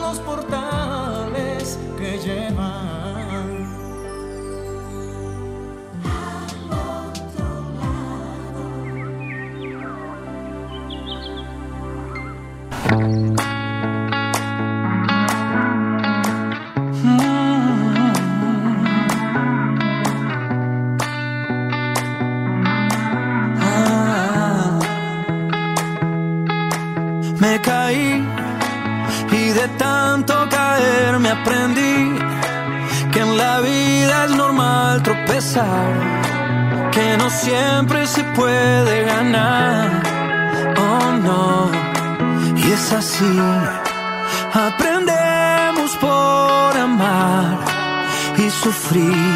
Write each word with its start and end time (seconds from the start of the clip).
Los 0.00 0.18
portales 0.20 1.78
que 1.98 2.18
llevan 2.18 3.07
y 48.96 49.27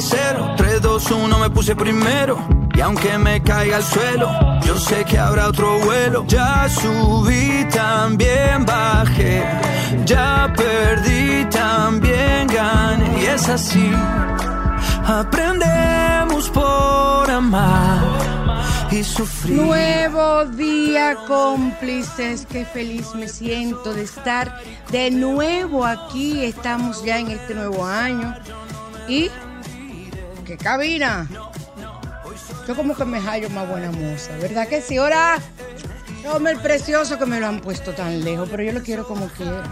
cero. 0.00 0.54
3, 0.56 0.80
2, 0.80 1.10
1, 1.10 1.38
me 1.38 1.50
puse 1.50 1.74
primero. 1.74 2.38
Y 2.74 2.80
aunque 2.80 3.18
me 3.18 3.42
caiga 3.42 3.76
al 3.76 3.82
suelo, 3.82 4.30
yo 4.64 4.76
sé 4.78 5.04
que 5.04 5.18
habrá 5.18 5.48
otro 5.48 5.78
vuelo. 5.80 6.24
Ya 6.28 6.68
subí, 6.68 7.66
también 7.72 8.64
bajé. 8.64 9.44
Ya 10.04 10.52
perdí, 10.56 11.44
también 11.46 12.46
gané. 12.46 13.22
Y 13.22 13.26
es 13.26 13.48
así. 13.48 13.90
Aprendemos 15.06 16.50
por 16.50 17.30
amar 17.30 18.28
y 18.90 19.02
sufrir. 19.02 19.56
Nuevo 19.56 20.44
día, 20.44 21.16
cómplices. 21.26 22.46
Qué 22.46 22.64
feliz 22.64 23.14
me 23.14 23.28
siento 23.28 23.92
de 23.92 24.02
estar 24.02 24.60
de 24.90 25.10
nuevo 25.10 25.84
aquí. 25.84 26.44
Estamos 26.44 27.02
ya 27.04 27.18
en 27.18 27.30
este 27.30 27.54
nuevo 27.54 27.84
año. 27.84 28.34
Y 29.08 29.30
que 30.48 30.56
cabina. 30.56 31.28
Yo 32.66 32.74
como 32.74 32.96
que 32.96 33.04
me 33.04 33.20
hallo 33.20 33.50
más 33.50 33.68
buena 33.68 33.92
moza, 33.92 34.34
¿verdad 34.40 34.66
que 34.66 34.80
sí? 34.80 34.96
Ahora, 34.96 35.38
hombre, 36.34 36.52
el 36.52 36.60
precioso 36.60 37.18
que 37.18 37.26
me 37.26 37.38
lo 37.38 37.46
han 37.46 37.60
puesto 37.60 37.92
tan 37.92 38.24
lejos, 38.24 38.48
pero 38.50 38.62
yo 38.62 38.72
lo 38.72 38.82
quiero 38.82 39.06
como 39.06 39.28
quiero. 39.28 39.62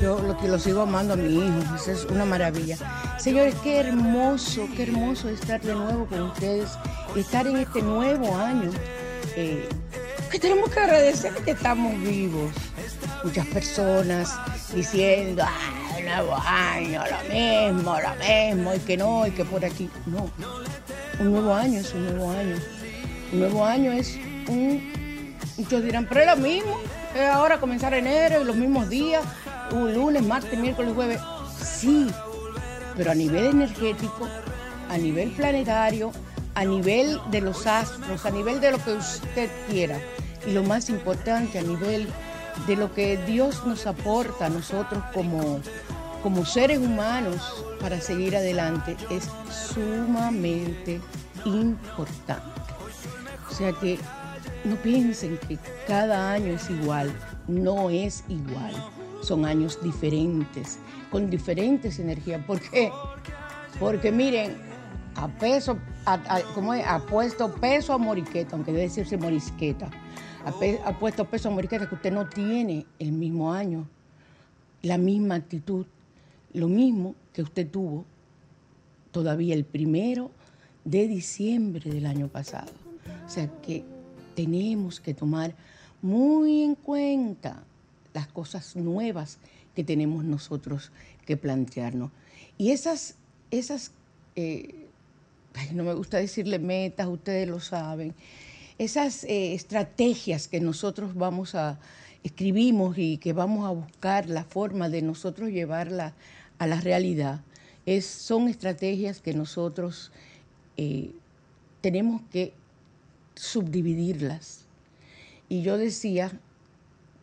Yo 0.00 0.20
lo 0.20 0.58
sigo 0.58 0.82
amando 0.82 1.14
a 1.14 1.16
mi 1.16 1.34
hijo, 1.34 1.74
eso 1.74 1.90
es 1.90 2.04
una 2.04 2.24
maravilla. 2.24 2.76
Señores, 3.18 3.54
qué 3.64 3.78
hermoso, 3.78 4.68
qué 4.76 4.84
hermoso 4.84 5.28
estar 5.28 5.60
de 5.60 5.74
nuevo 5.74 6.06
con 6.06 6.22
ustedes, 6.22 6.70
estar 7.16 7.46
en 7.46 7.56
este 7.56 7.82
nuevo 7.82 8.36
año. 8.36 8.70
Eh, 9.34 9.68
que 10.30 10.38
tenemos 10.38 10.70
que 10.70 10.80
agradecer 10.80 11.32
que 11.44 11.52
estamos 11.52 11.98
vivos. 12.00 12.52
Muchas 13.24 13.46
personas 13.46 14.38
diciendo, 14.72 15.42
ah, 15.44 15.85
nuevo 16.06 16.36
año, 16.36 17.02
lo 17.04 17.34
mismo, 17.34 17.96
lo 18.00 18.14
mismo, 18.24 18.74
y 18.74 18.78
que 18.78 18.96
no, 18.96 19.26
y 19.26 19.30
que 19.32 19.44
por 19.44 19.64
aquí. 19.64 19.90
No, 20.06 20.30
un 21.20 21.32
nuevo 21.32 21.54
año 21.54 21.80
es 21.80 21.92
un 21.92 22.04
nuevo 22.04 22.30
año. 22.30 22.56
Un 23.32 23.40
nuevo 23.40 23.64
año 23.64 23.92
es 23.92 24.16
un... 24.48 25.34
Muchos 25.58 25.82
dirán, 25.82 26.06
pero 26.08 26.20
es 26.20 26.26
lo 26.26 26.36
mismo, 26.36 26.78
es 27.14 27.28
ahora 27.28 27.58
comenzar 27.58 27.94
enero, 27.94 28.44
los 28.44 28.56
mismos 28.56 28.88
días, 28.88 29.24
un 29.72 29.92
lunes, 29.92 30.22
martes, 30.22 30.58
miércoles, 30.58 30.92
jueves. 30.94 31.20
Sí, 31.58 32.06
pero 32.96 33.10
a 33.10 33.14
nivel 33.14 33.46
energético, 33.46 34.28
a 34.90 34.98
nivel 34.98 35.30
planetario, 35.30 36.12
a 36.54 36.64
nivel 36.64 37.18
de 37.30 37.40
los 37.40 37.66
astros, 37.66 38.24
a 38.24 38.30
nivel 38.30 38.60
de 38.60 38.70
lo 38.70 38.78
que 38.78 38.92
usted 38.92 39.50
quiera. 39.68 39.98
Y 40.46 40.52
lo 40.52 40.62
más 40.62 40.88
importante, 40.88 41.58
a 41.58 41.62
nivel 41.62 42.08
de 42.66 42.76
lo 42.76 42.92
que 42.92 43.16
Dios 43.18 43.66
nos 43.66 43.86
aporta 43.86 44.46
a 44.46 44.48
nosotros 44.48 45.02
como, 45.12 45.60
como 46.26 46.44
seres 46.44 46.80
humanos 46.80 47.64
para 47.78 48.00
seguir 48.00 48.34
adelante 48.34 48.96
es 49.10 49.30
sumamente 49.48 51.00
importante. 51.44 52.60
O 53.48 53.54
sea 53.54 53.70
que 53.74 53.96
no 54.64 54.74
piensen 54.74 55.38
que 55.46 55.56
cada 55.86 56.32
año 56.32 56.54
es 56.54 56.68
igual, 56.68 57.14
no 57.46 57.90
es 57.90 58.24
igual. 58.28 58.74
Son 59.22 59.44
años 59.44 59.78
diferentes, 59.80 60.80
con 61.12 61.30
diferentes 61.30 62.00
energías. 62.00 62.44
¿Por 62.44 62.58
qué? 62.58 62.90
Porque 63.78 64.10
miren, 64.10 64.56
a 65.14 65.28
peso, 65.28 65.78
¿cómo 66.56 66.74
es? 66.74 66.84
Ha 66.84 66.98
puesto 67.06 67.54
peso 67.54 67.92
a 67.92 67.98
moriqueta, 67.98 68.56
aunque 68.56 68.72
debe 68.72 68.82
decirse 68.82 69.16
morisqueta 69.16 69.88
ha, 70.44 70.98
puesto 70.98 71.24
peso 71.24 71.50
a 71.50 71.52
Moriqueta 71.52 71.88
que 71.88 71.94
usted 71.94 72.12
no 72.12 72.28
tiene 72.28 72.84
el 72.98 73.12
mismo 73.12 73.52
año, 73.52 73.86
la 74.82 74.98
misma 74.98 75.36
actitud, 75.36 75.86
lo 76.56 76.68
mismo 76.68 77.14
que 77.32 77.42
usted 77.42 77.68
tuvo 77.68 78.06
todavía 79.12 79.54
el 79.54 79.64
primero 79.64 80.30
de 80.84 81.06
diciembre 81.06 81.90
del 81.90 82.06
año 82.06 82.28
pasado. 82.28 82.72
O 83.26 83.28
sea 83.28 83.48
que 83.60 83.84
tenemos 84.34 85.00
que 85.00 85.12
tomar 85.12 85.54
muy 86.00 86.62
en 86.62 86.74
cuenta 86.74 87.62
las 88.14 88.26
cosas 88.28 88.74
nuevas 88.74 89.38
que 89.74 89.84
tenemos 89.84 90.24
nosotros 90.24 90.90
que 91.26 91.36
plantearnos. 91.36 92.10
Y 92.56 92.70
esas, 92.70 93.16
esas 93.50 93.92
eh, 94.34 94.86
no 95.74 95.84
me 95.84 95.92
gusta 95.92 96.16
decirle 96.16 96.58
metas, 96.58 97.06
ustedes 97.06 97.48
lo 97.48 97.60
saben, 97.60 98.14
esas 98.78 99.24
eh, 99.24 99.54
estrategias 99.54 100.48
que 100.48 100.60
nosotros 100.60 101.14
vamos 101.14 101.54
a, 101.54 101.78
escribimos 102.22 102.96
y 102.98 103.18
que 103.18 103.32
vamos 103.32 103.66
a 103.66 103.70
buscar 103.70 104.28
la 104.28 104.44
forma 104.44 104.88
de 104.88 105.02
nosotros 105.02 105.50
llevarla 105.50 106.14
a 106.58 106.66
la 106.66 106.80
realidad, 106.80 107.40
es, 107.84 108.06
son 108.06 108.48
estrategias 108.48 109.20
que 109.20 109.32
nosotros 109.32 110.10
eh, 110.76 111.12
tenemos 111.80 112.22
que 112.32 112.52
subdividirlas. 113.34 114.66
Y 115.48 115.62
yo 115.62 115.78
decía 115.78 116.32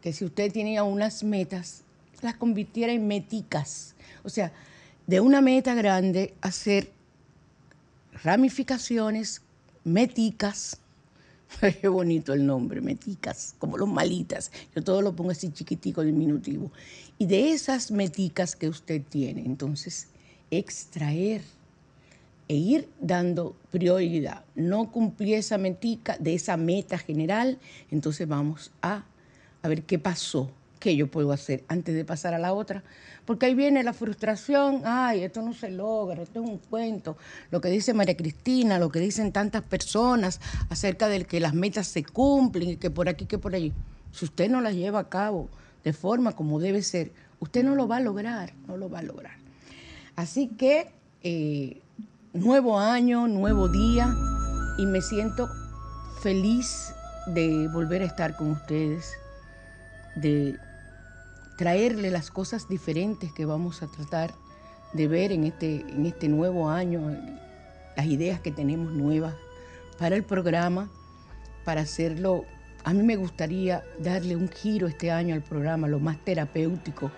que 0.02 0.14
si 0.14 0.26
usted 0.26 0.52
tenía 0.52 0.84
unas 0.84 1.24
metas, 1.24 1.84
las 2.22 2.36
convirtiera 2.36 2.94
en 2.94 3.08
meticas. 3.08 3.96
O 4.24 4.30
sea, 4.30 4.54
de 5.08 5.20
una 5.20 5.42
meta 5.42 5.74
grande 5.76 6.34
hacer 6.42 6.92
ramificaciones, 8.24 9.42
meticas. 9.84 10.80
Qué 11.82 11.88
bonito 11.88 12.34
el 12.34 12.46
nombre, 12.46 12.82
meticas, 12.82 13.56
como 13.60 13.78
los 13.78 13.90
malitas. 13.90 14.52
Yo 14.76 14.84
todo 14.84 15.02
lo 15.02 15.16
pongo 15.16 15.32
así 15.32 15.52
chiquitico, 15.52 16.04
diminutivo. 16.04 16.72
Y 17.18 17.26
de 17.26 17.52
esas 17.52 17.92
meticas 17.92 18.56
que 18.56 18.68
usted 18.68 19.02
tiene, 19.08 19.46
entonces, 19.46 20.08
extraer 20.52 21.42
e 22.48 22.56
ir 22.56 22.90
dando 23.00 23.56
prioridad. 23.72 24.44
No 24.56 24.92
cumplí 24.92 25.34
esa 25.34 25.58
metica 25.58 26.18
de 26.18 26.34
esa 26.34 26.58
meta 26.58 26.98
general, 26.98 27.60
entonces 27.90 28.28
vamos 28.28 28.72
a, 28.82 29.06
a 29.62 29.68
ver 29.68 29.84
qué 29.84 29.98
pasó, 29.98 30.52
qué 30.84 30.98
yo 30.98 31.08
puedo 31.08 31.32
hacer 31.32 31.64
antes 31.70 31.96
de 31.96 32.04
pasar 32.04 32.34
a 32.34 32.40
la 32.40 32.54
otra 32.54 32.84
porque 33.26 33.46
ahí 33.46 33.56
viene 33.56 33.84
la 33.84 33.94
frustración, 33.94 34.82
ay, 34.84 35.24
esto 35.24 35.42
no 35.42 35.54
se 35.54 35.72
logra, 35.72 36.22
esto 36.22 36.44
es 36.44 36.50
un 36.50 36.58
cuento, 36.58 37.18
lo 37.52 37.62
que 37.62 37.70
dice 37.70 37.94
María 37.94 38.18
Cristina, 38.18 38.80
lo 38.80 38.90
que 38.90 39.00
dicen 39.00 39.32
tantas 39.32 39.62
personas 39.62 40.42
acerca 40.70 41.08
de 41.08 41.24
que 41.24 41.40
las 41.40 41.54
metas 41.54 41.88
se 41.88 42.04
cumplen 42.04 42.72
y 42.72 42.76
que 42.76 42.90
por 42.90 43.08
aquí, 43.08 43.26
que 43.26 43.38
por 43.38 43.56
allí. 43.56 43.72
Si 44.12 44.26
usted 44.26 44.50
no 44.50 44.60
las 44.60 44.76
lleva 44.76 45.00
a 45.00 45.10
cabo 45.10 45.48
de 45.86 45.94
forma 45.94 46.34
como 46.34 46.60
debe 46.60 46.82
ser, 46.82 47.12
usted 47.40 47.64
no 47.64 47.76
lo 47.76 47.88
va 47.88 47.98
a 47.98 48.02
lograr, 48.02 48.54
no 48.68 48.76
lo 48.76 48.90
va 48.90 49.00
a 49.00 49.04
lograr. 49.04 49.38
Así 50.18 50.50
que, 50.50 50.92
eh, 51.24 51.82
nuevo 52.34 52.78
año, 52.78 53.28
nuevo 53.28 53.70
día, 53.70 54.14
y 54.78 54.86
me 54.86 55.02
siento 55.02 55.50
feliz 56.22 56.94
de 57.28 57.70
volver 57.70 58.02
a 58.02 58.06
estar 58.06 58.36
con 58.36 58.52
ustedes, 58.52 59.14
de 60.16 60.58
traerle 61.58 62.10
las 62.12 62.32
cosas 62.32 62.68
diferentes 62.68 63.32
que 63.32 63.46
vamos 63.46 63.84
a 63.84 63.88
tratar 63.88 64.34
de 64.94 65.08
ver 65.08 65.32
en 65.32 65.44
este, 65.44 65.82
en 65.82 66.06
este 66.06 66.28
nuevo 66.28 66.70
año, 66.70 67.02
las 67.96 68.06
ideas 68.06 68.40
que 68.40 68.52
tenemos 68.52 68.92
nuevas 68.94 69.34
para 69.98 70.16
el 70.16 70.24
programa, 70.24 70.90
para 71.66 71.82
hacerlo. 71.82 72.46
A 72.84 72.94
mí 72.94 73.04
me 73.04 73.16
gustaría 73.16 73.84
darle 74.00 74.36
un 74.36 74.50
giro 74.50 74.88
este 74.88 75.12
año 75.12 75.36
al 75.36 75.42
programa, 75.42 75.88
lo 75.88 76.00
más 76.00 76.18
terapéutico 76.24 77.12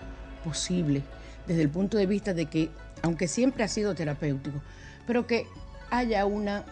posible, 0.44 1.02
desde 1.46 1.62
el 1.62 1.68
punto 1.68 1.98
de 1.98 2.06
vista 2.06 2.34
de 2.34 2.46
que, 2.46 2.70
aunque 3.02 3.28
siempre 3.28 3.64
ha 3.64 3.68
sido 3.68 3.94
terapéutico, 3.94 4.60
pero 5.06 5.26
que 5.26 5.46
haya 5.90 6.24
una 6.24 6.64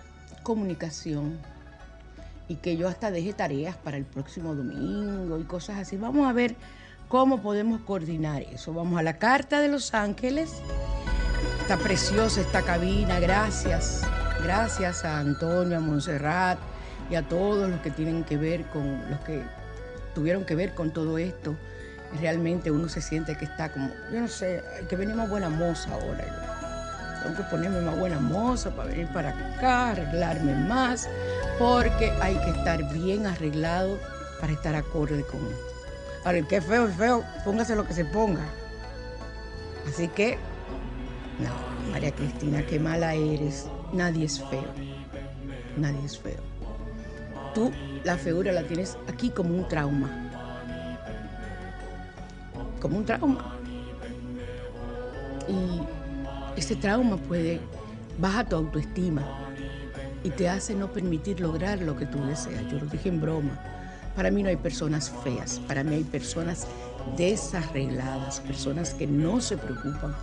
comunicación 0.42 1.38
y 2.48 2.56
que 2.56 2.76
yo 2.76 2.88
hasta 2.88 3.10
deje 3.10 3.32
tareas 3.32 3.76
para 3.76 3.96
el 3.96 4.04
próximo 4.04 4.54
domingo 4.54 5.38
y 5.38 5.44
cosas 5.44 5.78
así. 5.78 5.96
Vamos 5.96 6.28
a 6.28 6.32
ver 6.32 6.54
¿Cómo 7.08 7.42
podemos 7.42 7.80
coordinar 7.82 8.42
eso? 8.42 8.72
Vamos 8.72 8.98
a 8.98 9.02
la 9.02 9.18
Carta 9.18 9.60
de 9.60 9.68
Los 9.68 9.94
Ángeles. 9.94 10.50
Está 11.60 11.76
preciosa 11.76 12.40
esta 12.40 12.62
cabina, 12.62 13.20
gracias. 13.20 14.02
Gracias 14.42 15.04
a 15.04 15.18
Antonio, 15.20 15.78
a 15.78 15.80
Montserrat 15.80 16.58
y 17.10 17.14
a 17.14 17.22
todos 17.22 17.68
los 17.68 17.80
que 17.80 17.90
tienen 17.90 18.24
que 18.24 18.36
ver 18.36 18.64
con, 18.66 19.10
los 19.10 19.20
que 19.20 19.42
tuvieron 20.14 20.44
que 20.44 20.54
ver 20.54 20.74
con 20.74 20.92
todo 20.92 21.18
esto. 21.18 21.54
Realmente 22.20 22.70
uno 22.70 22.88
se 22.88 23.02
siente 23.02 23.36
que 23.36 23.44
está 23.44 23.70
como, 23.70 23.90
yo 24.10 24.20
no 24.20 24.28
sé, 24.28 24.62
que 24.88 24.96
venimos 24.96 25.28
buena 25.28 25.50
moza 25.50 25.92
ahora. 25.92 27.20
Tengo 27.22 27.36
que 27.36 27.42
ponerme 27.44 27.80
más 27.82 27.98
buena 27.98 28.18
moza 28.18 28.70
para 28.70 28.88
venir 28.88 29.08
para 29.08 29.30
acá, 29.30 29.90
arreglarme 29.90 30.54
más, 30.54 31.08
porque 31.58 32.10
hay 32.22 32.36
que 32.36 32.50
estar 32.50 32.82
bien 32.92 33.26
arreglado 33.26 33.98
para 34.40 34.52
estar 34.52 34.74
acorde 34.74 35.22
con 35.24 35.40
Ahora, 36.24 36.38
el 36.38 36.46
que 36.46 36.56
es 36.56 36.64
feo 36.64 36.88
es 36.88 36.96
feo, 36.96 37.22
póngase 37.44 37.76
lo 37.76 37.86
que 37.86 37.92
se 37.92 38.04
ponga. 38.06 38.46
Así 39.86 40.08
que, 40.08 40.38
no, 41.38 41.92
María 41.92 42.12
Cristina, 42.12 42.64
qué 42.64 42.80
mala 42.80 43.14
eres. 43.14 43.66
Nadie 43.92 44.24
es 44.24 44.40
feo. 44.40 44.64
Nadie 45.76 46.02
es 46.02 46.18
feo. 46.18 46.40
Tú 47.54 47.70
la 48.04 48.16
feura 48.16 48.52
la 48.52 48.62
tienes 48.62 48.96
aquí 49.06 49.28
como 49.28 49.54
un 49.54 49.68
trauma. 49.68 50.30
Como 52.80 52.96
un 52.96 53.04
trauma. 53.04 53.56
Y 55.46 56.58
ese 56.58 56.74
trauma 56.74 57.18
puede 57.18 57.60
baja 58.18 58.44
tu 58.44 58.56
autoestima 58.56 59.22
y 60.22 60.30
te 60.30 60.48
hace 60.48 60.74
no 60.74 60.90
permitir 60.90 61.40
lograr 61.40 61.82
lo 61.82 61.96
que 61.96 62.06
tú 62.06 62.24
deseas. 62.24 62.66
Yo 62.70 62.78
lo 62.78 62.86
dije 62.86 63.10
en 63.10 63.20
broma 63.20 63.73
para 64.14 64.30
mí 64.30 64.42
no 64.42 64.48
hay 64.48 64.56
personas 64.56 65.12
feas, 65.22 65.60
para 65.66 65.82
mí 65.82 65.94
hay 65.96 66.04
personas 66.04 66.66
desarregladas, 67.16 68.40
personas 68.40 68.94
que 68.94 69.06
no 69.06 69.40
se 69.40 69.56
preocupan 69.56 70.14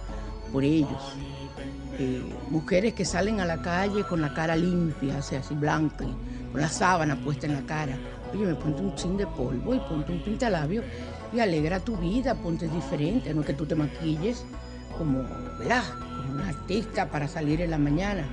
por 0.52 0.64
ellos. 0.64 1.16
Eh, 2.00 2.24
mujeres 2.50 2.94
que 2.94 3.06
salen 3.06 3.40
a 3.42 3.46
la 3.46 3.62
calle 3.62 4.04
con 4.04 4.22
la 4.22 4.34
cara 4.34 4.56
limpia, 4.56 5.22
sea, 5.22 5.40
así 5.40 5.54
blanca, 5.54 6.06
con 6.52 6.62
la 6.62 6.70
sábana 6.70 7.16
puesta 7.22 7.46
en 7.48 7.54
la 7.54 7.62
cara. 7.62 7.98
Oye, 8.34 8.46
me 8.46 8.56
ponte 8.56 8.82
un 8.82 8.96
chin 8.96 9.18
de 9.18 9.28
polvo 9.28 9.76
y 9.76 9.80
ponte 9.80 10.12
un 10.12 10.24
pintalabio 10.24 10.84
y 11.34 11.40
alegra 11.40 11.80
tu 11.80 11.98
vida, 11.98 12.36
ponte 12.36 12.68
diferente, 12.68 13.34
no 13.34 13.44
que 13.44 13.54
tú 13.54 13.66
te 13.66 13.76
maquilles 13.76 14.46
como, 14.98 15.24
¿verdad? 15.60 15.84
Como 16.00 16.34
un 16.34 16.42
artista 16.42 17.10
para 17.10 17.28
salir 17.28 17.62
en 17.62 17.72
la 17.72 17.78
mañana. 17.78 18.26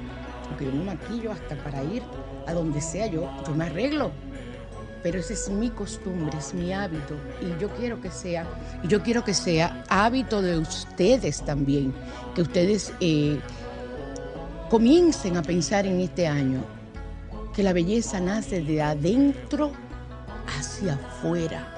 Porque 0.48 0.64
yo 0.64 0.72
me 0.72 0.84
maquillo 0.84 1.32
hasta 1.32 1.56
para 1.62 1.82
ir 1.82 2.02
a 2.46 2.54
donde 2.54 2.80
sea, 2.80 3.06
yo, 3.06 3.28
yo 3.46 3.54
me 3.54 3.64
arreglo 3.64 4.12
pero 5.02 5.18
esa 5.18 5.32
es 5.32 5.48
mi 5.48 5.70
costumbre, 5.70 6.36
es 6.38 6.54
mi 6.54 6.72
hábito 6.72 7.14
y 7.40 7.60
yo 7.60 7.68
quiero 7.76 8.00
que 8.00 8.10
sea, 8.10 8.46
yo 8.84 9.02
quiero 9.02 9.24
que 9.24 9.34
sea 9.34 9.84
hábito 9.88 10.42
de 10.42 10.58
ustedes 10.58 11.42
también, 11.44 11.94
que 12.34 12.42
ustedes 12.42 12.92
eh, 13.00 13.38
comiencen 14.70 15.36
a 15.36 15.42
pensar 15.42 15.86
en 15.86 16.00
este 16.00 16.26
año 16.26 16.62
que 17.54 17.62
la 17.62 17.72
belleza 17.72 18.20
nace 18.20 18.62
de 18.62 18.82
adentro 18.82 19.72
hacia 20.58 20.94
afuera. 20.94 21.74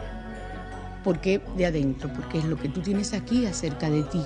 ¿Por 1.02 1.20
qué 1.20 1.40
de 1.56 1.66
adentro? 1.66 2.12
Porque 2.12 2.38
es 2.38 2.44
lo 2.44 2.56
que 2.56 2.68
tú 2.68 2.80
tienes 2.82 3.14
aquí 3.14 3.46
acerca 3.46 3.88
de 3.88 4.02
ti. 4.04 4.22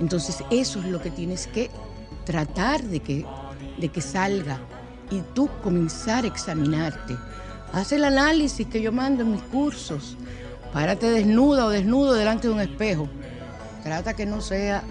Entonces 0.00 0.42
eso 0.50 0.80
es 0.80 0.86
lo 0.86 1.00
que 1.00 1.10
tienes 1.10 1.46
que 1.46 1.70
tratar 2.24 2.82
de 2.82 3.00
que, 3.00 3.24
de 3.78 3.88
que 3.88 4.00
salga 4.00 4.58
y 5.10 5.20
tú 5.34 5.48
comenzar 5.62 6.24
a 6.24 6.28
examinarte 6.28 7.16
Haz 7.72 7.92
el 7.92 8.04
análisis 8.04 8.66
que 8.66 8.82
yo 8.82 8.90
mando 8.90 9.22
en 9.22 9.32
mis 9.32 9.42
cursos. 9.42 10.16
Párate 10.72 11.10
desnuda 11.10 11.66
o 11.66 11.70
desnudo 11.70 12.14
delante 12.14 12.48
de 12.48 12.54
un 12.54 12.60
espejo. 12.60 13.08
Trata 13.84 14.14
que 14.14 14.26
no 14.26 14.40
sea 14.40 14.82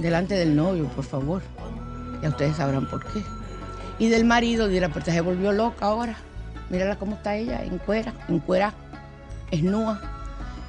delante 0.00 0.34
del 0.34 0.54
novio, 0.54 0.86
por 0.88 1.04
favor. 1.04 1.42
Ya 2.22 2.28
ustedes 2.28 2.56
sabrán 2.56 2.88
por 2.88 3.04
qué. 3.12 3.22
Y 3.98 4.08
del 4.08 4.24
marido 4.24 4.68
dirá, 4.68 4.88
pues 4.90 5.04
se 5.04 5.20
volvió 5.20 5.52
loca 5.52 5.86
ahora. 5.86 6.16
Mírala 6.70 6.96
cómo 6.96 7.16
está 7.16 7.34
ella, 7.34 7.64
en 7.64 7.78
cuera, 7.78 8.14
en 8.28 8.38
cuera, 8.38 8.74
esnúa. 9.50 10.00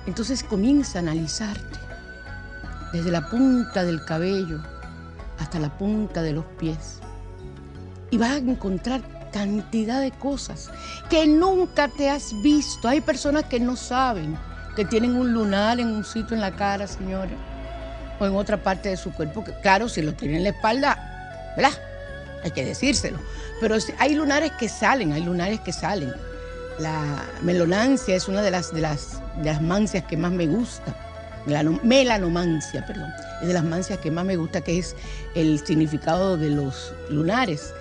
Entonces 0.07 0.43
comienza 0.43 0.97
a 0.97 1.01
analizarte. 1.01 1.79
Desde 2.91 3.11
la 3.11 3.29
punta 3.29 3.83
del 3.83 4.03
cabello 4.03 4.63
hasta 5.37 5.59
la 5.59 5.77
punta 5.77 6.23
de 6.23 6.33
los 6.33 6.45
pies. 6.57 6.99
Y 8.09 8.17
vas 8.17 8.31
a 8.31 8.37
encontrar 8.37 9.18
cantidad 9.31 10.01
de 10.01 10.11
cosas 10.11 10.69
que 11.09 11.27
nunca 11.27 11.87
te 11.87 12.09
has 12.09 12.33
visto. 12.41 12.87
Hay 12.87 13.01
personas 13.01 13.45
que 13.45 13.59
no 13.59 13.75
saben 13.75 14.37
que 14.75 14.85
tienen 14.85 15.15
un 15.15 15.33
lunar 15.33 15.79
en 15.79 15.87
un 15.87 16.05
sitio 16.05 16.35
en 16.35 16.41
la 16.41 16.55
cara, 16.55 16.87
señora, 16.87 17.31
o 18.19 18.25
en 18.25 18.35
otra 18.35 18.63
parte 18.63 18.89
de 18.89 18.97
su 18.97 19.11
cuerpo. 19.11 19.43
claro, 19.61 19.89
si 19.89 20.01
lo 20.01 20.13
tienen 20.13 20.37
en 20.37 20.43
la 20.43 20.49
espalda, 20.49 21.53
¿verdad? 21.55 21.73
Hay 22.43 22.51
que 22.51 22.65
decírselo. 22.65 23.19
Pero 23.59 23.75
hay 23.97 24.15
lunares 24.15 24.51
que 24.53 24.69
salen, 24.69 25.11
hay 25.13 25.21
lunares 25.21 25.59
que 25.59 25.73
salen. 25.73 26.13
La 26.79 27.25
melonancia 27.41 28.15
es 28.15 28.27
una 28.29 28.41
de 28.41 28.51
las, 28.51 28.73
de 28.73 28.81
las, 28.81 29.21
de 29.37 29.45
las 29.45 29.61
mancias 29.61 30.05
que 30.05 30.15
más 30.15 30.31
me 30.31 30.47
gusta. 30.47 30.95
Melanomancia, 31.83 32.85
perdón. 32.85 33.11
Es 33.41 33.47
de 33.47 33.53
las 33.53 33.63
mancias 33.63 33.99
que 33.99 34.11
más 34.11 34.25
me 34.25 34.35
gusta, 34.35 34.61
que 34.61 34.77
es 34.79 34.95
el 35.35 35.59
significado 35.65 36.37
de 36.37 36.49
los 36.49 36.93
lunares. 37.09 37.73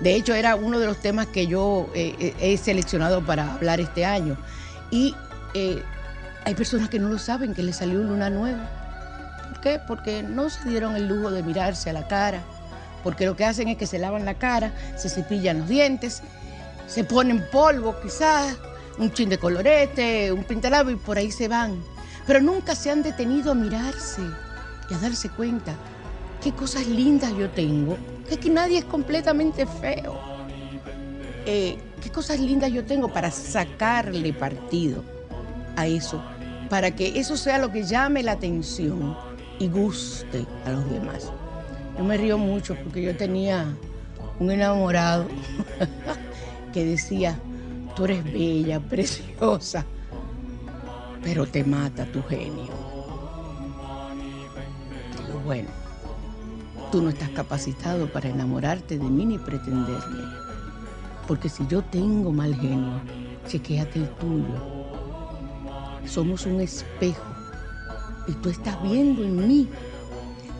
De 0.00 0.14
hecho, 0.14 0.34
era 0.34 0.56
uno 0.56 0.78
de 0.78 0.86
los 0.86 0.98
temas 0.98 1.26
que 1.26 1.46
yo 1.46 1.88
eh, 1.94 2.14
eh, 2.18 2.34
he 2.40 2.56
seleccionado 2.56 3.24
para 3.24 3.54
hablar 3.54 3.80
este 3.80 4.04
año. 4.04 4.36
Y 4.90 5.14
eh, 5.54 5.82
Hay 6.44 6.54
personas 6.54 6.88
que 6.88 6.98
no 6.98 7.08
lo 7.08 7.18
saben, 7.18 7.54
que 7.54 7.62
les 7.62 7.76
salió 7.76 8.00
luna 8.00 8.28
nueva. 8.28 8.68
¿Por 9.48 9.60
qué? 9.60 9.80
Porque 9.86 10.22
no 10.22 10.50
se 10.50 10.68
dieron 10.68 10.94
el 10.96 11.08
lujo 11.08 11.30
de 11.30 11.42
mirarse 11.42 11.90
a 11.90 11.92
la 11.92 12.06
cara. 12.06 12.42
Porque 13.02 13.24
lo 13.26 13.36
que 13.36 13.44
hacen 13.44 13.68
es 13.68 13.76
que 13.76 13.86
se 13.86 13.98
lavan 13.98 14.24
la 14.24 14.34
cara, 14.34 14.72
se 14.96 15.08
cepillan 15.08 15.60
los 15.60 15.68
dientes, 15.68 16.22
se 16.86 17.04
ponen 17.04 17.44
polvo 17.52 17.94
quizás, 18.02 18.56
un 18.98 19.12
chin 19.12 19.28
de 19.28 19.38
colorete, 19.38 20.32
un 20.32 20.44
pintalabo 20.44 20.90
y 20.90 20.96
por 20.96 21.18
ahí 21.18 21.30
se 21.30 21.48
van. 21.48 21.82
Pero 22.26 22.40
nunca 22.40 22.74
se 22.74 22.90
han 22.90 23.02
detenido 23.02 23.52
a 23.52 23.54
mirarse 23.54 24.22
y 24.90 24.94
a 24.94 24.98
darse 24.98 25.28
cuenta 25.30 25.74
qué 26.44 26.52
cosas 26.52 26.86
lindas 26.86 27.34
yo 27.38 27.48
tengo, 27.48 27.96
que 28.28 28.34
aquí 28.34 28.50
nadie 28.50 28.76
es 28.76 28.84
completamente 28.84 29.64
feo. 29.64 30.14
Eh, 31.46 31.78
qué 32.02 32.10
cosas 32.10 32.38
lindas 32.38 32.70
yo 32.70 32.84
tengo 32.84 33.10
para 33.10 33.30
sacarle 33.30 34.30
partido 34.34 35.02
a 35.74 35.86
eso, 35.86 36.22
para 36.68 36.94
que 36.94 37.18
eso 37.18 37.38
sea 37.38 37.56
lo 37.56 37.72
que 37.72 37.84
llame 37.84 38.22
la 38.22 38.32
atención 38.32 39.16
y 39.58 39.68
guste 39.68 40.44
a 40.66 40.72
los 40.72 40.90
demás. 40.90 41.32
Yo 41.96 42.04
me 42.04 42.18
río 42.18 42.36
mucho 42.36 42.76
porque 42.84 43.00
yo 43.00 43.16
tenía 43.16 43.74
un 44.38 44.50
enamorado 44.50 45.26
que 46.74 46.84
decía, 46.84 47.38
tú 47.96 48.04
eres 48.04 48.22
bella, 48.22 48.80
preciosa, 48.90 49.86
pero 51.22 51.46
te 51.46 51.64
mata 51.64 52.04
tu 52.04 52.22
genio. 52.22 52.84
Bueno, 55.46 55.83
tú 56.94 57.02
no 57.02 57.08
estás 57.08 57.30
capacitado 57.30 58.06
para 58.06 58.28
enamorarte 58.28 58.96
de 58.96 59.04
mí 59.04 59.26
ni 59.26 59.36
pretenderme. 59.36 60.22
Porque 61.26 61.48
si 61.48 61.66
yo 61.66 61.82
tengo 61.82 62.30
mal 62.30 62.54
genio, 62.54 63.00
chequéate 63.48 63.98
el 63.98 64.08
tuyo. 64.10 64.54
Somos 66.06 66.46
un 66.46 66.60
espejo 66.60 67.24
y 68.28 68.32
tú 68.34 68.48
estás 68.48 68.80
viendo 68.80 69.24
en 69.24 69.48
mí 69.48 69.68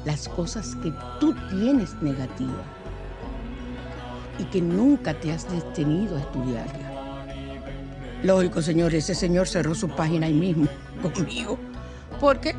las 0.05 0.29
cosas 0.29 0.75
que 0.83 0.93
tú 1.21 1.37
tienes 1.51 1.95
negativas 2.03 2.67
y 4.41 4.45
que 4.47 4.61
nunca 4.61 5.15
te 5.15 5.31
has 5.31 5.49
detenido 5.49 6.17
a 6.17 6.21
estudiarla. 6.21 7.27
Lógico, 8.25 8.61
señor, 8.61 8.93
ese 8.93 9.15
señor 9.15 9.47
cerró 9.47 9.73
su 9.77 9.89
página 9.89 10.27
ahí 10.27 10.35
mismo 10.35 10.67
conmigo, 11.01 11.61
porque 12.19 12.57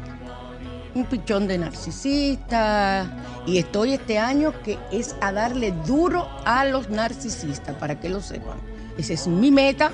un 0.96 1.06
pichón 1.06 1.48
de 1.48 1.58
narcisista, 1.58 3.06
y 3.46 3.58
estoy 3.58 3.94
este 3.94 4.18
año 4.18 4.54
que 4.64 4.80
es 4.92 5.16
a 5.22 5.34
darle 5.34 5.74
duro 5.86 6.28
a 6.46 6.64
los 6.66 6.90
narcisistas, 6.90 7.75
para 7.75 8.00
que 8.00 8.10
lo 8.10 8.22
sepan. 8.22 8.58
Esa 8.98 9.14
es 9.14 9.28
mi 9.28 9.52
meta. 9.52 9.92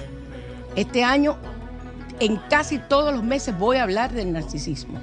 Este 0.76 1.04
año, 1.04 1.38
en 2.20 2.38
casi 2.50 2.78
todos 2.78 3.14
los 3.14 3.24
meses, 3.24 3.58
voy 3.58 3.78
a 3.78 3.84
hablar 3.84 4.14
del 4.14 4.32
narcisismo. 4.32 5.00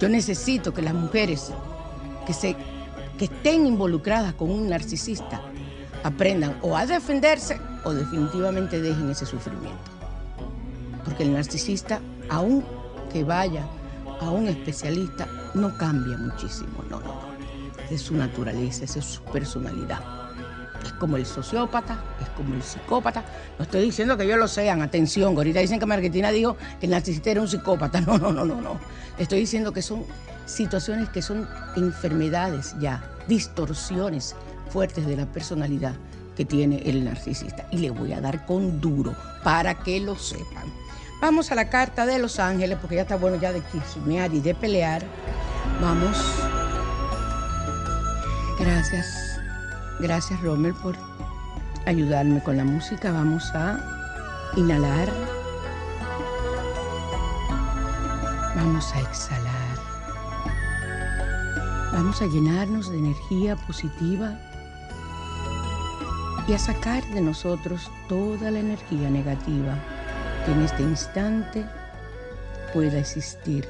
Yo 0.00 0.08
necesito 0.08 0.74
que 0.74 0.82
las 0.82 0.94
mujeres 0.94 1.52
que, 2.26 2.32
se, 2.32 2.56
que 3.16 3.26
estén 3.26 3.66
involucradas 3.66 4.34
con 4.34 4.50
un 4.50 4.68
narcisista 4.68 5.40
aprendan 6.02 6.58
o 6.60 6.76
a 6.76 6.86
defenderse 6.86 7.58
o 7.84 7.94
definitivamente 7.94 8.82
dejen 8.82 9.10
ese 9.10 9.26
sufrimiento. 9.26 9.78
Porque 11.04 11.22
el 11.22 11.32
narcisista, 11.32 12.00
aun 12.28 12.64
que 13.12 13.22
vaya 13.22 13.64
a 14.24 14.30
un 14.30 14.48
especialista, 14.48 15.28
no 15.54 15.76
cambia 15.76 16.16
muchísimo, 16.16 16.82
no, 16.88 17.00
no. 17.00 17.34
Es 17.90 18.02
su 18.02 18.14
naturaleza, 18.14 18.84
es 18.84 19.04
su 19.04 19.22
personalidad. 19.24 20.00
Es 20.84 20.92
como 20.94 21.16
el 21.16 21.24
sociópata, 21.24 21.98
es 22.20 22.28
como 22.30 22.54
el 22.54 22.62
psicópata. 22.62 23.24
No 23.58 23.64
estoy 23.64 23.82
diciendo 23.82 24.16
que 24.16 24.24
ellos 24.24 24.38
lo 24.38 24.48
sean, 24.48 24.82
atención. 24.82 25.36
Ahorita 25.36 25.60
dicen 25.60 25.78
que 25.78 25.86
Marquetina 25.86 26.30
dijo 26.30 26.56
que 26.78 26.86
el 26.86 26.92
narcisista 26.92 27.30
era 27.30 27.40
un 27.40 27.48
psicópata. 27.48 28.00
No, 28.04 28.18
no, 28.18 28.32
no, 28.32 28.44
no, 28.44 28.60
no. 28.60 28.78
Estoy 29.18 29.40
diciendo 29.40 29.72
que 29.72 29.80
son 29.80 30.04
situaciones 30.46 31.08
que 31.08 31.22
son 31.22 31.48
enfermedades 31.76 32.74
ya, 32.80 33.02
distorsiones 33.28 34.34
fuertes 34.68 35.06
de 35.06 35.16
la 35.16 35.26
personalidad 35.26 35.94
que 36.36 36.44
tiene 36.44 36.82
el 36.84 37.04
narcisista. 37.04 37.66
Y 37.70 37.78
le 37.78 37.90
voy 37.90 38.12
a 38.12 38.20
dar 38.20 38.44
con 38.44 38.80
duro 38.80 39.14
para 39.42 39.74
que 39.74 40.00
lo 40.00 40.16
sepan. 40.18 40.72
Vamos 41.24 41.50
a 41.50 41.54
la 41.54 41.70
carta 41.70 42.04
de 42.04 42.18
Los 42.18 42.38
Ángeles, 42.38 42.76
porque 42.78 42.96
ya 42.96 43.00
está 43.00 43.16
bueno 43.16 43.38
ya 43.40 43.50
de 43.50 43.62
chismear 43.72 44.34
y 44.34 44.40
de 44.40 44.54
pelear. 44.54 45.02
Vamos. 45.80 46.22
Gracias. 48.60 49.40
Gracias, 50.00 50.38
Romer, 50.42 50.74
por 50.74 50.96
ayudarme 51.86 52.42
con 52.42 52.58
la 52.58 52.64
música. 52.64 53.10
Vamos 53.10 53.50
a 53.54 53.80
inhalar. 54.54 55.08
Vamos 58.54 58.94
a 58.94 59.00
exhalar. 59.00 59.78
Vamos 61.94 62.20
a 62.20 62.26
llenarnos 62.26 62.90
de 62.90 62.98
energía 62.98 63.56
positiva 63.56 64.38
y 66.46 66.52
a 66.52 66.58
sacar 66.58 67.02
de 67.14 67.22
nosotros 67.22 67.90
toda 68.10 68.50
la 68.50 68.58
energía 68.58 69.08
negativa 69.08 69.78
que 70.44 70.52
en 70.52 70.62
este 70.62 70.82
instante 70.82 71.64
pueda 72.72 72.98
existir 72.98 73.66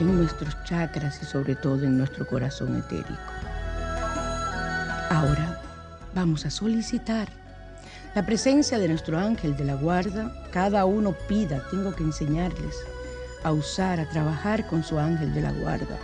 en 0.00 0.16
nuestros 0.16 0.56
chakras 0.64 1.22
y 1.22 1.26
sobre 1.26 1.54
todo 1.54 1.84
en 1.84 1.98
nuestro 1.98 2.26
corazón 2.26 2.76
etérico. 2.76 3.12
Ahora 5.10 5.60
vamos 6.14 6.44
a 6.46 6.50
solicitar 6.50 7.28
la 8.14 8.26
presencia 8.26 8.78
de 8.78 8.88
nuestro 8.88 9.18
ángel 9.18 9.56
de 9.56 9.64
la 9.64 9.74
guarda. 9.74 10.32
Cada 10.50 10.84
uno 10.84 11.14
pida, 11.28 11.62
tengo 11.70 11.94
que 11.94 12.02
enseñarles 12.02 12.76
a 13.44 13.52
usar, 13.52 14.00
a 14.00 14.08
trabajar 14.08 14.66
con 14.66 14.82
su 14.82 14.98
ángel 14.98 15.32
de 15.34 15.42
la 15.42 15.52
guarda. 15.52 15.98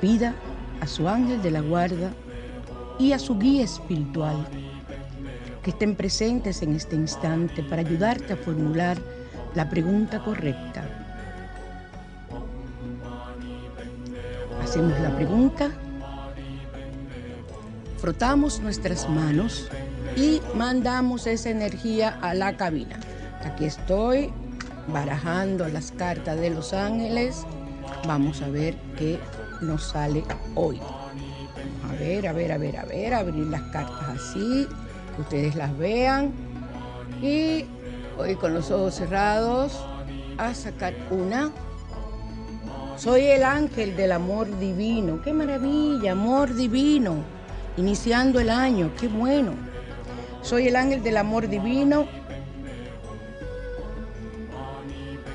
Pida 0.00 0.34
a 0.80 0.86
su 0.86 1.08
ángel 1.08 1.42
de 1.42 1.50
la 1.50 1.60
guarda 1.60 2.12
y 2.98 3.12
a 3.12 3.18
su 3.18 3.38
guía 3.38 3.64
espiritual 3.64 4.46
que 5.64 5.70
estén 5.70 5.96
presentes 5.96 6.62
en 6.62 6.76
este 6.76 6.94
instante 6.94 7.62
para 7.62 7.80
ayudarte 7.80 8.34
a 8.34 8.36
formular 8.36 8.98
la 9.54 9.68
pregunta 9.68 10.22
correcta. 10.22 10.84
Hacemos 14.62 14.98
la 15.00 15.16
pregunta, 15.16 15.70
frotamos 17.98 18.60
nuestras 18.60 19.08
manos 19.08 19.68
y 20.16 20.42
mandamos 20.54 21.26
esa 21.26 21.48
energía 21.48 22.18
a 22.20 22.34
la 22.34 22.56
cabina. 22.56 23.00
Aquí 23.44 23.64
estoy 23.64 24.30
barajando 24.88 25.66
las 25.68 25.92
cartas 25.92 26.38
de 26.38 26.50
los 26.50 26.74
ángeles. 26.74 27.42
Vamos 28.06 28.42
a 28.42 28.48
ver 28.48 28.76
qué 28.98 29.18
nos 29.62 29.84
sale 29.84 30.24
hoy. 30.54 30.78
A 31.88 31.94
ver, 31.98 32.28
a 32.28 32.32
ver, 32.32 32.52
a 32.52 32.58
ver, 32.58 32.76
a 32.76 32.84
ver, 32.84 33.14
abrir 33.14 33.46
las 33.46 33.62
cartas 33.62 34.20
así, 34.20 34.66
ustedes 35.18 35.54
las 35.54 35.76
vean. 35.76 36.32
Y 37.22 37.66
hoy 38.18 38.34
con 38.36 38.54
los 38.54 38.70
ojos 38.70 38.94
cerrados 38.94 39.84
a 40.38 40.54
sacar 40.54 40.94
una. 41.10 41.50
Soy 42.96 43.22
el 43.22 43.42
ángel 43.42 43.96
del 43.96 44.12
amor 44.12 44.58
divino. 44.58 45.20
Qué 45.22 45.32
maravilla, 45.32 46.12
amor 46.12 46.54
divino. 46.54 47.16
Iniciando 47.76 48.40
el 48.40 48.50
año, 48.50 48.90
qué 49.00 49.08
bueno. 49.08 49.52
Soy 50.42 50.68
el 50.68 50.76
ángel 50.76 51.02
del 51.02 51.16
amor 51.16 51.48
divino. 51.48 52.06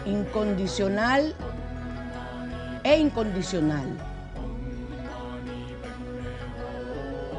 Incondicional 0.06 1.36
e 2.84 2.98
incondicional 2.98 4.10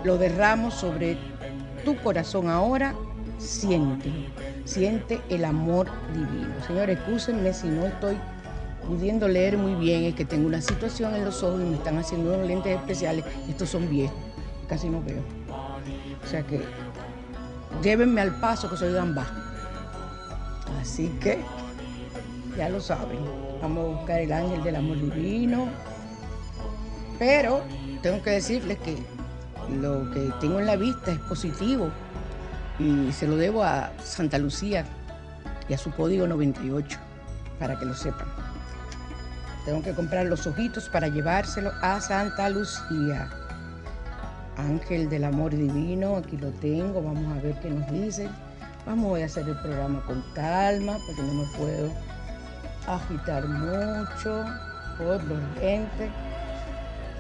lo 0.04 0.16
derramo 0.16 0.70
sobre 0.70 1.18
tu 1.84 1.96
corazón 1.96 2.48
ahora, 2.48 2.94
siente, 3.38 4.10
siente 4.64 5.20
el 5.28 5.44
amor 5.44 5.88
divino. 6.12 6.54
Señor, 6.66 6.90
escúsenme 6.90 7.52
si 7.52 7.68
no 7.68 7.86
estoy 7.86 8.16
pudiendo 8.86 9.28
leer 9.28 9.56
muy 9.56 9.74
bien, 9.74 10.04
es 10.04 10.14
que 10.14 10.24
tengo 10.24 10.46
una 10.46 10.60
situación 10.60 11.14
en 11.14 11.24
los 11.24 11.42
ojos 11.42 11.60
y 11.60 11.64
me 11.64 11.76
están 11.76 11.98
haciendo 11.98 12.34
unos 12.34 12.46
lentes 12.46 12.76
especiales. 12.76 13.24
Estos 13.48 13.68
son 13.70 13.88
viejos, 13.88 14.16
casi 14.68 14.88
no 14.88 15.02
veo. 15.02 15.22
O 16.22 16.26
sea 16.26 16.42
que 16.42 16.60
llévenme 17.82 18.20
al 18.20 18.40
paso 18.40 18.68
que 18.68 18.76
soy 18.76 18.92
gambá. 18.92 19.26
Así 20.80 21.08
que 21.20 21.38
ya 22.56 22.68
lo 22.68 22.80
saben. 22.80 23.18
Vamos 23.62 23.84
a 23.84 23.98
buscar 23.98 24.20
el 24.20 24.32
ángel 24.32 24.62
del 24.62 24.76
amor 24.76 24.98
divino. 24.98 25.68
Pero 27.18 27.60
tengo 28.02 28.22
que 28.22 28.30
decirles 28.30 28.78
que 28.78 28.96
lo 29.70 30.10
que 30.10 30.32
tengo 30.40 30.58
en 30.58 30.66
la 30.66 30.76
vista 30.76 31.12
es 31.12 31.18
positivo 31.20 31.90
y 32.78 33.12
se 33.12 33.26
lo 33.26 33.36
debo 33.36 33.62
a 33.62 33.90
Santa 34.02 34.38
Lucía 34.38 34.84
y 35.68 35.74
a 35.74 35.78
su 35.78 35.90
código 35.92 36.26
98, 36.26 36.98
para 37.58 37.78
que 37.78 37.84
lo 37.84 37.94
sepan. 37.94 38.26
Tengo 39.64 39.82
que 39.82 39.94
comprar 39.94 40.26
los 40.26 40.46
ojitos 40.46 40.88
para 40.88 41.08
llevárselo 41.08 41.70
a 41.82 42.00
Santa 42.00 42.48
Lucía. 42.48 43.28
Ángel 44.56 45.08
del 45.08 45.24
amor 45.24 45.54
divino, 45.54 46.16
aquí 46.16 46.36
lo 46.36 46.50
tengo, 46.50 47.02
vamos 47.02 47.36
a 47.36 47.42
ver 47.42 47.54
qué 47.60 47.70
nos 47.70 47.90
dice. 47.90 48.28
Vamos 48.86 49.20
a 49.20 49.24
hacer 49.24 49.48
el 49.48 49.56
programa 49.56 50.02
con 50.06 50.22
calma 50.34 50.96
porque 51.06 51.22
no 51.22 51.34
me 51.34 51.46
puedo 51.56 51.90
agitar 52.86 53.46
mucho 53.46 54.44
por 54.98 55.22
los 55.24 55.40
gente. 55.60 56.10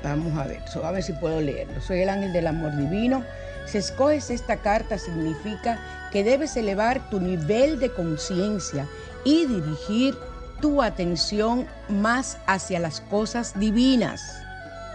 Vamos 0.02 0.38
a 0.38 0.46
ver, 0.46 0.62
a 0.82 0.90
ver 0.92 1.02
si 1.02 1.12
puedo 1.12 1.40
leerlo. 1.40 1.80
Soy 1.80 2.00
el 2.00 2.08
ángel 2.08 2.32
del 2.32 2.46
amor 2.46 2.76
divino. 2.76 3.24
Si 3.66 3.78
escoges 3.78 4.30
esta 4.30 4.56
carta 4.56 4.98
significa 4.98 5.78
que 6.10 6.24
debes 6.24 6.56
elevar 6.56 7.08
tu 7.10 7.20
nivel 7.20 7.78
de 7.78 7.92
conciencia 7.92 8.86
y 9.24 9.46
dirigir 9.46 10.16
tu 10.60 10.82
atención 10.82 11.66
más 11.88 12.38
hacia 12.46 12.80
las 12.80 13.00
cosas 13.02 13.58
divinas. 13.58 14.42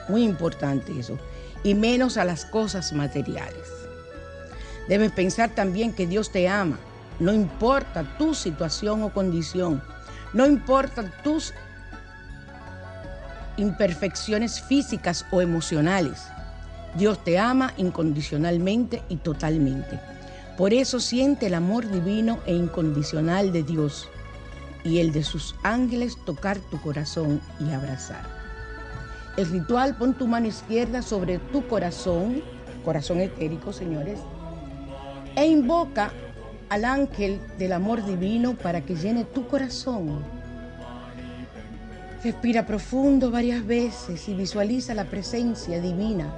Muy 0.09 0.24
importante 0.24 1.00
eso. 1.00 1.17
Y 1.63 1.74
menos 1.74 2.17
a 2.17 2.25
las 2.25 2.45
cosas 2.45 2.93
materiales. 2.93 3.67
Debes 4.88 5.12
pensar 5.12 5.50
también 5.51 5.93
que 5.93 6.05
Dios 6.05 6.31
te 6.31 6.47
ama. 6.47 6.77
No 7.19 7.33
importa 7.33 8.03
tu 8.17 8.35
situación 8.35 9.03
o 9.03 9.13
condición. 9.13 9.81
No 10.33 10.45
importa 10.45 11.03
tus 11.24 11.53
imperfecciones 13.57 14.62
físicas 14.62 15.25
o 15.31 15.41
emocionales. 15.41 16.24
Dios 16.95 17.24
te 17.24 17.38
ama 17.38 17.74
incondicionalmente 17.77 19.03
y 19.09 19.17
totalmente. 19.17 20.00
Por 20.57 20.74
eso 20.74 21.00
siente 21.00 21.47
el 21.47 21.53
amor 21.53 21.89
divino 21.89 22.39
e 22.45 22.53
incondicional 22.53 23.51
de 23.51 23.63
Dios 23.63 24.07
y 24.85 25.00
el 25.00 25.12
de 25.12 25.24
sus 25.24 25.55
ángeles 25.63 26.17
tocar 26.25 26.57
tu 26.59 26.79
corazón 26.79 27.41
y 27.59 27.74
abrazar. 27.74 28.24
El 29.35 29.50
ritual 29.50 29.97
pon 29.97 30.13
tu 30.13 30.27
mano 30.27 30.47
izquierda 30.47 31.01
sobre 31.01 31.39
tu 31.39 31.67
corazón, 31.67 32.41
corazón 32.85 33.19
etérico, 33.19 33.74
señores, 33.74 34.19
e 35.35 35.45
invoca 35.45 36.13
al 36.69 36.85
ángel 36.85 37.41
del 37.57 37.74
amor 37.74 38.05
divino 38.05 38.55
para 38.55 38.81
que 38.85 38.95
llene 38.95 39.25
tu 39.25 39.47
corazón. 39.47 40.24
Respira 42.25 42.65
profundo 42.65 43.29
varias 43.29 43.63
veces 43.67 44.27
y 44.27 44.34
visualiza 44.34 44.96
la 44.96 45.05
presencia 45.05 45.79
divina 45.79 46.34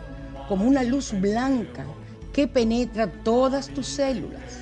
como 0.49 0.65
una 0.67 0.83
luz 0.83 1.13
blanca 1.17 1.85
que 2.33 2.45
penetra 2.45 3.09
todas 3.23 3.69
tus 3.69 3.87
células. 3.87 4.59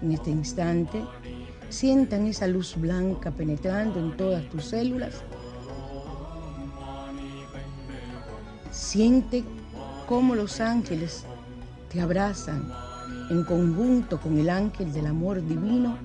En 0.00 0.12
este 0.12 0.30
instante, 0.30 1.02
sientan 1.68 2.28
esa 2.28 2.46
luz 2.46 2.76
blanca 2.76 3.32
penetrando 3.32 3.98
en 3.98 4.16
todas 4.16 4.48
tus 4.48 4.66
células. 4.66 5.14
Siente 8.70 9.42
cómo 10.06 10.36
los 10.36 10.60
ángeles 10.60 11.24
te 11.92 12.00
abrazan 12.00 12.72
en 13.30 13.42
conjunto 13.42 14.20
con 14.20 14.38
el 14.38 14.48
ángel 14.48 14.92
del 14.92 15.06
amor 15.06 15.44
divino 15.44 15.96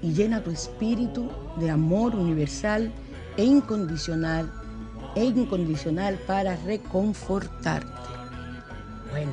y 0.00 0.14
llena 0.14 0.42
tu 0.42 0.50
espíritu 0.50 1.28
de 1.58 1.68
amor 1.68 2.14
universal 2.14 2.90
e 3.36 3.44
incondicional, 3.44 4.50
e 5.14 5.24
incondicional 5.24 6.16
para 6.26 6.56
reconfortarte. 6.56 7.88
Bueno, 9.10 9.32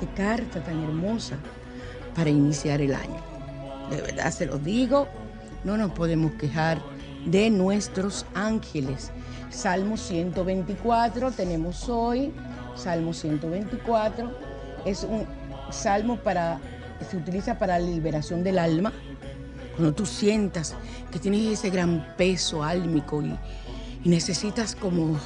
qué 0.00 0.06
carta 0.14 0.62
tan 0.62 0.82
hermosa 0.82 1.36
para 2.14 2.30
iniciar 2.30 2.80
el 2.80 2.94
año. 2.94 3.20
De 3.90 4.00
verdad 4.02 4.30
se 4.30 4.46
lo 4.46 4.58
digo, 4.58 5.08
no 5.64 5.76
nos 5.76 5.92
podemos 5.92 6.32
quejar 6.32 6.80
de 7.26 7.50
nuestros 7.50 8.26
ángeles. 8.34 9.10
Salmo 9.50 9.96
124 9.96 11.30
tenemos 11.32 11.88
hoy, 11.88 12.32
Salmo 12.74 13.12
124 13.12 14.30
es 14.84 15.04
un 15.04 15.26
salmo 15.70 16.16
para 16.16 16.58
se 17.10 17.16
utiliza 17.16 17.58
para 17.58 17.78
la 17.78 17.86
liberación 17.86 18.44
del 18.44 18.58
alma. 18.58 18.92
Cuando 19.76 19.94
tú 19.94 20.06
sientas 20.06 20.74
que 21.10 21.18
tienes 21.18 21.58
ese 21.58 21.70
gran 21.70 22.14
peso 22.16 22.62
álmico 22.62 23.22
y, 23.22 23.38
necesitas 24.04 24.74
como 24.74 25.16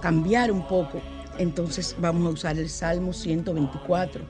cambiar 0.00 0.52
un 0.52 0.66
poco, 0.68 1.00
entonces 1.38 1.96
vamos 1.98 2.26
a 2.26 2.30
usar 2.30 2.58
el 2.58 2.68
Salmo 2.68 3.12
124. 3.12 4.24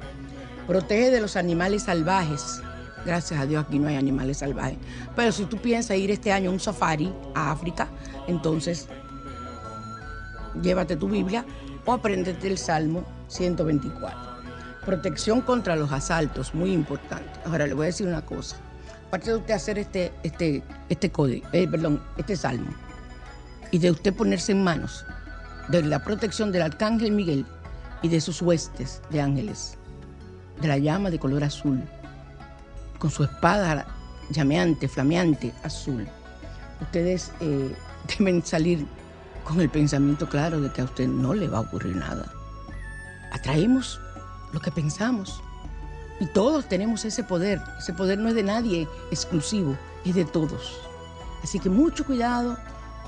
Protege 0.66 1.10
de 1.10 1.20
los 1.20 1.36
animales 1.36 1.84
salvajes. 1.84 2.60
Gracias 3.04 3.38
a 3.38 3.46
Dios 3.46 3.64
aquí 3.64 3.78
no 3.78 3.88
hay 3.88 3.96
animales 3.96 4.38
salvajes. 4.38 4.78
Pero 5.14 5.30
si 5.30 5.44
tú 5.44 5.58
piensas 5.58 5.96
ir 5.96 6.10
este 6.10 6.32
año 6.32 6.50
a 6.50 6.52
un 6.54 6.60
safari 6.60 7.12
a 7.34 7.52
África, 7.52 7.88
entonces 8.26 8.88
llévate 10.60 10.96
tu 10.96 11.08
Biblia 11.08 11.44
o 11.84 11.92
apréndete 11.92 12.48
el 12.48 12.58
Salmo 12.58 13.04
124. 13.28 14.35
Protección 14.86 15.40
contra 15.40 15.74
los 15.74 15.90
asaltos, 15.90 16.54
muy 16.54 16.72
importante. 16.72 17.28
Ahora 17.44 17.66
le 17.66 17.74
voy 17.74 17.84
a 17.84 17.86
decir 17.86 18.06
una 18.06 18.24
cosa. 18.24 18.56
Aparte 19.08 19.30
de 19.30 19.36
usted 19.36 19.54
hacer 19.54 19.78
este, 19.80 20.12
este, 20.22 20.62
este 20.88 21.10
código, 21.10 21.48
eh, 21.52 21.66
perdón, 21.66 22.00
este 22.16 22.36
salmo, 22.36 22.70
y 23.72 23.78
de 23.78 23.90
usted 23.90 24.14
ponerse 24.14 24.52
en 24.52 24.62
manos 24.62 25.04
de 25.68 25.82
la 25.82 26.04
protección 26.04 26.52
del 26.52 26.62
arcángel 26.62 27.10
Miguel 27.10 27.44
y 28.00 28.08
de 28.08 28.20
sus 28.20 28.40
huestes 28.40 29.02
de 29.10 29.20
ángeles, 29.20 29.76
de 30.60 30.68
la 30.68 30.78
llama 30.78 31.10
de 31.10 31.18
color 31.18 31.42
azul, 31.42 31.82
con 33.00 33.10
su 33.10 33.24
espada 33.24 33.86
llameante, 34.30 34.86
flameante, 34.86 35.52
azul. 35.64 36.06
Ustedes 36.80 37.32
eh, 37.40 37.74
deben 38.18 38.40
salir 38.44 38.86
con 39.42 39.60
el 39.60 39.68
pensamiento 39.68 40.28
claro 40.28 40.60
de 40.60 40.70
que 40.70 40.82
a 40.82 40.84
usted 40.84 41.08
no 41.08 41.34
le 41.34 41.48
va 41.48 41.58
a 41.58 41.62
ocurrir 41.62 41.96
nada. 41.96 42.32
Atraemos 43.32 44.00
lo 44.52 44.60
que 44.60 44.70
pensamos. 44.70 45.42
Y 46.20 46.26
todos 46.26 46.68
tenemos 46.68 47.04
ese 47.04 47.24
poder. 47.24 47.60
Ese 47.78 47.92
poder 47.92 48.18
no 48.18 48.28
es 48.28 48.34
de 48.34 48.42
nadie 48.42 48.88
exclusivo, 49.10 49.76
es 50.04 50.14
de 50.14 50.24
todos. 50.24 50.80
Así 51.42 51.58
que 51.58 51.68
mucho 51.68 52.04
cuidado 52.04 52.56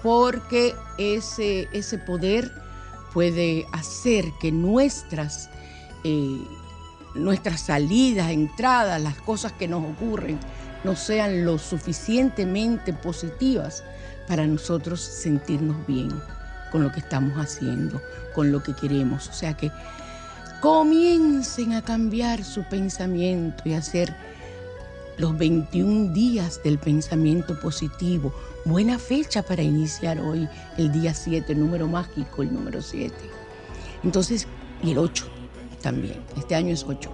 porque 0.03 0.75
ese, 0.99 1.69
ese 1.73 1.99
poder 1.99 2.53
puede 3.13 3.67
hacer 3.73 4.33
que 4.41 4.53
nuestras, 4.53 5.51
eh, 6.05 6.47
nuestras 7.15 7.63
salidas, 7.63 8.31
entradas, 8.31 9.01
las 9.01 9.17
cosas 9.23 9.53
que 9.53 9.67
nos 9.67 9.85
ocurren, 9.85 10.39
no 10.85 10.95
sean 10.95 11.45
lo 11.45 11.59
suficientemente 11.59 12.93
positivas 12.93 13.83
para 14.29 14.47
nosotros 14.47 15.01
sentirnos 15.01 15.85
bien 15.87 16.11
con 16.71 16.83
lo 16.83 16.93
que 16.93 17.01
estamos 17.01 17.37
haciendo, 17.39 18.01
con 18.35 18.53
lo 18.53 18.63
que 18.63 18.75
queremos. 18.75 19.29
O 19.29 19.33
sea 19.33 19.57
que 19.57 19.73
comiencen 20.61 21.75
a 21.75 21.83
cambiar 21.83 22.43
su 22.43 22.65
pensamiento 22.65 23.63
y 23.65 23.75
hacer 23.75 24.15
los 25.17 25.37
21 25.37 26.13
días 26.13 26.61
del 26.63 26.79
pensamiento 26.79 27.59
positivo. 27.61 28.33
Buena 28.65 28.99
fecha 28.99 29.43
para 29.43 29.63
iniciar 29.63 30.21
hoy, 30.21 30.49
el 30.77 30.91
día 30.93 31.15
7, 31.15 31.53
el 31.53 31.61
número 31.61 31.87
mágico, 31.87 32.43
el 32.43 32.53
número 32.53 32.83
7. 32.83 33.15
Entonces, 34.03 34.47
y 34.83 34.93
el 34.93 34.99
8 34.99 35.27
también, 35.81 36.21
este 36.37 36.55
año 36.55 36.73
es 36.73 36.85
8. 36.85 37.11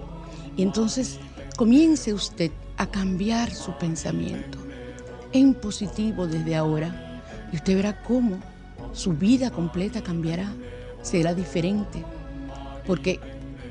Y 0.57 0.63
entonces, 0.63 1.19
comience 1.55 2.13
usted 2.13 2.51
a 2.77 2.87
cambiar 2.87 3.51
su 3.51 3.77
pensamiento 3.77 4.57
en 5.33 5.53
positivo 5.53 6.27
desde 6.27 6.55
ahora 6.55 7.21
y 7.51 7.57
usted 7.57 7.75
verá 7.75 8.01
cómo 8.03 8.39
su 8.93 9.13
vida 9.13 9.51
completa 9.51 10.01
cambiará, 10.01 10.51
será 11.01 11.33
diferente, 11.33 12.03
porque 12.85 13.19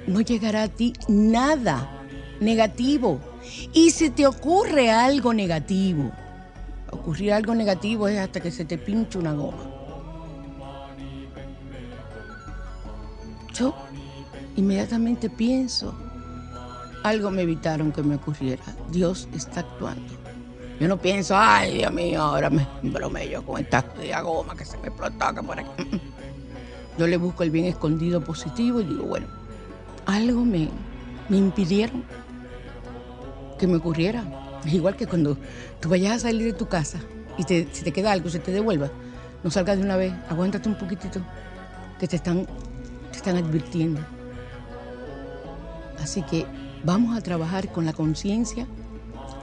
no 0.06 0.20
llegará 0.20 0.64
a 0.64 0.68
ti 0.68 0.92
nada 1.08 2.02
negativo. 2.40 3.20
Y 3.72 3.90
si 3.90 4.10
te 4.10 4.26
ocurre 4.26 4.90
algo 4.90 5.34
negativo, 5.34 6.10
ocurrir 6.90 7.32
algo 7.32 7.54
negativo 7.54 8.08
es 8.08 8.18
hasta 8.18 8.40
que 8.40 8.50
se 8.50 8.64
te 8.64 8.78
pinche 8.78 9.18
una 9.18 9.32
goma. 9.32 9.70
Yo 13.54 13.74
inmediatamente 14.56 15.30
pienso, 15.30 15.94
algo 17.04 17.30
me 17.30 17.42
evitaron 17.42 17.92
que 17.92 18.02
me 18.02 18.16
ocurriera. 18.16 18.64
Dios 18.90 19.28
está 19.34 19.60
actuando. 19.60 20.14
Yo 20.80 20.88
no 20.88 20.96
pienso, 20.96 21.36
ay 21.36 21.74
Dios 21.74 21.92
mío, 21.92 22.20
ahora 22.20 22.50
me 22.50 22.66
bromello 22.82 23.44
con 23.44 23.60
esta 23.60 23.84
goma 24.22 24.56
que 24.56 24.64
se 24.64 24.76
me 24.78 24.88
explotó 24.88 25.42
por 25.42 25.60
aquí. 25.60 26.00
Yo 26.98 27.06
le 27.06 27.16
busco 27.16 27.42
el 27.42 27.50
bien 27.50 27.66
escondido 27.66 28.22
positivo 28.22 28.80
y 28.80 28.84
digo, 28.84 29.04
bueno, 29.04 29.26
algo 30.06 30.44
me, 30.44 30.68
me 31.28 31.36
impidieron 31.36 32.04
que 33.58 33.66
me 33.66 33.76
ocurriera. 33.76 34.24
Es 34.64 34.72
igual 34.72 34.96
que 34.96 35.06
cuando 35.06 35.36
tú 35.80 35.88
vayas 35.88 36.16
a 36.16 36.18
salir 36.20 36.44
de 36.44 36.52
tu 36.52 36.66
casa 36.68 36.98
y 37.36 37.42
si 37.42 37.64
te 37.64 37.92
queda 37.92 38.12
algo, 38.12 38.28
se 38.30 38.38
te 38.38 38.52
devuelva, 38.52 38.90
no 39.42 39.50
salgas 39.50 39.78
de 39.78 39.84
una 39.84 39.96
vez, 39.96 40.12
aguántate 40.28 40.68
un 40.68 40.76
poquitito, 40.76 41.20
que 41.98 42.08
te 42.08 42.16
están, 42.16 42.46
te 43.10 43.16
están 43.16 43.36
advirtiendo. 43.36 44.00
Así 46.00 46.22
que 46.22 46.46
vamos 46.84 47.16
a 47.16 47.20
trabajar 47.20 47.72
con 47.72 47.84
la 47.84 47.92
conciencia 47.92 48.66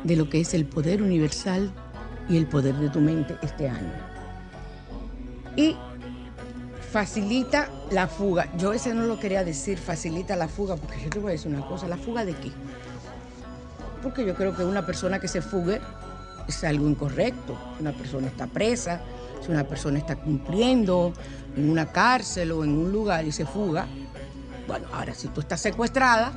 de 0.04 0.15
lo 0.15 0.30
que 0.30 0.41
es 0.41 0.54
el 0.54 0.65
poder 0.65 1.02
universal 1.02 1.71
y 2.30 2.38
el 2.38 2.47
poder 2.47 2.76
de 2.76 2.89
tu 2.89 3.00
mente 3.00 3.38
este 3.41 3.67
año. 3.69 3.91
Y 5.56 5.76
facilita 6.91 7.69
la 7.92 8.08
fuga. 8.08 8.48
Yo 8.58 8.74
ese 8.74 8.94
no 8.94 9.04
lo 9.04 9.20
quería 9.20 9.44
decir, 9.44 9.78
facilita 9.78 10.36
la 10.36 10.48
fuga, 10.48 10.76
porque 10.76 11.02
yo 11.04 11.10
te 11.10 11.20
voy 11.20 11.30
a 11.30 11.32
decir 11.34 11.52
una 11.54 11.66
cosa, 11.68 11.88
¿la 11.88 11.98
fuga 11.98 12.26
de 12.26 12.34
qué? 12.34 12.52
porque 14.02 14.26
yo 14.26 14.36
creo 14.36 14.56
que 14.56 14.64
una 14.64 14.86
persona 14.86 15.20
que 15.20 15.28
se 15.28 15.42
fugue 15.42 15.80
es 16.48 16.64
algo 16.64 16.88
incorrecto. 16.88 17.58
Una 17.80 17.92
persona 17.92 18.28
está 18.28 18.48
presa, 18.48 19.02
si 19.44 19.52
una 19.52 19.64
persona 19.64 20.00
está 20.00 20.16
cumpliendo 20.16 21.14
en 21.56 21.70
una 21.70 21.92
cárcel 21.92 22.52
o 22.52 22.64
en 22.64 22.78
un 22.78 22.92
lugar 22.92 23.26
y 23.26 23.32
se 23.32 23.46
fuga, 23.46 23.88
bueno, 24.68 24.88
ahora 24.94 25.14
si 25.14 25.28
tú 25.28 25.42
estás 25.42 25.62
secuestrada, 25.62 26.34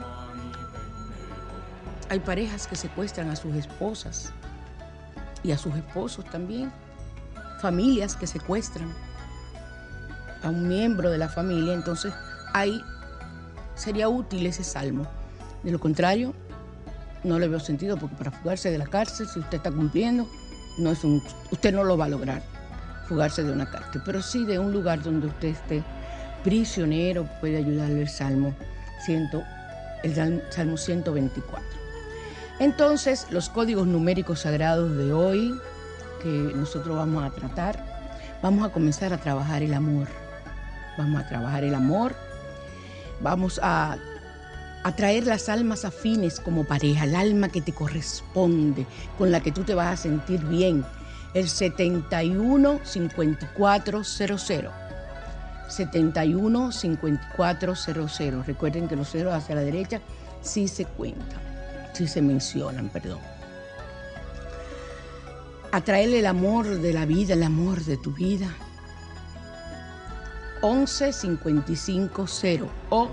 hay 2.09 2.21
parejas 2.21 2.67
que 2.67 2.77
secuestran 2.77 3.31
a 3.31 3.37
sus 3.37 3.55
esposas 3.55 4.33
y 5.43 5.53
a 5.53 5.59
sus 5.59 5.75
esposos 5.75 6.25
también, 6.27 6.71
familias 7.61 8.14
que 8.17 8.27
secuestran 8.27 8.93
a 10.44 10.50
un 10.50 10.68
miembro 10.68 11.11
de 11.11 11.18
la 11.18 11.28
familia, 11.28 11.74
entonces 11.74 12.12
ahí 12.52 12.80
sería 13.74 14.09
útil 14.09 14.46
ese 14.46 14.62
salmo. 14.62 15.07
De 15.62 15.72
lo 15.72 15.80
contrario, 15.80 16.35
no 17.24 17.38
le 17.38 17.48
veo 17.48 17.59
sentido 17.59 17.96
porque 17.96 18.16
para 18.16 18.30
fugarse 18.30 18.70
de 18.70 18.78
la 18.78 18.87
cárcel, 18.87 19.26
si 19.26 19.40
usted 19.40 19.57
está 19.57 19.70
cumpliendo, 19.70 20.28
no 20.78 20.92
es 20.92 21.02
un, 21.04 21.22
usted 21.50 21.72
no 21.72 21.85
lo 21.85 21.96
va 21.96 22.04
a 22.04 22.09
lograr 22.09 22.42
fugarse 23.09 23.42
de 23.42 23.52
una 23.52 23.70
cárcel, 23.70 24.02
pero 24.04 24.22
sí 24.22 24.44
de 24.44 24.59
un 24.59 24.72
lugar 24.72 25.02
donde 25.02 25.26
usted 25.26 25.48
esté 25.48 25.83
prisionero, 26.42 27.28
puede 27.40 27.57
ayudarle 27.57 28.02
el 28.02 28.09
Salmo, 28.09 28.54
el 30.02 30.42
Salmo 30.50 30.76
124. 30.76 31.64
Entonces, 32.61 33.26
los 33.30 33.48
códigos 33.48 33.87
numéricos 33.87 34.40
sagrados 34.40 34.96
de 34.96 35.12
hoy 35.12 35.54
que 36.22 36.28
nosotros 36.28 36.96
vamos 36.96 37.24
a 37.24 37.30
tratar, 37.30 37.85
vamos 38.42 38.66
a 38.66 38.72
comenzar 38.72 39.12
a 39.12 39.18
trabajar 39.18 39.62
el 39.62 39.74
amor. 39.74 40.09
Vamos 40.96 41.22
a 41.22 41.28
trabajar 41.28 41.64
el 41.64 41.74
amor, 41.74 42.14
vamos 43.20 43.61
a 43.62 43.98
atraer 44.85 45.26
las 45.26 45.48
almas 45.48 45.85
afines 45.85 46.38
como 46.38 46.64
pareja, 46.64 47.04
el 47.04 47.16
alma 47.16 47.48
que 47.48 47.62
te 47.62 47.72
corresponde, 47.72 48.87
con 49.18 49.33
la 49.33 49.40
que 49.40 49.50
tú 49.50 49.62
te 49.64 49.74
vas 49.74 49.92
a 49.92 50.02
sentir 50.02 50.44
bien. 50.44 50.85
El 51.33 51.48
71 51.48 52.80
5400. 52.85 54.72
71 55.68 56.72
5400. 56.72 58.46
Recuerden 58.46 58.87
que 58.87 58.94
los 58.94 59.11
ceros 59.11 59.35
hacia 59.35 59.57
la 59.57 59.62
derecha 59.62 60.00
sí 60.42 60.68
se 60.68 60.85
cuentan, 60.85 61.40
sí 61.94 62.07
se 62.07 62.22
mencionan, 62.22 62.88
perdón. 62.90 63.18
Atraerle 65.72 66.20
el 66.20 66.26
amor 66.26 66.66
de 66.66 66.92
la 66.92 67.04
vida, 67.07 67.35
el 67.35 67.42
amor 67.42 67.83
de 67.85 67.96
tu 67.96 68.12
vida. 68.12 68.54
11 70.66 71.12
55 71.12 72.27
0 72.27 72.68
o 72.88 73.11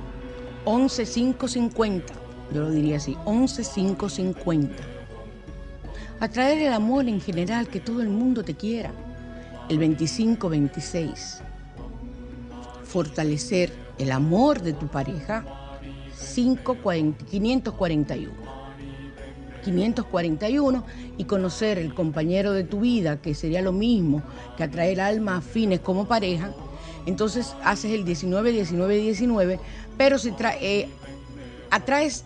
11550, 0.63 2.13
yo 2.53 2.61
lo 2.61 2.69
diría 2.69 2.95
así, 2.95 3.17
11550. 3.25 4.81
Atraer 6.21 6.59
el 6.59 6.71
amor 6.71 7.09
en 7.09 7.19
general, 7.19 7.67
que 7.67 7.81
todo 7.81 8.01
el 8.01 8.07
mundo 8.07 8.45
te 8.45 8.55
quiera. 8.55 8.93
El 9.67 9.79
2526. 9.79 11.41
Fortalecer 12.85 13.73
el 13.97 14.13
amor 14.13 14.61
de 14.61 14.71
tu 14.71 14.87
pareja. 14.87 15.43
541. 16.33 18.31
541 19.65 20.85
y 21.17 21.25
conocer 21.25 21.79
el 21.79 21.93
compañero 21.93 22.53
de 22.53 22.63
tu 22.63 22.79
vida, 22.79 23.21
que 23.21 23.35
sería 23.35 23.61
lo 23.61 23.73
mismo 23.73 24.23
que 24.55 24.63
atraer 24.63 25.01
almas 25.01 25.39
afines 25.39 25.81
como 25.81 26.07
pareja, 26.07 26.53
entonces 27.05 27.55
haces 27.63 27.91
el 27.91 28.05
19, 28.05 28.51
19, 28.51 28.97
19 28.97 29.59
pero 29.97 30.17
si 30.17 30.33
eh, 30.61 30.89
atraes 31.69 32.25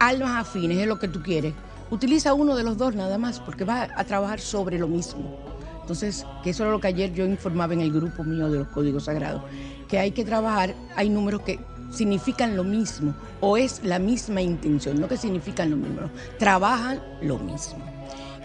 almas 0.00 0.46
afines, 0.46 0.78
es 0.78 0.86
lo 0.86 0.98
que 0.98 1.08
tú 1.08 1.22
quieres, 1.22 1.54
utiliza 1.90 2.34
uno 2.34 2.56
de 2.56 2.62
los 2.62 2.76
dos 2.76 2.94
nada 2.94 3.18
más, 3.18 3.40
porque 3.40 3.64
vas 3.64 3.90
a 3.96 4.04
trabajar 4.04 4.40
sobre 4.40 4.78
lo 4.78 4.88
mismo. 4.88 5.38
Entonces, 5.80 6.24
que 6.42 6.50
eso 6.50 6.64
es 6.64 6.70
lo 6.70 6.80
que 6.80 6.88
ayer 6.88 7.12
yo 7.12 7.26
informaba 7.26 7.74
en 7.74 7.82
el 7.82 7.92
grupo 7.92 8.24
mío 8.24 8.50
de 8.50 8.60
los 8.60 8.68
códigos 8.68 9.04
sagrados, 9.04 9.42
que 9.88 9.98
hay 9.98 10.12
que 10.12 10.24
trabajar, 10.24 10.74
hay 10.96 11.10
números 11.10 11.42
que 11.42 11.60
significan 11.90 12.56
lo 12.56 12.64
mismo 12.64 13.14
o 13.40 13.56
es 13.56 13.84
la 13.84 13.98
misma 13.98 14.40
intención, 14.40 14.98
no 14.98 15.08
que 15.08 15.16
significan 15.16 15.70
lo 15.70 15.76
mismo, 15.76 16.10
trabajan 16.38 17.02
lo 17.20 17.38
mismo. 17.38 17.84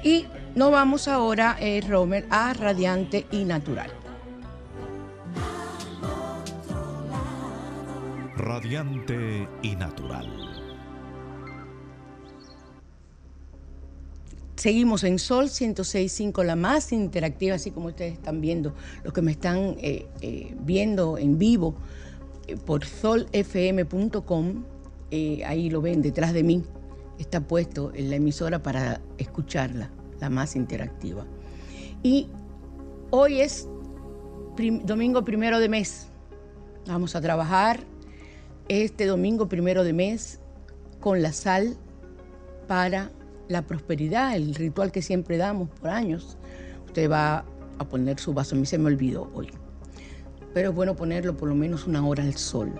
Y 0.04 0.26
nos 0.56 0.72
vamos 0.72 1.08
ahora, 1.08 1.56
eh, 1.60 1.82
Romer, 1.88 2.26
a 2.30 2.54
radiante 2.54 3.26
y 3.32 3.46
natural. 3.46 3.90
Radiante 8.50 9.48
y 9.62 9.76
natural. 9.76 10.28
Seguimos 14.56 15.04
en 15.04 15.20
Sol 15.20 15.46
106.5, 15.46 16.44
la 16.44 16.56
más 16.56 16.92
interactiva, 16.92 17.56
así 17.56 17.70
como 17.70 17.90
ustedes 17.90 18.14
están 18.14 18.42
viendo, 18.42 18.74
los 19.04 19.14
que 19.14 19.22
me 19.22 19.32
están 19.32 19.76
eh, 19.78 20.08
eh, 20.22 20.56
viendo 20.62 21.20
en 21.20 21.38
vivo 21.38 21.76
eh, 22.48 22.58
por 22.58 22.86
solfm.com, 22.86 24.64
ahí 25.46 25.70
lo 25.70 25.82
ven 25.82 26.02
detrás 26.02 26.34
de 26.34 26.42
mí, 26.42 26.64
está 27.20 27.42
puesto 27.42 27.92
en 27.94 28.10
la 28.10 28.16
emisora 28.16 28.64
para 28.64 29.00
escucharla, 29.20 29.92
la 30.20 30.32
más 30.32 30.56
interactiva. 30.56 31.24
Y 32.02 32.28
hoy 33.12 33.42
es 33.42 33.68
domingo 34.86 35.24
primero 35.24 35.60
de 35.60 35.70
mes, 35.70 36.08
vamos 36.88 37.16
a 37.16 37.22
trabajar 37.22 37.86
este 38.70 39.08
domingo 39.08 39.50
primero 39.50 39.84
de 39.84 39.94
mes 39.94 40.40
con 41.00 41.22
la 41.24 41.34
sal 41.34 41.76
para 42.68 43.12
la 43.48 43.64
prosperidad, 43.64 44.36
el 44.36 44.54
ritual 44.54 44.92
que 44.92 45.02
siempre 45.02 45.38
damos 45.38 45.70
por 45.70 45.90
años. 45.90 46.38
Usted 46.86 47.10
va 47.10 47.46
a 47.80 47.90
poner 47.90 48.20
su 48.20 48.34
vaso, 48.34 48.56
a 48.56 48.60
mí 48.60 48.66
se 48.68 48.78
me 48.78 48.86
olvidó 48.86 49.30
hoy, 49.34 49.50
pero 50.54 50.70
es 50.70 50.76
bueno 50.76 50.96
ponerlo 50.96 51.36
por 51.36 51.50
lo 51.50 51.56
menos 51.56 51.88
una 51.88 52.06
hora 52.06 52.24
al 52.24 52.36
sol. 52.36 52.72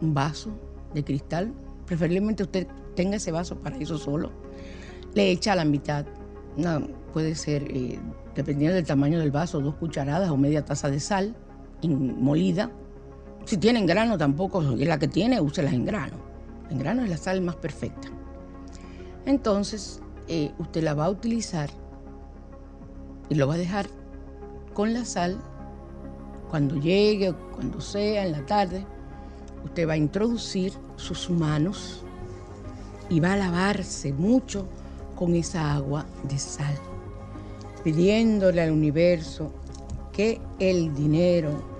Un 0.00 0.14
vaso 0.14 0.50
de 0.94 1.02
cristal, 1.02 1.52
preferiblemente 1.86 2.44
usted 2.44 2.68
tenga 2.94 3.16
ese 3.16 3.32
vaso 3.32 3.56
para 3.56 3.76
eso 3.76 3.98
solo. 3.98 4.30
Le 5.14 5.30
echa 5.30 5.54
a 5.54 5.56
la 5.56 5.64
mitad, 5.64 6.06
no, 6.56 6.86
puede 7.12 7.34
ser, 7.34 7.64
eh, 7.68 7.98
dependiendo 8.36 8.76
del 8.76 8.86
tamaño 8.86 9.18
del 9.18 9.32
vaso, 9.32 9.60
dos 9.60 9.74
cucharadas 9.74 10.30
o 10.30 10.36
media 10.36 10.64
taza 10.64 10.88
de 10.88 11.00
sal 11.00 11.36
molida 11.82 12.70
si 13.44 13.56
tienen 13.56 13.86
grano 13.86 14.16
tampoco, 14.18 14.62
y 14.62 14.84
la 14.84 14.98
que 14.98 15.08
tiene, 15.08 15.40
úsela 15.40 15.70
en 15.70 15.84
grano. 15.84 16.16
En 16.70 16.78
grano 16.78 17.02
es 17.02 17.10
la 17.10 17.16
sal 17.16 17.40
más 17.40 17.56
perfecta. 17.56 18.08
Entonces, 19.26 20.00
eh, 20.28 20.52
usted 20.58 20.82
la 20.82 20.94
va 20.94 21.06
a 21.06 21.10
utilizar 21.10 21.70
y 23.28 23.34
lo 23.34 23.46
va 23.46 23.54
a 23.54 23.58
dejar 23.58 23.86
con 24.72 24.92
la 24.92 25.04
sal 25.04 25.38
cuando 26.50 26.76
llegue, 26.76 27.34
cuando 27.54 27.80
sea, 27.80 28.24
en 28.24 28.32
la 28.32 28.44
tarde. 28.46 28.86
Usted 29.64 29.88
va 29.88 29.94
a 29.94 29.96
introducir 29.96 30.72
sus 30.96 31.30
manos 31.30 32.02
y 33.08 33.20
va 33.20 33.32
a 33.32 33.36
lavarse 33.36 34.12
mucho 34.12 34.66
con 35.14 35.34
esa 35.34 35.74
agua 35.74 36.06
de 36.24 36.38
sal, 36.38 36.74
pidiéndole 37.82 38.62
al 38.62 38.72
universo 38.72 39.52
que 40.12 40.40
el 40.58 40.94
dinero, 40.94 41.73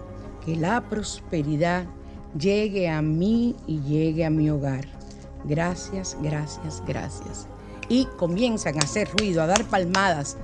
que 0.44 0.56
la 0.56 0.80
prosperidad 0.88 1.86
llegue 2.38 2.88
a 2.88 3.00
mí 3.02 3.56
y 3.66 3.80
llegue 3.80 4.24
a 4.24 4.30
mi 4.30 4.50
hogar. 4.50 4.86
Gracias, 5.44 6.16
gracias, 6.22 6.82
gracias. 6.86 7.48
Y 7.88 8.06
comienzan 8.16 8.76
a 8.76 8.80
hacer 8.80 9.08
ruido, 9.18 9.42
a 9.42 9.46
dar 9.46 9.64
palmadas, 9.64 10.36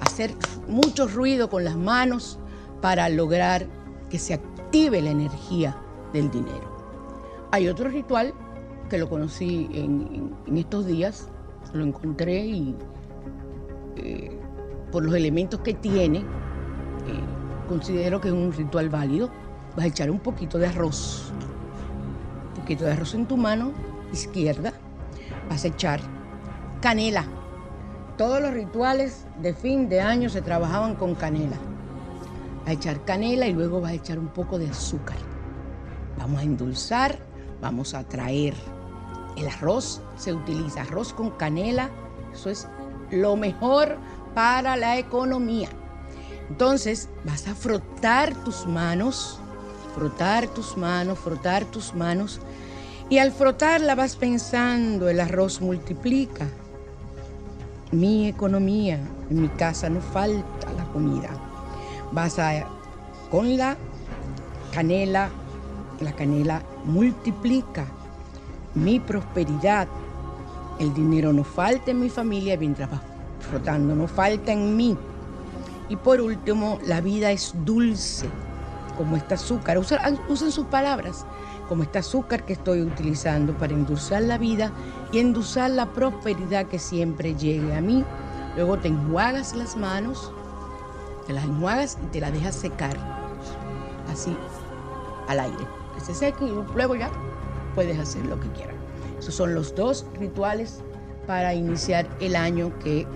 a 0.00 0.04
hacer 0.04 0.34
mucho 0.68 1.06
ruido 1.06 1.48
con 1.48 1.64
las 1.64 1.76
manos 1.76 2.38
para 2.80 3.08
lograr 3.08 3.66
que 4.08 4.18
se 4.18 4.34
active 4.34 5.00
la 5.00 5.10
energía 5.10 5.76
del 6.12 6.30
dinero. 6.30 6.70
Hay 7.52 7.68
otro 7.68 7.88
ritual 7.88 8.34
que 8.88 8.98
lo 8.98 9.08
conocí 9.08 9.68
en, 9.72 10.34
estos 10.56 10.86
días, 10.86 11.28
lo 11.72 11.84
encontré 11.84 12.44
y 12.44 12.76
eh, 13.96 14.36
por 14.90 15.04
los 15.04 15.14
elementos 15.14 15.60
que 15.60 15.74
tiene, 15.74 16.18
eh, 16.18 17.39
considero 17.70 18.20
que 18.20 18.26
es 18.26 18.34
un 18.34 18.52
ritual 18.52 18.88
válido. 18.88 19.30
Vas 19.76 19.84
a 19.84 19.88
echar 19.88 20.10
un 20.10 20.18
poquito 20.18 20.58
de 20.58 20.66
arroz, 20.66 21.32
un 22.48 22.62
poquito 22.62 22.84
de 22.84 22.90
arroz 22.90 23.14
en 23.14 23.26
tu 23.26 23.36
mano 23.36 23.70
izquierda. 24.12 24.72
Vas 25.48 25.64
a 25.64 25.68
echar 25.68 26.00
canela. 26.80 27.24
Todos 28.18 28.42
los 28.42 28.52
rituales 28.52 29.24
de 29.40 29.54
fin 29.54 29.88
de 29.88 30.00
año 30.00 30.28
se 30.28 30.42
trabajaban 30.42 30.96
con 30.96 31.14
canela. 31.14 31.56
Vas 32.62 32.70
a 32.70 32.72
echar 32.72 33.04
canela 33.04 33.46
y 33.46 33.52
luego 33.52 33.80
vas 33.80 33.92
a 33.92 33.94
echar 33.94 34.18
un 34.18 34.28
poco 34.28 34.58
de 34.58 34.68
azúcar. 34.68 35.16
Vamos 36.18 36.40
a 36.40 36.42
endulzar, 36.42 37.20
vamos 37.62 37.94
a 37.94 38.02
traer. 38.02 38.54
El 39.36 39.46
arroz 39.46 40.02
se 40.16 40.34
utiliza, 40.34 40.82
arroz 40.82 41.12
con 41.12 41.30
canela, 41.30 41.88
eso 42.32 42.50
es 42.50 42.66
lo 43.12 43.36
mejor 43.36 43.96
para 44.34 44.76
la 44.76 44.98
economía. 44.98 45.68
Entonces 46.50 47.08
vas 47.24 47.48
a 47.48 47.54
frotar 47.54 48.34
tus 48.44 48.66
manos, 48.66 49.38
frotar 49.94 50.48
tus 50.48 50.76
manos, 50.76 51.18
frotar 51.18 51.64
tus 51.64 51.94
manos 51.94 52.40
Y 53.08 53.18
al 53.18 53.32
frotarla 53.32 53.94
vas 53.94 54.16
pensando, 54.16 55.08
el 55.08 55.18
arroz 55.20 55.60
multiplica. 55.60 56.46
Mi 57.90 58.28
economía, 58.28 59.00
en 59.30 59.42
mi 59.42 59.48
casa 59.48 59.88
no 59.88 60.00
falta 60.00 60.70
la 60.76 60.84
comida. 60.92 61.30
Vas 62.12 62.38
a, 62.38 62.66
con 63.30 63.56
la 63.56 63.76
canela, 64.72 65.28
la 66.00 66.12
canela 66.12 66.62
multiplica 66.84 67.86
mi 68.74 69.00
prosperidad. 69.00 69.88
El 70.78 70.94
dinero 70.94 71.32
no 71.32 71.44
falta 71.44 71.90
en 71.90 72.00
mi 72.00 72.08
familia 72.08 72.56
mientras 72.56 72.90
vas 72.90 73.00
frotando, 73.40 73.94
no 73.94 74.06
falta 74.06 74.52
en 74.52 74.76
mí. 74.76 74.96
Y 75.90 75.96
por 75.96 76.20
último, 76.20 76.78
la 76.86 77.00
vida 77.00 77.32
es 77.32 77.52
dulce, 77.64 78.28
como 78.96 79.16
este 79.16 79.34
azúcar. 79.34 79.76
Usen, 79.76 79.98
usen 80.28 80.52
sus 80.52 80.66
palabras, 80.66 81.26
como 81.68 81.82
este 81.82 81.98
azúcar 81.98 82.46
que 82.46 82.52
estoy 82.52 82.80
utilizando 82.82 83.52
para 83.58 83.72
endulzar 83.72 84.22
la 84.22 84.38
vida 84.38 84.70
y 85.10 85.18
endulzar 85.18 85.68
la 85.70 85.86
prosperidad 85.92 86.66
que 86.66 86.78
siempre 86.78 87.34
llegue 87.34 87.74
a 87.74 87.80
mí. 87.80 88.04
Luego 88.54 88.78
te 88.78 88.86
enjuagas 88.86 89.56
las 89.56 89.76
manos, 89.76 90.32
te 91.26 91.32
las 91.32 91.44
enjuagas 91.44 91.98
y 92.04 92.06
te 92.06 92.20
las 92.20 92.32
dejas 92.32 92.54
secar, 92.54 92.96
así, 94.08 94.36
al 95.26 95.40
aire. 95.40 95.66
Que 95.94 96.00
se 96.00 96.14
seque 96.14 96.44
y 96.44 96.52
luego 96.72 96.94
ya 96.94 97.10
puedes 97.74 97.98
hacer 97.98 98.24
lo 98.26 98.38
que 98.38 98.48
quieras. 98.52 98.76
Esos 99.18 99.34
son 99.34 99.54
los 99.54 99.74
dos 99.74 100.06
rituales 100.20 100.82
para 101.26 101.52
iniciar 101.52 102.08
el 102.20 102.36
año 102.36 102.72
que 102.78 103.08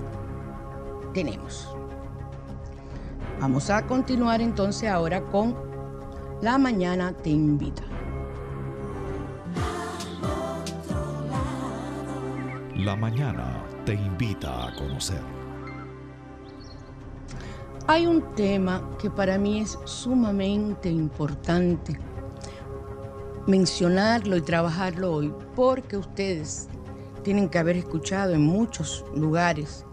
tenemos. 1.12 1.73
Vamos 3.40 3.68
a 3.70 3.86
continuar 3.86 4.40
entonces 4.40 4.88
ahora 4.88 5.22
con 5.22 5.54
La 6.40 6.56
Mañana 6.56 7.12
Te 7.12 7.30
Invita. 7.30 7.82
La 12.76 12.96
Mañana 12.96 13.62
Te 13.84 13.94
Invita 13.94 14.68
a 14.68 14.74
conocer. 14.74 15.20
Hay 17.86 18.06
un 18.06 18.22
tema 18.34 18.82
que 18.98 19.10
para 19.10 19.36
mí 19.36 19.60
es 19.60 19.78
sumamente 19.84 20.88
importante 20.88 21.98
mencionarlo 23.46 24.36
y 24.36 24.40
trabajarlo 24.40 25.12
hoy, 25.12 25.34
porque 25.54 25.98
ustedes 25.98 26.68
tienen 27.22 27.48
que 27.48 27.58
haber 27.58 27.76
escuchado 27.76 28.32
en 28.32 28.42
muchos 28.42 29.04
lugares, 29.14 29.84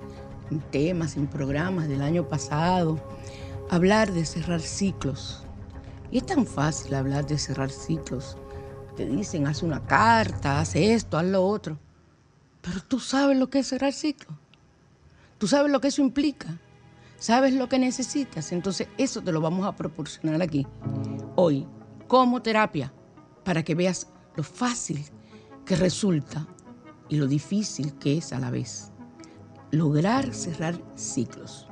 en 0.52 0.60
temas, 0.60 1.18
en 1.18 1.28
programas 1.28 1.88
del 1.88 2.02
año 2.02 2.28
pasado, 2.28 3.00
hablar 3.70 4.12
de 4.12 4.26
cerrar 4.26 4.62
ciclos. 4.62 5.44
Y 6.12 6.18
es 6.18 6.26
tan 6.26 6.46
fácil 6.46 6.94
hablar 6.94 7.26
de 7.26 7.38
cerrar 7.38 7.72
ciclos. 7.72 8.38
Te 8.96 9.06
dicen, 9.06 9.48
haz 9.48 9.64
una 9.64 9.84
carta, 9.86 10.60
haz 10.60 10.76
esto, 10.76 11.18
haz 11.18 11.26
lo 11.26 11.44
otro. 11.44 11.80
Pero 12.62 12.82
tú 12.84 13.00
sabes 13.00 13.38
lo 13.38 13.50
que 13.50 13.60
es 13.60 13.68
cerrar 13.68 13.94
ciclos. 13.94 14.38
Tú 15.38 15.48
sabes 15.48 15.72
lo 15.72 15.80
que 15.80 15.88
eso 15.88 16.02
implica. 16.02 16.60
Sabes 17.18 17.54
lo 17.54 17.70
que 17.70 17.80
necesitas. 17.80 18.52
Entonces 18.52 18.88
eso 18.98 19.22
te 19.22 19.32
lo 19.32 19.42
vamos 19.42 19.66
a 19.66 19.76
proporcionar 19.76 20.42
aquí, 20.42 20.68
hoy, 21.36 21.66
como 22.08 22.42
terapia 22.42 22.94
para 23.44 23.64
que 23.64 23.74
veas 23.74 24.08
lo 24.36 24.44
fácil 24.44 25.04
que 25.66 25.76
resulta 25.76 26.46
y 27.10 27.16
lo 27.16 27.28
difícil 27.28 27.94
que 27.96 28.18
es 28.18 28.34
a 28.34 28.40
la 28.40 28.52
vez 28.52 28.91
lograr 29.72 30.34
cerrar 30.34 30.76
ciclos. 30.96 31.68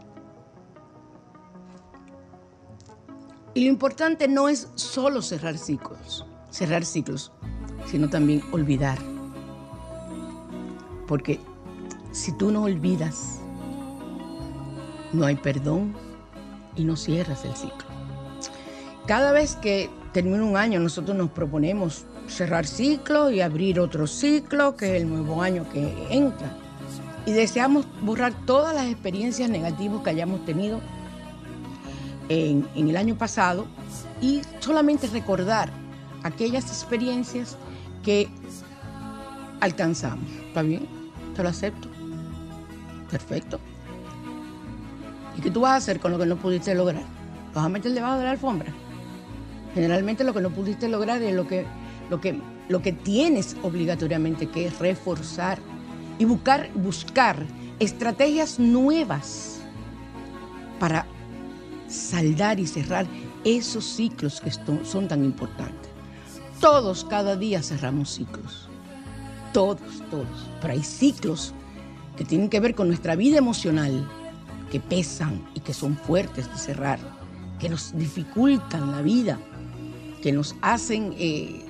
Y 3.54 3.66
lo 3.66 3.70
importante 3.70 4.28
no 4.28 4.48
es 4.48 4.70
solo 4.76 5.22
cerrar 5.22 5.58
ciclos, 5.58 6.26
cerrar 6.50 6.86
ciclos, 6.86 7.32
sino 7.86 8.10
también 8.10 8.42
olvidar. 8.52 8.98
Porque 11.08 11.40
si 12.12 12.32
tú 12.38 12.52
no 12.52 12.64
olvidas, 12.64 13.40
no 15.12 15.26
hay 15.26 15.36
perdón 15.36 15.94
y 16.76 16.86
no 16.86 16.96
cierras 16.96 17.44
el 17.44 17.56
ciclo. 17.56 17.90
Cada 19.08 19.32
vez 19.32 19.56
que 19.56 19.90
termina 20.14 20.44
un 20.44 20.56
año, 20.56 20.80
nosotros 20.80 21.18
nos 21.18 21.32
proponemos 21.32 22.06
cerrar 22.28 22.66
ciclo 22.66 23.32
y 23.32 23.42
abrir 23.42 23.80
otro 23.80 24.06
ciclo, 24.06 24.78
que 24.78 24.96
es 24.96 25.02
el 25.02 25.10
nuevo 25.10 25.42
año 25.42 25.68
que 25.70 26.08
entra. 26.12 26.56
Y 27.26 27.32
deseamos 27.32 27.86
borrar 28.02 28.34
todas 28.46 28.74
las 28.74 28.88
experiencias 28.88 29.50
negativas 29.50 30.02
que 30.04 30.10
hayamos 30.10 30.46
tenido 30.46 30.80
en, 32.30 32.68
en 32.76 32.90
el 32.90 32.98
año 32.98 33.18
pasado 33.18 33.68
y 34.22 34.42
solamente 34.60 35.08
recordar 35.08 35.70
aquellas 36.24 36.66
experiencias 36.66 37.58
que 38.04 38.30
alcanzamos. 39.60 40.30
¿Está 40.48 40.62
bien? 40.62 40.88
Te 41.36 41.44
lo 41.44 41.50
acepto. 41.50 41.88
Perfecto. 43.10 43.60
¿Y 45.38 45.42
qué 45.42 45.52
tú 45.52 45.62
vas 45.62 45.72
a 45.72 45.76
hacer 45.78 46.00
con 46.00 46.12
lo 46.12 46.20
que 46.20 46.26
no 46.26 46.36
pudiste 46.36 46.74
lograr? 46.76 47.04
¿Vas 47.54 47.66
a 47.66 47.70
meter 47.70 47.94
debajo 47.94 48.18
de 48.18 48.26
la 48.26 48.32
alfombra? 48.32 48.72
Generalmente 49.74 50.24
lo 50.24 50.34
que 50.34 50.42
no 50.42 50.50
pudiste 50.50 50.88
lograr 50.88 51.22
es 51.22 51.34
lo 51.34 51.48
que, 51.48 51.66
lo 52.10 52.20
que, 52.20 52.40
lo 52.68 52.82
que 52.82 52.92
tienes 52.92 53.56
obligatoriamente 53.64 54.48
que 54.48 54.70
reforzar 54.70 55.60
y 56.20 56.26
buscar, 56.26 56.70
buscar 56.76 57.44
estrategias 57.80 58.60
nuevas 58.60 59.62
para 60.80 61.08
saldar 61.88 62.60
y 62.60 62.68
cerrar 62.68 63.08
esos 63.44 63.84
ciclos 63.84 64.40
que 64.40 64.52
son 64.52 65.08
tan 65.08 65.26
importantes. 65.26 65.90
Todos 66.60 67.04
cada 67.06 67.36
día 67.36 67.64
cerramos 67.64 68.12
ciclos. 68.12 68.70
Todos, 69.52 70.04
todos. 70.12 70.48
Pero 70.62 70.74
hay 70.74 70.84
ciclos 70.84 71.56
que 72.16 72.24
tienen 72.24 72.50
que 72.50 72.60
ver 72.60 72.76
con 72.76 72.90
nuestra 72.90 73.16
vida 73.16 73.40
emocional, 73.40 74.08
que 74.72 74.80
pesan 74.80 75.44
y 75.56 75.62
que 75.62 75.74
son 75.74 75.98
fuertes 75.98 76.48
de 76.52 76.58
cerrar, 76.58 77.00
que 77.58 77.70
nos 77.70 77.98
dificultan 77.98 78.92
la 78.92 79.02
vida 79.02 79.40
que 80.22 80.32
nos 80.32 80.56
hacen 80.62 81.14
eh, 81.18 81.62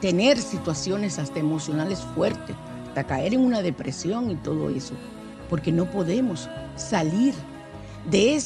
tener 0.00 0.38
situaciones 0.38 1.18
hasta 1.18 1.38
emocionales 1.38 2.00
fuertes, 2.14 2.56
hasta 2.92 3.04
caer 3.04 3.32
en 3.32 3.40
una 3.40 3.62
depresión 3.62 4.30
y 4.30 4.36
todo 4.36 4.68
eso, 4.68 4.92
porque 5.48 5.72
no 5.72 5.90
podemos 5.90 6.50
salir 6.76 7.32
de, 8.10 8.38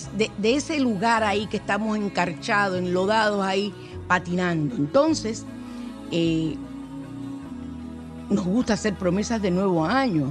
ese 0.45 0.79
lugar 0.79 1.25
ahí 1.25 1.49
que 1.49 1.57
estamos 1.57 1.99
encarchados, 1.99 2.79
enlodados 2.79 3.45
ahí, 3.45 3.75
patinando. 4.07 4.77
Entonces, 4.77 5.45
eh, 6.13 6.55
nos 8.31 8.45
gusta 8.45 8.75
hacer 8.75 8.95
promesas 8.95 9.43
de 9.43 9.51
nuevo 9.51 9.85
año 9.85 10.31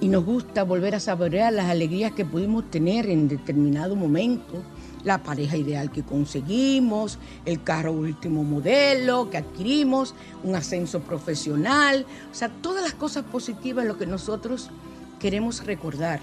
y 0.00 0.08
nos 0.08 0.24
gusta 0.24 0.64
volver 0.64 0.96
a 0.96 1.00
saborear 1.00 1.52
las 1.52 1.66
alegrías 1.70 2.10
que 2.12 2.24
pudimos 2.24 2.68
tener 2.68 3.08
en 3.08 3.28
determinado 3.28 3.94
momento 3.94 4.60
la 5.04 5.22
pareja 5.22 5.56
ideal 5.56 5.90
que 5.90 6.02
conseguimos, 6.02 7.18
el 7.44 7.62
carro 7.62 7.92
último 7.92 8.44
modelo 8.44 9.30
que 9.30 9.38
adquirimos, 9.38 10.14
un 10.44 10.54
ascenso 10.54 11.00
profesional, 11.00 12.06
o 12.30 12.34
sea, 12.34 12.48
todas 12.48 12.82
las 12.82 12.94
cosas 12.94 13.24
positivas 13.24 13.86
lo 13.86 13.98
que 13.98 14.06
nosotros 14.06 14.70
queremos 15.18 15.64
recordar. 15.64 16.20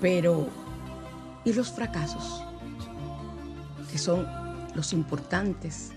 Pero, 0.00 0.48
¿y 1.44 1.52
los 1.52 1.70
fracasos? 1.72 2.42
Que 3.90 3.98
son 3.98 4.26
los 4.74 4.92
importantes 4.92 5.92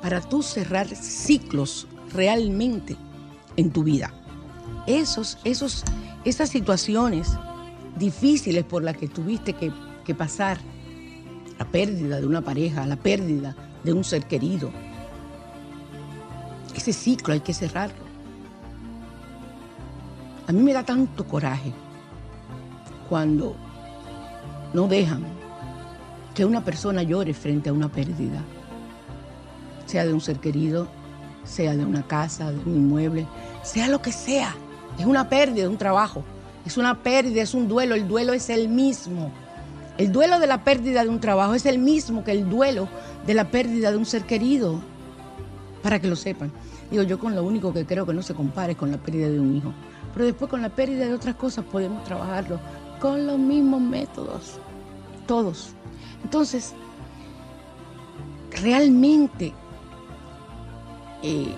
para 0.00 0.20
tú 0.20 0.42
cerrar 0.42 0.86
ciclos 0.88 1.86
realmente 2.12 2.96
en 3.56 3.70
tu 3.70 3.82
vida. 3.82 4.12
Esos, 4.86 5.38
esos, 5.44 5.84
esas 6.24 6.48
situaciones 6.48 7.28
difíciles 7.98 8.64
por 8.64 8.82
las 8.82 8.96
que 8.96 9.08
tuviste 9.08 9.52
que 9.52 9.72
que 10.10 10.14
pasar 10.16 10.58
la 11.56 11.64
pérdida 11.64 12.18
de 12.20 12.26
una 12.26 12.40
pareja, 12.40 12.84
la 12.84 12.96
pérdida 12.96 13.54
de 13.84 13.92
un 13.92 14.02
ser 14.02 14.24
querido. 14.24 14.72
Ese 16.74 16.92
ciclo 16.92 17.32
hay 17.32 17.38
que 17.38 17.54
cerrarlo. 17.54 18.02
A 20.48 20.52
mí 20.52 20.64
me 20.64 20.72
da 20.72 20.82
tanto 20.82 21.24
coraje 21.24 21.72
cuando 23.08 23.54
no 24.74 24.88
dejan 24.88 25.22
que 26.34 26.44
una 26.44 26.64
persona 26.64 27.04
llore 27.04 27.32
frente 27.32 27.68
a 27.68 27.72
una 27.72 27.88
pérdida, 27.88 28.42
sea 29.86 30.04
de 30.04 30.12
un 30.12 30.20
ser 30.20 30.40
querido, 30.40 30.88
sea 31.44 31.76
de 31.76 31.84
una 31.84 32.02
casa, 32.02 32.50
de 32.50 32.58
un 32.68 32.74
inmueble, 32.74 33.28
sea 33.62 33.86
lo 33.86 34.02
que 34.02 34.10
sea. 34.10 34.56
Es 34.98 35.06
una 35.06 35.28
pérdida 35.28 35.68
un 35.68 35.78
trabajo, 35.78 36.24
es 36.66 36.76
una 36.76 37.00
pérdida, 37.00 37.42
es 37.42 37.54
un 37.54 37.68
duelo, 37.68 37.94
el 37.94 38.08
duelo 38.08 38.32
es 38.32 38.50
el 38.50 38.68
mismo. 38.68 39.30
El 39.98 40.12
duelo 40.12 40.38
de 40.38 40.46
la 40.46 40.64
pérdida 40.64 41.02
de 41.02 41.10
un 41.10 41.20
trabajo 41.20 41.54
es 41.54 41.66
el 41.66 41.78
mismo 41.78 42.24
que 42.24 42.32
el 42.32 42.48
duelo 42.48 42.88
de 43.26 43.34
la 43.34 43.50
pérdida 43.50 43.90
de 43.90 43.98
un 43.98 44.06
ser 44.06 44.24
querido, 44.24 44.80
para 45.82 46.00
que 46.00 46.08
lo 46.08 46.16
sepan. 46.16 46.52
Digo, 46.90 47.02
yo 47.02 47.18
con 47.18 47.34
lo 47.34 47.44
único 47.44 47.72
que 47.72 47.86
creo 47.86 48.06
que 48.06 48.14
no 48.14 48.22
se 48.22 48.34
compare 48.34 48.74
con 48.74 48.90
la 48.90 48.98
pérdida 48.98 49.28
de 49.28 49.40
un 49.40 49.56
hijo. 49.56 49.72
Pero 50.12 50.24
después 50.24 50.50
con 50.50 50.62
la 50.62 50.70
pérdida 50.70 51.06
de 51.06 51.14
otras 51.14 51.36
cosas 51.36 51.64
podemos 51.64 52.02
trabajarlo 52.04 52.58
con 53.00 53.26
los 53.26 53.38
mismos 53.38 53.80
métodos, 53.80 54.58
todos. 55.26 55.70
Entonces, 56.22 56.74
realmente 58.50 59.54
eh, 61.22 61.54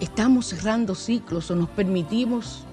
estamos 0.00 0.46
cerrando 0.46 0.94
ciclos 0.94 1.50
o 1.50 1.56
nos 1.56 1.68
permitimos 1.70 2.65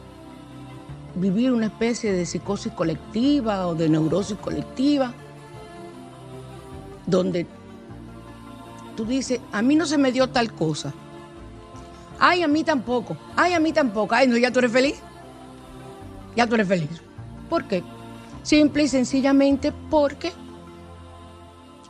vivir 1.15 1.51
una 1.51 1.67
especie 1.67 2.11
de 2.11 2.25
psicosis 2.25 2.71
colectiva 2.73 3.67
o 3.67 3.75
de 3.75 3.89
neurosis 3.89 4.37
colectiva, 4.37 5.13
donde 7.05 7.45
tú 8.95 9.05
dices, 9.05 9.39
a 9.51 9.61
mí 9.61 9.75
no 9.75 9.85
se 9.85 9.97
me 9.97 10.11
dio 10.11 10.29
tal 10.29 10.53
cosa. 10.53 10.93
Ay, 12.19 12.43
a 12.43 12.47
mí 12.47 12.63
tampoco. 12.63 13.17
Ay, 13.35 13.53
a 13.53 13.59
mí 13.59 13.73
tampoco. 13.73 14.15
Ay, 14.15 14.27
no, 14.27 14.37
ya 14.37 14.51
tú 14.51 14.59
eres 14.59 14.71
feliz. 14.71 14.95
Ya 16.35 16.47
tú 16.47 16.55
eres 16.55 16.67
feliz. 16.67 17.01
¿Por 17.49 17.65
qué? 17.65 17.83
Simple 18.43 18.83
y 18.83 18.87
sencillamente 18.87 19.71
porque 19.89 20.31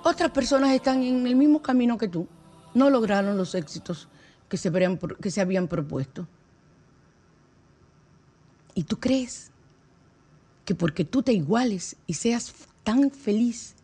otras 0.04 0.32
personas 0.32 0.72
están 0.72 1.02
en 1.04 1.26
el 1.26 1.36
mismo 1.36 1.62
camino 1.62 1.98
que 1.98 2.08
tú. 2.08 2.28
No 2.74 2.90
lograron 2.90 3.38
los 3.38 3.56
éxitos 3.56 4.08
que 4.50 4.58
se, 4.58 5.42
habían 5.42 5.68
propuesto. 5.68 6.28
¿Y 8.76 8.84
tú 8.84 9.00
crees 9.00 9.52
que 10.66 10.76
porque 10.76 11.06
tú 11.06 11.22
te 11.24 11.34
iguales 11.34 11.96
y 12.08 12.14
seas 12.14 12.54
tan 12.84 13.12
feliz 13.12 13.76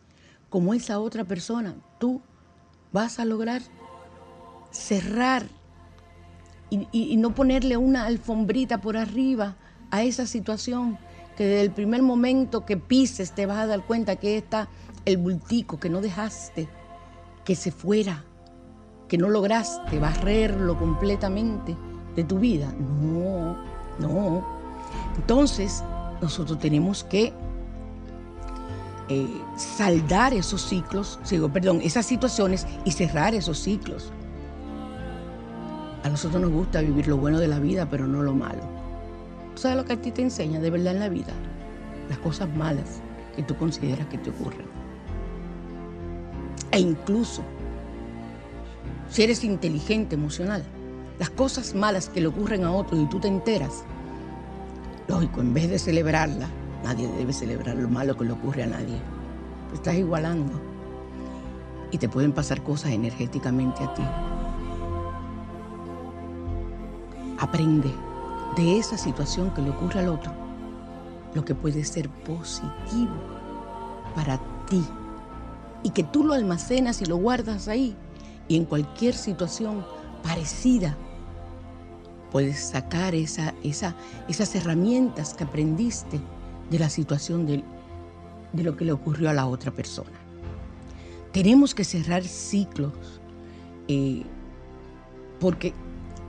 como 0.48 0.74
esa 0.74 0.98
otra 0.98 1.24
persona, 1.24 1.74
tú 1.98 2.20
vas 2.92 3.18
a 3.18 3.24
lograr 3.24 3.62
cerrar 4.70 5.46
y, 6.70 7.16
no 7.16 7.34
ponerle 7.34 7.76
una 7.76 8.04
alfombrita 8.04 8.80
por 8.80 8.96
arriba 8.96 9.56
a 9.90 10.04
esa 10.04 10.26
situación 10.26 10.98
que 11.36 11.44
desde 11.44 11.62
el 11.62 11.72
primer 11.72 12.02
momento 12.02 12.64
que 12.64 12.76
pises 12.76 13.32
te 13.32 13.46
vas 13.46 13.58
a 13.58 13.66
dar 13.66 13.84
cuenta 13.84 14.16
que 14.16 14.36
está 14.36 14.68
el 15.04 15.16
bultico, 15.16 15.80
que 15.80 15.90
no 15.90 16.00
dejaste 16.00 16.68
que 17.44 17.56
se 17.56 17.72
fuera, 17.72 18.24
que 19.08 19.18
no 19.18 19.28
lograste 19.28 19.98
barrerlo 19.98 20.78
completamente 20.78 21.76
de 22.14 22.24
tu 22.24 22.38
vida. 22.38 22.72
No, 22.78 23.56
no. 23.98 24.59
Entonces, 25.16 25.82
nosotros 26.20 26.58
tenemos 26.58 27.04
que 27.04 27.32
eh, 29.08 29.26
saldar 29.56 30.32
esos 30.34 30.62
ciclos, 30.62 31.18
perdón, 31.52 31.80
esas 31.82 32.06
situaciones 32.06 32.66
y 32.84 32.92
cerrar 32.92 33.34
esos 33.34 33.58
ciclos. 33.58 34.12
A 36.04 36.08
nosotros 36.08 36.40
nos 36.40 36.52
gusta 36.52 36.80
vivir 36.80 37.08
lo 37.08 37.16
bueno 37.16 37.40
de 37.40 37.48
la 37.48 37.58
vida, 37.58 37.88
pero 37.90 38.06
no 38.06 38.22
lo 38.22 38.32
malo. 38.32 38.62
¿Tú 39.54 39.62
sabes 39.62 39.76
lo 39.76 39.84
que 39.84 39.94
a 39.94 40.00
ti 40.00 40.12
te 40.12 40.22
enseña 40.22 40.60
de 40.60 40.70
verdad 40.70 40.94
en 40.94 41.00
la 41.00 41.08
vida? 41.08 41.32
Las 42.08 42.18
cosas 42.18 42.48
malas 42.54 43.02
que 43.34 43.42
tú 43.42 43.56
consideras 43.56 44.06
que 44.06 44.18
te 44.18 44.30
ocurren. 44.30 44.66
E 46.70 46.78
incluso, 46.78 47.42
si 49.10 49.24
eres 49.24 49.42
inteligente, 49.42 50.14
emocional, 50.14 50.62
las 51.18 51.30
cosas 51.30 51.74
malas 51.74 52.08
que 52.08 52.20
le 52.20 52.28
ocurren 52.28 52.64
a 52.64 52.72
otros 52.72 53.00
y 53.00 53.06
tú 53.06 53.18
te 53.18 53.28
enteras, 53.28 53.84
lógico, 55.10 55.40
en 55.40 55.52
vez 55.52 55.68
de 55.68 55.78
celebrarla, 55.78 56.48
Nadie 56.82 57.08
debe 57.08 57.32
celebrar 57.32 57.76
lo 57.76 57.88
malo 57.88 58.16
que 58.16 58.24
le 58.24 58.32
ocurre 58.32 58.62
a 58.62 58.66
nadie. 58.66 58.98
Te 59.68 59.74
estás 59.74 59.94
igualando. 59.94 60.52
Y 61.90 61.98
te 61.98 62.08
pueden 62.08 62.32
pasar 62.32 62.62
cosas 62.62 62.92
energéticamente 62.92 63.84
a 63.84 63.94
ti. 63.94 64.02
Aprende 67.38 67.92
de 68.56 68.78
esa 68.78 68.96
situación 68.96 69.50
que 69.50 69.62
le 69.62 69.70
ocurre 69.70 70.00
al 70.00 70.08
otro 70.08 70.32
lo 71.34 71.44
que 71.44 71.54
puede 71.54 71.84
ser 71.84 72.08
positivo 72.08 73.12
para 74.14 74.40
ti. 74.66 74.84
Y 75.82 75.90
que 75.90 76.02
tú 76.02 76.24
lo 76.24 76.34
almacenas 76.34 77.02
y 77.02 77.06
lo 77.06 77.16
guardas 77.16 77.68
ahí. 77.68 77.96
Y 78.48 78.56
en 78.56 78.64
cualquier 78.64 79.14
situación 79.14 79.84
parecida 80.22 80.96
puedes 82.30 82.60
sacar 82.60 83.14
esa, 83.14 83.54
esa, 83.62 83.94
esas 84.28 84.54
herramientas 84.54 85.34
que 85.34 85.44
aprendiste 85.44 86.20
de 86.70 86.78
la 86.78 86.88
situación 86.88 87.46
de, 87.46 87.64
de 88.52 88.62
lo 88.62 88.76
que 88.76 88.84
le 88.84 88.92
ocurrió 88.92 89.30
a 89.30 89.32
la 89.34 89.46
otra 89.46 89.70
persona. 89.70 90.10
Tenemos 91.32 91.74
que 91.74 91.84
cerrar 91.84 92.24
ciclos 92.24 93.20
eh, 93.88 94.22
porque 95.38 95.72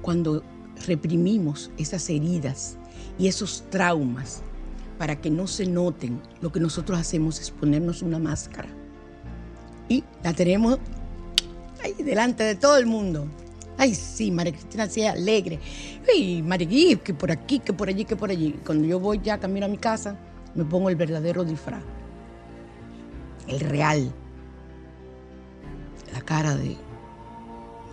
cuando 0.02 0.44
reprimimos 0.88 1.72
esas 1.78 2.10
heridas 2.10 2.78
y 3.18 3.28
esos 3.28 3.64
traumas 3.70 4.42
para 4.98 5.20
que 5.20 5.30
no 5.30 5.48
se 5.48 5.66
noten, 5.66 6.22
lo 6.42 6.52
que 6.52 6.60
nosotros 6.60 7.00
hacemos 7.00 7.40
es 7.40 7.52
ponernos 7.52 8.02
una 8.02 8.20
máscara 8.20 8.70
y 9.92 10.06
la 10.24 10.32
tenemos 10.34 10.80
ahí 11.84 11.94
delante 12.02 12.44
de 12.44 12.56
todo 12.56 12.78
el 12.78 12.86
mundo. 12.86 13.28
Ay, 13.82 13.96
sí, 13.96 14.30
María 14.30 14.54
Cristina, 14.54 14.88
sea 14.88 15.13
alegre. 15.13 15.60
Ay, 16.08 16.44
María, 16.44 16.96
que 16.98 17.15
por 17.15 17.32
aquí, 17.32 17.58
que 17.58 17.74
por 17.74 17.89
allí, 17.89 18.06
que 18.06 18.15
por 18.15 18.30
allí. 18.30 18.60
Cuando 18.63 18.86
yo 18.88 19.00
voy 19.00 19.20
ya 19.24 19.39
camino 19.39 19.65
a 19.65 19.70
mi 19.70 19.80
casa, 19.80 20.20
me 20.54 20.63
pongo 20.63 20.91
el 20.91 20.96
verdadero 20.96 21.44
disfraz, 21.44 21.82
el 23.48 23.60
real, 23.60 24.13
la 26.13 26.22
cara 26.22 26.56
de, 26.56 26.78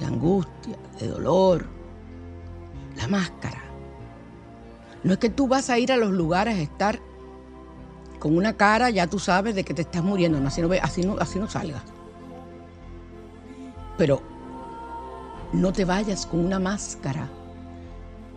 angustia, 0.04 0.76
de 1.00 1.08
dolor, 1.08 1.64
la 2.98 3.08
máscara. 3.08 3.64
No 5.02 5.14
es 5.14 5.18
que 5.18 5.30
tú 5.30 5.48
vas 5.48 5.70
a 5.70 5.78
ir 5.78 5.90
a 5.90 5.96
los 5.96 6.10
lugares 6.10 6.58
a 6.58 6.60
estar 6.60 7.00
con 8.18 8.36
una 8.36 8.58
cara, 8.58 8.90
ya 8.90 9.06
tú 9.06 9.18
sabes 9.18 9.54
de 9.54 9.64
que 9.64 9.72
te 9.72 9.80
estás 9.80 10.04
muriendo, 10.04 10.38
no, 10.38 10.50
no, 10.50 11.16
así 11.22 11.38
no 11.38 11.48
salgas. 11.48 11.82
Pero 13.96 14.27
no 15.52 15.72
te 15.72 15.84
vayas 15.84 16.26
con 16.26 16.44
una 16.44 16.58
máscara 16.58 17.28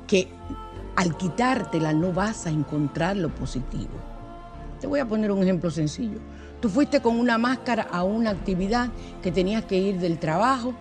que 0.08 0.28
al 0.96 1.16
quitártela 1.18 1.94
no 1.94 2.12
vas 2.14 2.46
a 2.46 2.50
encontrar 2.50 3.18
lo 3.18 3.30
positivo. 3.30 3.92
Te 4.80 4.88
voy 4.88 5.00
a 5.00 5.08
poner 5.08 5.32
un 5.32 5.44
ejemplo 5.44 5.70
sencillo. 5.72 6.20
Tú 6.60 6.70
fuiste 6.70 7.02
con 7.02 7.20
una 7.20 7.38
máscara 7.38 7.88
a 7.92 8.04
una 8.04 8.30
actividad 8.30 8.90
que 9.22 9.32
tenías 9.32 9.66
que 9.66 9.78
ir 9.78 10.00
del 10.00 10.20
trabajo 10.20 10.74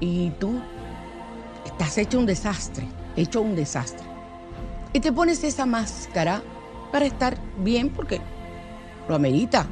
y 0.00 0.30
tú 0.38 0.60
estás 1.64 1.98
hecho 1.98 2.18
un 2.18 2.26
desastre, 2.26 2.86
hecho 3.16 3.42
un 3.42 3.54
desastre. 3.54 4.06
Y 4.92 5.00
te 5.00 5.12
pones 5.12 5.44
esa 5.44 5.66
máscara 5.66 6.42
para 6.90 7.06
estar 7.06 7.36
bien 7.58 7.90
porque 7.90 8.20
lo 9.08 9.14
amerita. 9.14 9.66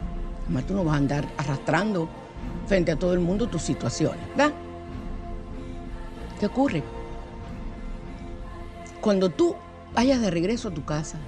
Además 0.44 0.66
tú 0.66 0.74
no 0.74 0.84
vas 0.84 0.94
a 0.94 0.98
andar 0.98 1.26
arrastrando 1.38 2.08
frente 2.66 2.92
a 2.92 2.96
todo 2.96 3.14
el 3.14 3.20
mundo 3.20 3.48
tus 3.48 3.62
situaciones, 3.62 4.20
¿verdad? 4.36 4.52
¿Qué 6.38 6.46
ocurre? 6.46 6.82
Cuando 9.00 9.30
tú 9.30 9.56
vayas 9.94 10.20
de 10.20 10.30
regreso 10.30 10.68
a 10.68 10.74
tu 10.74 10.84
casa 10.84 11.18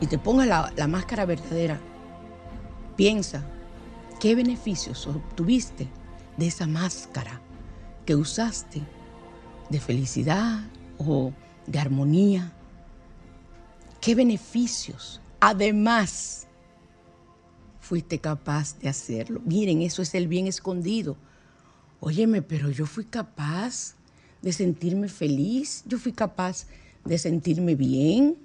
y 0.00 0.06
te 0.06 0.18
pongas 0.18 0.46
la, 0.48 0.86
máscara 0.88 1.24
verdadera, 1.24 1.80
piensa 2.96 3.44
qué 4.20 4.34
beneficios 4.34 5.06
obtuviste 5.06 5.88
de 6.36 6.46
esa 6.46 6.66
máscara 6.66 7.40
que 8.04 8.16
usaste 8.16 8.82
de 9.68 9.80
felicidad 9.80 10.60
o 10.98 11.32
de 11.66 11.78
armonía. 11.78 12.52
¿Qué 14.00 14.14
beneficios 14.14 15.20
además 15.40 16.46
fuiste 17.80 18.18
capaz 18.18 18.78
de 18.78 18.88
hacerlo? 18.88 19.40
Miren, 19.44 19.82
eso 19.82 20.02
es 20.02 20.14
el 20.14 20.26
bien 20.26 20.46
escondido. 20.46 21.16
Óyeme, 22.00 22.42
pero 22.42 22.70
yo 22.70 22.86
fui 22.86 23.04
capaz 23.04 23.94
de 24.42 24.52
sentirme 24.52 25.08
feliz, 25.08 25.82
yo 25.86 25.98
fui 25.98 26.12
capaz 26.12 26.66
de 27.04 27.18
sentirme 27.18 27.74
bien, 27.74 28.36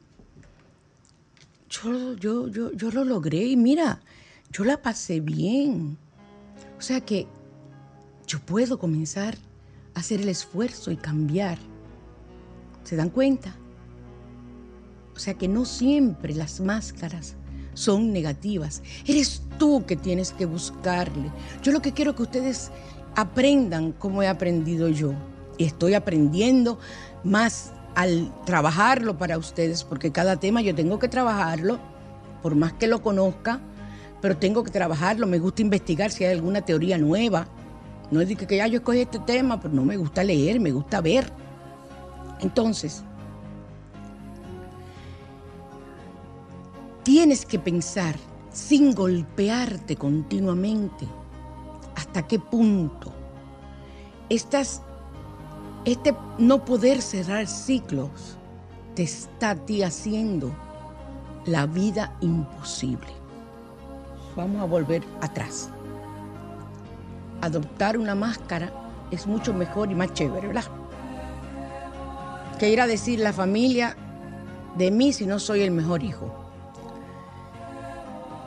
yo, 1.69 2.13
yo, 2.13 2.47
yo, 2.47 2.71
yo 2.73 2.91
lo 2.91 3.03
logré 3.03 3.45
y 3.45 3.55
mira, 3.55 4.01
yo 4.51 4.63
la 4.63 4.82
pasé 4.82 5.19
bien. 5.19 5.97
O 6.78 6.82
sea 6.82 7.01
que 7.01 7.28
yo 8.28 8.39
puedo 8.39 8.78
comenzar 8.78 9.38
a 9.93 9.99
hacer 9.99 10.21
el 10.21 10.30
esfuerzo 10.30 10.91
y 10.91 10.97
cambiar. 10.97 11.57
¿Se 12.84 12.95
dan 12.95 13.09
cuenta? 13.09 13.55
O 15.15 15.19
sea 15.19 15.36
que 15.36 15.47
no 15.47 15.65
siempre 15.65 16.34
las 16.34 16.59
máscaras 16.59 17.36
son 17.73 18.11
negativas. 18.11 18.82
Eres 19.05 19.43
tú 19.57 19.86
que 19.86 19.95
tienes 19.95 20.32
que 20.32 20.45
buscarle. 20.45 21.32
Yo 21.61 21.71
lo 21.71 21.82
que 21.82 21.93
quiero 21.93 22.15
que 22.15 22.23
ustedes 22.23 22.71
aprendan 23.16 23.91
como 23.93 24.24
he 24.24 24.28
aprendido 24.28 24.89
yo. 24.89 25.14
Y 25.57 25.66
estoy 25.66 25.93
aprendiendo 25.93 26.80
más 27.24 27.74
al 27.95 28.32
trabajarlo 28.45 29.18
para 29.18 29.38
ustedes, 29.38 29.84
porque 29.84 30.12
cada 30.12 30.38
tema 30.38 30.62
yo 30.62 30.74
tengo 30.74 30.97
que 30.99 31.07
trabajarlo, 31.07 31.80
por 32.41 32.55
más 32.55 32.74
que 32.74 32.88
lo 32.88 33.01
conozca, 33.01 33.59
pero 34.22 34.38
tengo 34.38 34.64
que 34.64 34.72
trabajarlo, 34.72 35.28
me 35.28 35.39
gusta 35.39 35.62
investigar 35.62 36.12
si 36.12 36.24
hay 36.24 36.34
alguna 36.34 36.62
teoría 36.62 36.97
nueva. 36.97 37.47
No 38.09 38.22
es 38.22 38.30
de 38.30 38.36
que 38.36 38.57
ya 38.57 38.68
yo 38.68 38.78
escogí 38.78 38.99
este 39.01 39.20
tema, 39.20 39.59
pero 39.59 39.74
no 39.74 39.86
me 39.86 39.97
gusta 39.97 40.24
leer, 40.24 40.59
me 40.59 40.72
gusta 40.72 41.01
ver. 41.01 41.32
Entonces, 42.39 43.03
tienes 47.03 47.45
que 47.45 47.59
pensar 47.59 48.16
sin 48.51 48.93
golpearte 48.93 49.95
continuamente 49.95 51.07
hasta 52.12 52.28
qué 52.28 52.39
punto 52.39 53.14
este 54.28 56.14
no 56.38 56.66
poder 56.66 57.01
cerrar 57.01 57.47
ciclos 57.47 58.38
te 58.95 59.03
está 59.03 59.55
ti 59.55 59.82
haciendo 59.82 60.53
la 61.45 61.68
vida 61.68 62.14
imposible. 62.20 63.07
Vamos 64.36 64.62
a 64.62 64.66
volver 64.66 65.03
atrás. 65.22 65.70
Adoptar 67.39 67.97
una 67.97 68.14
máscara 68.14 68.74
es 69.09 69.26
mucho 69.26 69.53
mejor 69.53 69.89
y 69.89 69.95
más 69.95 70.14
chévere, 70.14 70.47
¿verdad? 70.47 70.66
Que 72.59 72.70
ir 72.72 72.82
a 72.82 72.88
decir 72.88 73.20
la 73.20 73.32
familia 73.32 73.95
de 74.78 74.91
mí 74.91 75.14
si 75.14 75.26
no 75.26 75.39
soy 75.39 75.62
el 75.62 75.72
mejor 75.72 76.03
hijo. 76.03 76.30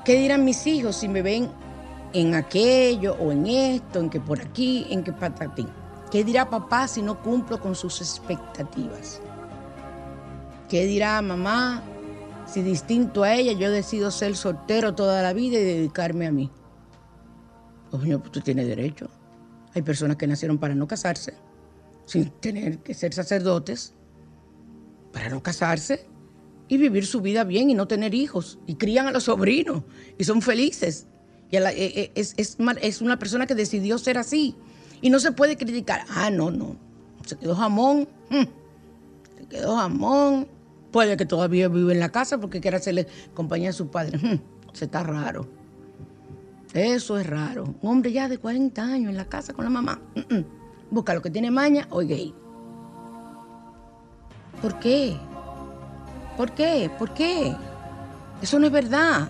¿Qué 0.05 0.17
dirán 0.17 0.45
mis 0.45 0.67
hijos 0.67 0.97
si 0.97 1.09
me 1.09 1.23
ven 1.23 1.64
en 2.15 2.35
aquello 2.35 3.17
o 3.21 3.33
en 3.33 3.47
esto, 3.47 4.01
en 4.01 4.09
que 4.09 4.21
por 4.21 4.41
aquí, 4.41 4.87
en 4.89 5.03
que 5.05 5.13
patatín? 5.13 5.69
¿Qué 6.11 6.25
dirá 6.25 6.49
papá 6.49 6.87
si 6.89 7.03
no 7.03 7.21
cumplo 7.21 7.61
con 7.61 7.75
sus 7.75 8.01
expectativas? 8.01 9.21
¿Qué 10.69 10.87
dirá 10.87 11.21
mamá 11.21 11.83
si 12.47 12.63
distinto 12.63 13.25
a 13.25 13.35
ella 13.35 13.53
yo 13.53 13.71
decido 13.71 14.11
ser 14.11 14.37
soltero 14.37 14.95
toda 14.95 15.23
la 15.23 15.33
vida 15.33 15.59
y 15.59 15.65
dedicarme 15.65 16.27
a 16.27 16.33
mí? 16.33 16.51
Coño, 17.91 18.21
pues 18.21 18.33
tú 18.33 18.41
tienes 18.41 18.69
derecho. 18.69 19.09
Hay 19.75 19.83
personas 19.83 20.17
que 20.17 20.27
nacieron 20.27 20.59
para 20.59 20.75
no 20.75 20.87
casarse, 20.87 21.35
sin 22.07 22.31
tener 22.31 22.79
que 22.79 22.95
ser 22.95 23.13
sacerdotes, 23.13 23.93
para 25.13 25.29
no 25.29 25.43
casarse 25.43 26.07
y 26.69 26.77
vivir 26.77 27.07
su 27.07 27.21
vida 27.21 27.43
bien 27.43 27.71
y 27.71 27.75
no 27.75 27.89
tener 27.89 28.15
hijos. 28.15 28.61
Y 28.67 28.77
crían 28.77 29.09
a 29.09 29.13
los 29.13 29.25
sobrinos 29.25 29.83
y 30.17 30.25
son 30.25 30.43
felices. 30.43 31.09
Eh, 31.51 32.13
eh, 32.15 32.35
es, 32.37 33.01
una 33.01 33.19
persona 33.19 33.47
que 33.47 33.55
decidió 33.55 33.99
ser 33.99 34.19
así. 34.19 34.57
Y 35.01 35.11
no 35.11 35.21
se 35.21 35.33
puede 35.33 35.57
criticar. 35.57 36.05
Ah, 36.09 36.31
no, 36.31 36.51
no. 36.51 36.77
Se 37.25 37.37
quedó 37.37 37.55
jamón. 37.55 38.09
Mm. 38.31 38.45
Se 39.39 39.47
quedó 39.49 39.77
jamón. 39.77 40.49
Puede 40.91 41.17
que 41.17 41.27
todavía 41.27 41.69
vive 41.69 41.93
en 41.93 42.01
la 42.01 42.11
casa 42.11 42.39
porque 42.39 42.61
quiere 42.61 42.77
hacerle 42.77 43.07
compañía 43.35 43.71
a 43.71 43.73
su 43.73 43.89
padre. 43.89 44.19
Mm. 44.19 44.41
Se 44.73 44.87
está 44.87 45.03
raro. 45.03 45.47
Eso 46.73 47.19
es 47.19 47.27
raro. 47.27 47.75
Un 47.83 47.91
hombre 47.91 48.13
ya 48.13 48.29
de 48.29 48.39
40 48.39 48.83
años 48.83 49.11
en 49.11 49.17
la 49.17 49.27
casa 49.27 49.53
con 49.53 49.65
la 49.65 49.71
mamá. 49.71 50.01
Mm, 50.15 50.41
Busca 50.91 51.15
lo 51.15 51.23
que 51.23 51.31
tiene 51.31 51.51
maña 51.51 51.87
o 51.91 51.99
gay. 51.99 52.35
¿Por 54.61 54.79
qué? 54.81 55.17
¿Por 56.37 56.53
qué? 56.53 56.91
¿Por 56.99 57.15
qué? 57.15 57.55
Eso 58.43 58.59
no 58.59 58.67
es 58.67 58.73
verdad. 58.73 59.29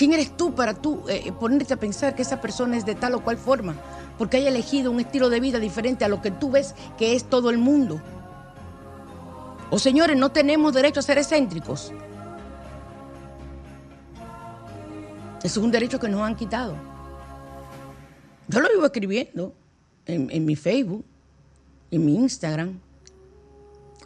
¿Quién 0.00 0.14
eres 0.14 0.34
tú 0.34 0.54
para 0.54 0.72
tú 0.72 1.04
eh, 1.10 1.30
ponerte 1.30 1.74
a 1.74 1.76
pensar 1.76 2.14
que 2.14 2.22
esa 2.22 2.40
persona 2.40 2.74
es 2.74 2.86
de 2.86 2.94
tal 2.94 3.12
o 3.16 3.22
cual 3.22 3.36
forma? 3.36 3.74
Porque 4.16 4.38
haya 4.38 4.48
elegido 4.48 4.90
un 4.90 4.98
estilo 4.98 5.28
de 5.28 5.40
vida 5.40 5.58
diferente 5.58 6.06
a 6.06 6.08
lo 6.08 6.22
que 6.22 6.30
tú 6.30 6.50
ves 6.50 6.74
que 6.96 7.14
es 7.14 7.24
todo 7.24 7.50
el 7.50 7.58
mundo. 7.58 8.00
O 9.68 9.78
señores, 9.78 10.16
no 10.16 10.32
tenemos 10.32 10.72
derecho 10.72 11.00
a 11.00 11.02
ser 11.02 11.18
excéntricos. 11.18 11.92
Eso 15.42 15.60
es 15.60 15.64
un 15.66 15.70
derecho 15.70 16.00
que 16.00 16.08
nos 16.08 16.22
han 16.22 16.34
quitado. 16.34 16.76
Yo 18.48 18.60
lo 18.60 18.70
vivo 18.70 18.86
escribiendo 18.86 19.52
en 20.06 20.46
mi 20.46 20.56
Facebook, 20.56 21.04
en 21.90 22.06
mi 22.06 22.14
Instagram. 22.14 22.80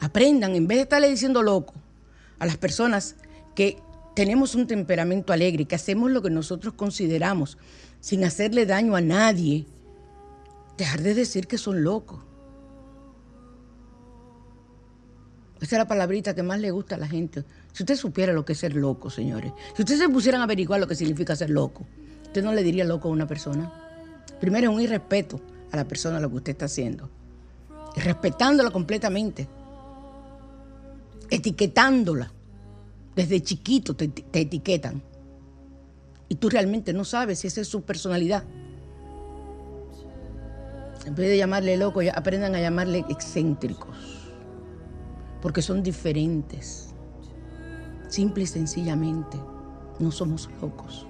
Aprendan, 0.01 0.57
en 0.57 0.67
vez 0.67 0.79
de 0.79 0.83
estarle 0.83 1.09
diciendo 1.09 1.41
loco 1.41 1.75
a 2.41 2.47
las 2.47 2.57
personas 2.57 3.15
que 3.55 3.79
tenemos 4.15 4.55
un 4.55 4.67
temperamento 4.67 5.33
alegre, 5.33 5.65
que 5.65 5.75
hacemos 5.75 6.11
lo 6.11 6.23
que 6.23 6.31
nosotros 6.31 6.75
consideramos 6.75 7.59
sin 8.01 8.25
hacerle 8.25 8.67
daño 8.67 8.97
a 8.97 9.01
nadie, 9.01 9.67
dejar 10.77 11.03
de 11.03 11.15
decir 11.15 11.47
que 11.47 11.59
son 11.59 11.83
locos. 11.83 12.21
Esa 15.61 15.77
es 15.77 15.79
la 15.79 15.89
palabrita 15.89 16.35
que 16.35 16.43
más 16.43 16.61
le 16.61 16.71
gusta 16.71 16.97
a 16.97 16.99
la 16.99 17.09
gente. 17.09 17.45
Si 17.73 17.83
usted 17.83 17.97
supiera 17.97 18.33
lo 18.33 18.45
que 18.45 18.53
es 18.53 18.59
ser 18.59 18.75
loco, 18.77 19.09
señores, 19.09 19.53
si 19.75 19.83
ustedes 19.83 20.01
se 20.01 20.09
pusieran 20.09 20.41
a 20.43 20.45
averiguar 20.45 20.79
lo 20.79 20.87
que 20.87 20.95
significa 20.95 21.35
ser 21.35 21.51
loco, 21.51 21.87
usted 22.25 22.45
no 22.45 22.53
le 22.53 22.63
diría 22.63 22.85
loco 22.85 23.09
a 23.09 23.13
una 23.13 23.27
persona. 23.27 23.73
Primero 24.41 24.71
es 24.71 24.77
un 24.77 24.83
irrespeto 24.83 25.41
a 25.73 25.77
la 25.77 25.89
persona 25.89 26.21
lo 26.21 26.29
que 26.29 26.37
usted 26.37 26.53
está 26.53 26.67
haciendo. 26.67 27.09
Respetándola 27.97 28.71
completamente 28.71 29.49
etiquetándola. 31.31 32.31
Desde 33.15 33.41
chiquito 33.41 33.95
te, 33.95 34.11
etiquetan. 34.33 35.03
Y 36.29 36.37
tú 36.37 36.49
realmente 36.49 36.93
no 36.93 37.05
sabes 37.05 37.41
si 37.41 37.47
esa 37.47 37.61
es 37.61 37.69
su 37.69 37.83
personalidad. 37.83 38.45
En 41.07 41.15
vez 41.15 41.29
de 41.29 41.37
llamarle 41.37 41.77
loco, 41.77 42.01
aprendan 42.15 42.55
a 42.55 42.61
llamarle 42.61 43.05
excéntricos. 43.09 43.97
Porque 45.43 45.63
son 45.63 45.83
diferentes. 45.83 46.95
Simple 48.09 48.45
y 48.45 48.47
sencillamente. 48.47 49.39
No 50.01 50.11
somos 50.11 50.51
locos. 50.61 51.07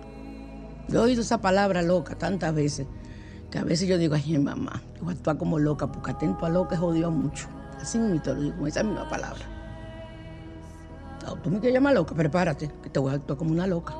Yo 0.88 1.00
he 1.00 1.04
oído 1.04 1.22
esa 1.22 1.40
palabra 1.40 1.80
loca 1.80 2.18
tantas 2.18 2.54
veces 2.54 2.86
que 3.50 3.58
a 3.58 3.64
veces 3.64 3.88
yo 3.88 3.96
digo, 3.96 4.14
ay, 4.14 4.36
mamá, 4.38 4.82
yo 4.96 5.04
voy 5.04 5.36
como 5.38 5.58
loca, 5.58 5.90
porque 5.90 6.10
atento 6.10 6.44
a 6.44 6.50
loca 6.50 6.74
es 6.74 6.80
odio 6.82 7.10
mucho. 7.10 7.48
Así 7.80 7.98
mismo 7.98 8.20
lo 8.26 8.34
digo 8.34 8.66
esa 8.66 8.82
misma 8.82 9.08
palabra 9.08 9.53
tú 11.42 11.50
me 11.50 11.58
quieres 11.58 11.74
llamar 11.74 11.94
loca, 11.94 12.14
prepárate, 12.14 12.70
que 12.82 12.90
te 12.90 12.98
voy 12.98 13.12
a 13.12 13.14
actuar 13.16 13.38
como 13.38 13.52
una 13.52 13.66
loca. 13.66 13.94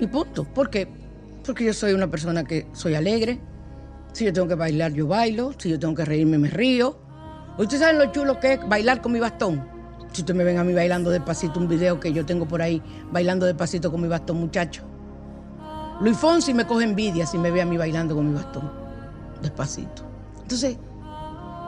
Y 0.00 0.06
punto. 0.06 0.44
¿Por 0.44 0.70
qué? 0.70 0.88
Porque 1.44 1.64
yo 1.64 1.74
soy 1.74 1.92
una 1.92 2.10
persona 2.10 2.44
que 2.44 2.66
soy 2.72 2.94
alegre. 2.94 3.38
Si 4.12 4.24
yo 4.24 4.32
tengo 4.32 4.48
que 4.48 4.54
bailar, 4.54 4.92
yo 4.92 5.06
bailo. 5.06 5.52
Si 5.58 5.68
yo 5.68 5.78
tengo 5.78 5.94
que 5.94 6.04
reírme, 6.04 6.38
me 6.38 6.48
río. 6.48 6.98
¿Ustedes 7.58 7.80
saben 7.82 7.98
lo 7.98 8.10
chulo 8.10 8.40
que 8.40 8.54
es 8.54 8.68
bailar 8.68 9.02
con 9.02 9.12
mi 9.12 9.20
bastón? 9.20 9.62
Si 10.12 10.22
ustedes 10.22 10.36
me 10.36 10.44
ven 10.44 10.58
a 10.58 10.64
mí 10.64 10.72
bailando 10.72 11.10
despacito, 11.10 11.60
un 11.60 11.68
video 11.68 12.00
que 12.00 12.12
yo 12.12 12.24
tengo 12.24 12.48
por 12.48 12.62
ahí, 12.62 12.82
bailando 13.12 13.46
despacito 13.46 13.90
con 13.90 14.00
mi 14.00 14.08
bastón, 14.08 14.38
muchacho. 14.38 14.82
Luis 16.00 16.16
Fonsi 16.16 16.54
me 16.54 16.66
coge 16.66 16.84
envidia 16.84 17.26
si 17.26 17.36
me 17.36 17.50
ve 17.50 17.60
a 17.60 17.66
mí 17.66 17.76
bailando 17.76 18.14
con 18.14 18.28
mi 18.28 18.34
bastón, 18.34 18.72
despacito. 19.42 20.02
Entonces, 20.42 20.78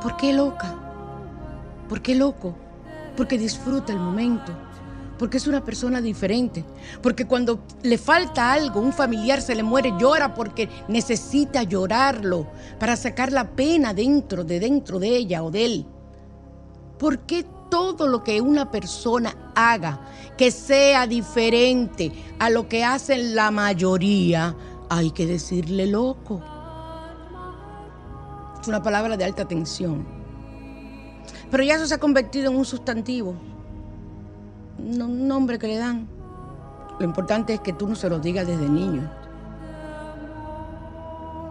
¿por 0.03 0.17
qué 0.17 0.33
loca? 0.33 0.75
¿Por 1.89 2.01
qué 2.01 2.15
loco? 2.15 2.57
Porque 3.17 3.39
disfruta 3.39 3.93
el 3.93 3.99
momento, 3.99 4.53
porque 5.19 5.37
es 5.37 5.47
una 5.47 5.65
persona 5.65 6.01
diferente, 6.01 6.65
porque 7.03 7.27
cuando 7.27 7.61
le 7.83 7.99
falta 7.99 8.53
algo, 8.53 8.81
un 8.81 8.93
familiar 8.93 9.41
se 9.41 9.55
le 9.55 9.63
muere, 9.63 9.95
llora 9.99 10.35
porque 10.35 10.69
necesita 10.89 11.63
llorarlo 11.63 12.49
para 12.79 12.97
sacar 12.97 13.33
la 13.33 13.51
pena 13.51 13.95
dentro 13.95 14.45
de 14.45 14.59
dentro 14.61 14.99
de 14.99 15.17
ella 15.17 15.43
o 15.43 15.51
de 15.51 15.65
él. 15.65 15.87
¿Por 16.99 17.21
qué 17.21 17.45
todo 17.71 18.07
lo 18.07 18.23
que 18.23 18.41
una 18.41 18.71
persona 18.71 19.53
haga 19.55 20.01
que 20.37 20.51
sea 20.51 21.07
diferente 21.07 22.13
a 22.39 22.51
lo 22.51 22.69
que 22.69 22.85
hacen 22.85 23.35
la 23.35 23.51
mayoría, 23.51 24.57
hay 24.89 25.11
que 25.11 25.27
decirle 25.27 25.87
loco? 25.87 26.43
Es 28.61 28.69
una 28.69 28.83
palabra 28.83 29.17
de 29.17 29.25
alta 29.25 29.47
tensión. 29.47 30.22
Pero 31.53 31.65
ya 31.65 31.75
eso 31.75 31.87
se 31.87 31.93
ha 31.93 31.99
convertido 31.99 32.51
en 32.51 32.57
un 32.57 32.65
sustantivo, 32.65 33.35
un 34.79 35.29
nombre 35.29 35.59
que 35.59 35.67
le 35.67 35.77
dan. 35.77 36.09
Lo 36.99 37.05
importante 37.05 37.53
es 37.53 37.61
que 37.61 37.75
tú 37.75 37.87
no 37.87 37.95
se 37.95 38.09
lo 38.09 38.19
digas 38.21 38.47
desde 38.47 38.67
niño. 38.71 39.13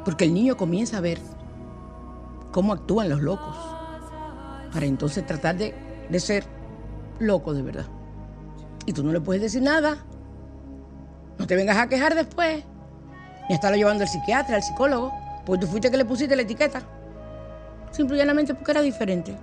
Porque 0.03 0.25
el 0.25 0.33
niño 0.33 0.57
comienza 0.57 0.97
a 0.97 1.01
ver 1.01 1.19
cómo 2.51 2.73
actúan 2.73 3.09
los 3.09 3.21
locos. 3.21 3.55
Para 4.73 4.87
entonces 4.87 5.23
tratar 5.23 5.57
de, 5.57 5.75
de 6.09 6.19
ser 6.19 6.45
loco 7.19 7.53
de 7.53 7.61
verdad. 7.61 7.85
Y 8.87 8.93
tú 8.93 9.03
no 9.03 9.11
le 9.11 9.21
puedes 9.21 9.43
decir 9.43 9.61
nada. 9.61 9.97
No 11.37 11.45
te 11.45 11.55
vengas 11.55 11.77
a 11.77 11.87
quejar 11.87 12.15
después. 12.15 12.63
Ni 13.47 13.53
a 13.53 13.55
estarlo 13.55 13.77
llevando 13.77 14.01
al 14.01 14.09
psiquiatra, 14.09 14.55
al 14.55 14.63
psicólogo. 14.63 15.13
Porque 15.45 15.63
tú 15.63 15.71
fuiste 15.71 15.91
que 15.91 15.97
le 15.97 16.05
pusiste 16.05 16.35
la 16.35 16.41
etiqueta. 16.41 16.81
Simplemente 17.91 18.55
porque 18.55 18.71
era 18.71 18.81
diferente 18.81 19.37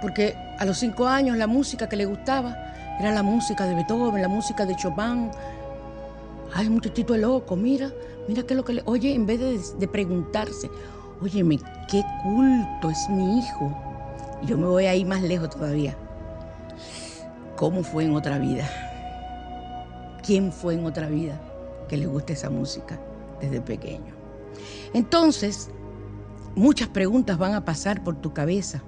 porque 0.00 0.36
a 0.58 0.64
los 0.64 0.78
cinco 0.78 1.06
años 1.06 1.36
la 1.36 1.46
música 1.46 1.88
que 1.88 1.96
le 1.96 2.06
gustaba 2.06 2.56
era 2.98 3.12
la 3.12 3.22
música 3.22 3.64
de 3.64 3.74
Beethoven, 3.74 4.20
la 4.20 4.28
música 4.28 4.66
de 4.66 4.74
Chopin. 4.76 5.30
Ay, 6.54 6.68
muchachito 6.68 7.14
es 7.14 7.20
loco, 7.20 7.56
mira, 7.56 7.90
mira 8.26 8.42
qué 8.42 8.54
es 8.54 8.56
lo 8.56 8.64
que 8.64 8.74
le... 8.74 8.82
Oye, 8.86 9.14
en 9.14 9.26
vez 9.26 9.78
de, 9.78 9.88
preguntarse, 9.88 10.70
óyeme, 11.22 11.58
qué 11.88 12.02
culto 12.22 12.90
es 12.90 13.08
mi 13.08 13.38
hijo. 13.38 13.76
Yo 14.42 14.56
me 14.56 14.66
voy 14.66 14.86
a 14.86 14.94
ir 14.94 15.06
más 15.06 15.22
lejos 15.22 15.50
todavía. 15.50 15.96
¿Cómo 17.56 17.82
fue 17.82 18.04
en 18.04 18.14
otra 18.14 18.38
vida? 18.38 18.64
¿Quién 20.24 20.52
fue 20.52 20.74
en 20.74 20.84
otra 20.84 21.08
vida 21.08 21.40
que 21.88 21.96
le 21.96 22.06
guste 22.06 22.32
esa 22.32 22.50
música 22.50 22.98
desde 23.40 23.60
pequeño? 23.60 24.14
Entonces, 24.92 25.70
muchas 26.54 26.88
preguntas 26.88 27.38
van 27.38 27.54
a 27.54 27.64
pasar 27.64 28.02
por 28.02 28.16
tu 28.16 28.32
cabeza. 28.32 28.82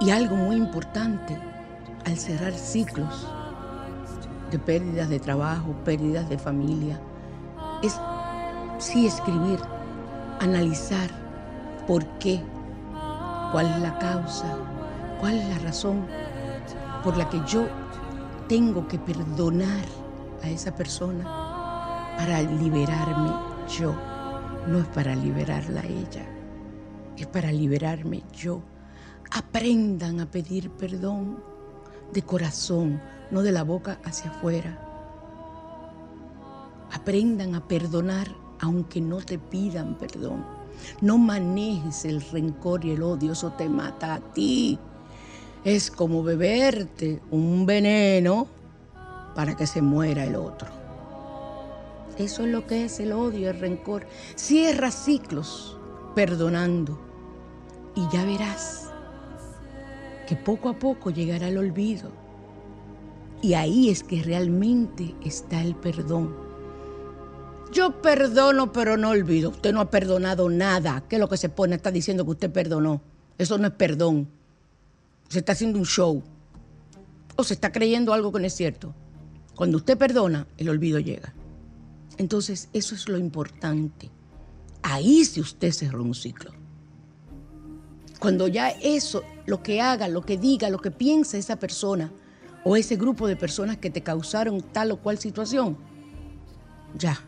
Y 0.00 0.10
algo 0.10 0.34
muy 0.34 0.56
importante, 0.56 1.38
al 2.06 2.16
cerrar 2.16 2.54
ciclos 2.54 3.28
de 4.50 4.58
pérdidas 4.58 5.10
de 5.10 5.20
trabajo, 5.20 5.74
pérdidas 5.84 6.26
de 6.30 6.38
familia, 6.38 6.98
es 7.82 8.00
sí 8.78 9.06
escribir, 9.06 9.60
analizar 10.40 11.10
por 11.86 12.06
qué, 12.18 12.42
cuál 13.52 13.66
es 13.66 13.78
la 13.80 13.98
causa, 13.98 14.56
cuál 15.20 15.34
es 15.34 15.48
la 15.50 15.58
razón 15.58 16.06
por 17.04 17.18
la 17.18 17.28
que 17.28 17.42
yo 17.46 17.66
tengo 18.48 18.88
que 18.88 18.98
perdonar 18.98 19.84
a 20.42 20.48
esa 20.48 20.74
persona 20.74 21.24
para 22.16 22.40
liberarme 22.40 23.32
yo. 23.68 23.94
No 24.66 24.78
es 24.78 24.86
para 24.86 25.14
liberarla 25.14 25.82
a 25.82 25.86
ella, 25.86 26.24
es 27.18 27.26
para 27.26 27.52
liberarme 27.52 28.22
yo. 28.32 28.62
Aprendan 29.30 30.20
a 30.20 30.30
pedir 30.30 30.70
perdón 30.70 31.38
de 32.12 32.22
corazón, 32.22 33.00
no 33.30 33.42
de 33.42 33.52
la 33.52 33.62
boca 33.62 34.00
hacia 34.04 34.30
afuera. 34.30 34.78
Aprendan 36.92 37.54
a 37.54 37.66
perdonar 37.66 38.28
aunque 38.60 39.00
no 39.00 39.18
te 39.18 39.38
pidan 39.38 39.94
perdón. 39.94 40.44
No 41.00 41.18
manejes 41.18 42.04
el 42.04 42.20
rencor 42.20 42.84
y 42.84 42.92
el 42.92 43.02
odio, 43.02 43.32
eso 43.32 43.52
te 43.52 43.68
mata 43.68 44.14
a 44.14 44.20
ti. 44.20 44.78
Es 45.64 45.90
como 45.90 46.22
beberte 46.22 47.20
un 47.30 47.66
veneno 47.66 48.48
para 49.34 49.56
que 49.56 49.66
se 49.66 49.82
muera 49.82 50.24
el 50.24 50.36
otro. 50.36 50.68
Eso 52.18 52.44
es 52.44 52.50
lo 52.50 52.66
que 52.66 52.84
es 52.84 52.98
el 53.00 53.12
odio, 53.12 53.50
el 53.50 53.60
rencor. 53.60 54.06
Cierra 54.34 54.90
ciclos 54.90 55.78
perdonando 56.14 56.98
y 57.94 58.08
ya 58.12 58.24
verás 58.24 58.89
que 60.30 60.36
poco 60.36 60.68
a 60.68 60.78
poco 60.78 61.10
llegará 61.10 61.48
el 61.48 61.58
olvido. 61.58 62.12
Y 63.42 63.54
ahí 63.54 63.90
es 63.90 64.04
que 64.04 64.22
realmente 64.22 65.16
está 65.24 65.60
el 65.60 65.74
perdón. 65.74 66.36
Yo 67.72 68.00
perdono, 68.00 68.72
pero 68.72 68.96
no 68.96 69.10
olvido. 69.10 69.50
Usted 69.50 69.72
no 69.72 69.80
ha 69.80 69.90
perdonado 69.90 70.48
nada. 70.48 71.02
¿Qué 71.08 71.16
es 71.16 71.20
lo 71.20 71.28
que 71.28 71.36
se 71.36 71.48
pone? 71.48 71.74
Está 71.74 71.90
diciendo 71.90 72.24
que 72.24 72.30
usted 72.30 72.52
perdonó. 72.52 73.02
Eso 73.38 73.58
no 73.58 73.66
es 73.66 73.72
perdón. 73.72 74.28
Se 75.28 75.40
está 75.40 75.50
haciendo 75.50 75.80
un 75.80 75.84
show. 75.84 76.22
O 77.34 77.42
se 77.42 77.54
está 77.54 77.72
creyendo 77.72 78.12
algo 78.12 78.30
que 78.30 78.38
no 78.38 78.46
es 78.46 78.54
cierto. 78.54 78.94
Cuando 79.56 79.78
usted 79.78 79.98
perdona, 79.98 80.46
el 80.58 80.68
olvido 80.68 81.00
llega. 81.00 81.34
Entonces, 82.18 82.68
eso 82.72 82.94
es 82.94 83.08
lo 83.08 83.18
importante. 83.18 84.10
Ahí 84.82 85.24
si 85.24 85.40
usted 85.40 85.72
cerró 85.72 86.04
un 86.04 86.14
ciclo. 86.14 86.52
Cuando 88.20 88.46
ya 88.48 88.68
eso, 88.68 89.24
lo 89.46 89.62
que 89.62 89.80
haga, 89.80 90.06
lo 90.06 90.20
que 90.20 90.36
diga, 90.36 90.68
lo 90.68 90.78
que 90.78 90.90
piensa 90.90 91.38
esa 91.38 91.56
persona 91.56 92.12
o 92.64 92.76
ese 92.76 92.96
grupo 92.96 93.26
de 93.26 93.34
personas 93.34 93.78
que 93.78 93.88
te 93.88 94.02
causaron 94.02 94.60
tal 94.60 94.92
o 94.92 94.98
cual 94.98 95.18
situación, 95.18 95.78
ya, 96.96 97.18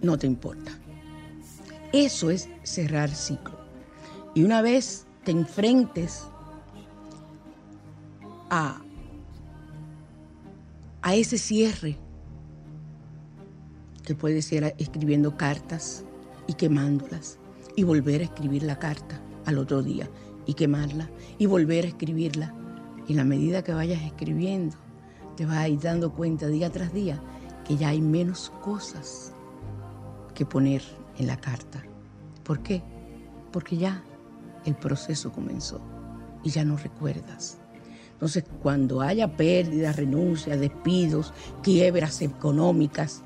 no 0.00 0.16
te 0.16 0.26
importa. 0.26 0.72
Eso 1.92 2.30
es 2.30 2.48
cerrar 2.62 3.10
ciclo. 3.10 3.58
Y 4.34 4.42
una 4.42 4.62
vez 4.62 5.06
te 5.24 5.32
enfrentes 5.32 6.26
a, 8.48 8.80
a 11.02 11.14
ese 11.14 11.36
cierre, 11.36 11.98
que 14.02 14.14
puede 14.14 14.40
ser 14.40 14.74
escribiendo 14.78 15.36
cartas 15.36 16.04
y 16.46 16.54
quemándolas, 16.54 17.39
y 17.80 17.82
volver 17.82 18.20
a 18.20 18.24
escribir 18.24 18.62
la 18.64 18.78
carta 18.78 19.18
al 19.46 19.56
otro 19.56 19.82
día 19.82 20.06
y 20.44 20.52
quemarla 20.52 21.08
y 21.38 21.46
volver 21.46 21.86
a 21.86 21.88
escribirla. 21.88 22.54
Y 23.08 23.12
en 23.12 23.16
la 23.16 23.24
medida 23.24 23.64
que 23.64 23.72
vayas 23.72 24.02
escribiendo, 24.02 24.76
te 25.34 25.46
vas 25.46 25.66
dando 25.80 26.12
cuenta 26.12 26.46
día 26.48 26.70
tras 26.70 26.92
día 26.92 27.18
que 27.66 27.78
ya 27.78 27.88
hay 27.88 28.02
menos 28.02 28.52
cosas 28.60 29.32
que 30.34 30.44
poner 30.44 30.82
en 31.16 31.26
la 31.26 31.40
carta. 31.40 31.82
¿Por 32.44 32.62
qué? 32.62 32.82
Porque 33.50 33.78
ya 33.78 34.04
el 34.66 34.74
proceso 34.74 35.32
comenzó 35.32 35.80
y 36.44 36.50
ya 36.50 36.66
no 36.66 36.76
recuerdas. 36.76 37.56
Entonces, 38.12 38.44
cuando 38.62 39.00
haya 39.00 39.38
pérdidas, 39.38 39.96
renuncias, 39.96 40.60
despidos, 40.60 41.32
quiebras 41.62 42.20
económicas, 42.20 43.22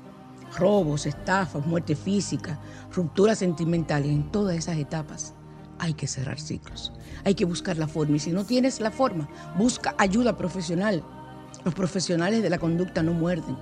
robos, 0.57 1.05
estafas, 1.05 1.65
muerte 1.65 1.95
física, 1.95 2.59
rupturas 2.93 3.39
sentimentales, 3.39 4.09
en 4.09 4.31
todas 4.31 4.55
esas 4.57 4.77
etapas 4.77 5.33
hay 5.79 5.93
que 5.93 6.07
cerrar 6.07 6.39
ciclos. 6.39 6.93
Hay 7.23 7.35
que 7.35 7.45
buscar 7.45 7.77
la 7.77 7.87
forma 7.87 8.15
y 8.15 8.19
si 8.19 8.31
no 8.31 8.45
tienes 8.45 8.79
la 8.79 8.91
forma, 8.91 9.27
busca 9.57 9.95
ayuda 9.97 10.37
profesional. 10.37 11.03
Los 11.63 11.73
profesionales 11.73 12.41
de 12.41 12.49
la 12.49 12.59
conducta 12.59 13.03
no 13.03 13.13
muerden. 13.13 13.57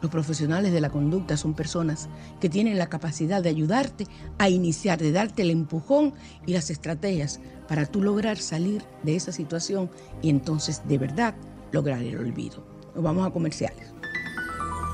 Los 0.00 0.10
profesionales 0.12 0.72
de 0.72 0.80
la 0.80 0.90
conducta 0.90 1.36
son 1.36 1.54
personas 1.54 2.08
que 2.40 2.48
tienen 2.48 2.78
la 2.78 2.88
capacidad 2.88 3.42
de 3.42 3.48
ayudarte 3.48 4.06
a 4.38 4.48
iniciar, 4.48 4.98
de 4.98 5.10
darte 5.10 5.42
el 5.42 5.50
empujón 5.50 6.14
y 6.46 6.52
las 6.52 6.70
estrategias 6.70 7.40
para 7.66 7.84
tú 7.84 8.00
lograr 8.00 8.38
salir 8.38 8.84
de 9.02 9.16
esa 9.16 9.32
situación 9.32 9.90
y 10.22 10.30
entonces 10.30 10.82
de 10.86 10.98
verdad 10.98 11.34
lograr 11.72 12.00
el 12.02 12.16
olvido. 12.16 12.64
Nos 12.94 13.02
vamos 13.02 13.26
a 13.26 13.30
comerciales. 13.30 13.97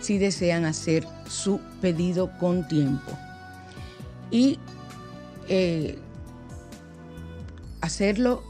si 0.00 0.18
desean 0.18 0.64
hacer 0.64 1.04
su 1.28 1.58
pedido 1.80 2.30
con 2.38 2.68
tiempo. 2.68 3.10
Y 4.30 4.60
eh, 5.48 5.98
hacerlo 7.80 8.44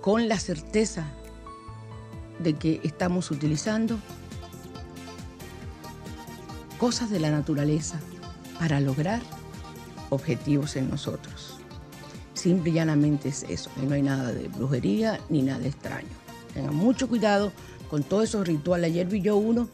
con 0.00 0.28
la 0.28 0.38
certeza 0.38 1.04
de 2.38 2.54
que 2.54 2.80
estamos 2.82 3.30
utilizando 3.30 3.98
cosas 6.78 7.10
de 7.10 7.20
la 7.20 7.30
naturaleza 7.30 8.00
para 8.58 8.80
lograr 8.80 9.20
objetivos 10.10 10.76
en 10.76 10.90
nosotros. 10.90 11.33
Simple 12.44 12.72
y 12.72 12.74
llanamente 12.74 13.30
es 13.30 13.42
eso. 13.48 13.70
no 13.88 13.94
hay 13.94 14.02
nada 14.02 14.30
de 14.30 14.48
brujería 14.48 15.18
ni 15.30 15.40
nada 15.40 15.66
extraño. 15.66 16.10
Tengan 16.52 16.74
mucho 16.74 17.08
cuidado 17.08 17.50
con 17.88 18.02
todos 18.02 18.24
esos 18.24 18.46
rituales. 18.46 18.90
Ayer 18.90 19.06
vi 19.06 19.22
yo 19.22 19.38
uno 19.38 19.66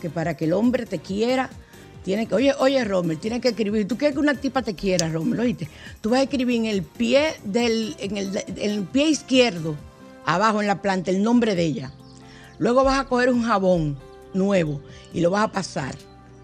que 0.00 0.08
para 0.08 0.34
que 0.34 0.46
el 0.46 0.54
hombre 0.54 0.86
te 0.86 1.00
quiera, 1.00 1.50
tiene 2.02 2.26
que, 2.26 2.34
oye, 2.34 2.54
oye, 2.58 2.82
Romer, 2.82 3.18
tiene 3.18 3.42
que 3.42 3.48
escribir. 3.48 3.86
¿Tú 3.86 3.98
quieres 3.98 4.14
que 4.14 4.20
una 4.20 4.32
tipa 4.32 4.62
te 4.62 4.74
quiera, 4.74 5.06
Romer? 5.10 5.40
¿Oíste? 5.40 5.68
Tú 6.00 6.08
vas 6.08 6.20
a 6.20 6.22
escribir 6.22 6.56
en 6.60 6.64
el 6.64 6.82
pie 6.82 7.34
del, 7.44 7.94
en 7.98 8.16
el, 8.16 8.34
en 8.34 8.70
el 8.70 8.84
pie 8.84 9.08
izquierdo, 9.08 9.76
abajo 10.24 10.62
en 10.62 10.66
la 10.66 10.80
planta, 10.80 11.10
el 11.10 11.22
nombre 11.22 11.54
de 11.54 11.62
ella. 11.62 11.92
Luego 12.56 12.84
vas 12.84 13.00
a 13.00 13.04
coger 13.04 13.28
un 13.28 13.42
jabón 13.42 13.98
nuevo 14.32 14.80
y 15.12 15.20
lo 15.20 15.28
vas 15.30 15.44
a 15.44 15.52
pasar 15.52 15.94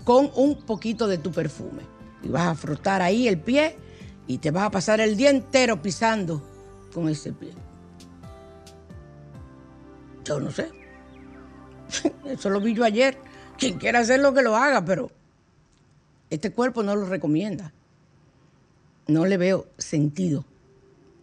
con 0.04 0.30
un 0.34 0.56
poquito 0.60 1.08
de 1.08 1.16
tu 1.16 1.32
perfume. 1.32 1.84
Y 2.22 2.28
vas 2.28 2.48
a 2.48 2.54
frotar 2.54 3.00
ahí 3.00 3.26
el 3.26 3.38
pie 3.38 3.78
y 4.26 4.38
te 4.38 4.50
vas 4.50 4.64
a 4.64 4.70
pasar 4.70 5.00
el 5.00 5.16
día 5.16 5.30
entero 5.30 5.80
pisando 5.80 6.42
con 6.92 7.08
ese 7.08 7.32
pie. 7.32 7.52
Yo 10.24 10.40
no 10.40 10.50
sé. 10.50 10.70
Eso 12.24 12.50
lo 12.50 12.60
vi 12.60 12.74
yo 12.74 12.84
ayer. 12.84 13.18
Quien 13.58 13.78
quiera 13.78 14.00
hacerlo 14.00 14.32
que 14.32 14.42
lo 14.42 14.56
haga, 14.56 14.84
pero 14.84 15.10
este 16.30 16.52
cuerpo 16.52 16.82
no 16.82 16.96
lo 16.96 17.06
recomienda. 17.06 17.72
No 19.06 19.26
le 19.26 19.36
veo 19.36 19.66
sentido. 19.76 20.44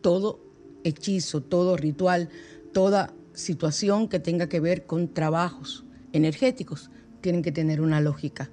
Todo 0.01 0.39
hechizo, 0.83 1.41
todo 1.41 1.77
ritual, 1.77 2.29
toda 2.73 3.13
situación 3.33 4.07
que 4.09 4.19
tenga 4.19 4.49
que 4.49 4.59
ver 4.59 4.85
con 4.85 5.13
trabajos 5.13 5.85
energéticos 6.11 6.89
tienen 7.21 7.41
que 7.41 7.51
tener 7.51 7.81
una 7.81 8.01
lógica. 8.01 8.49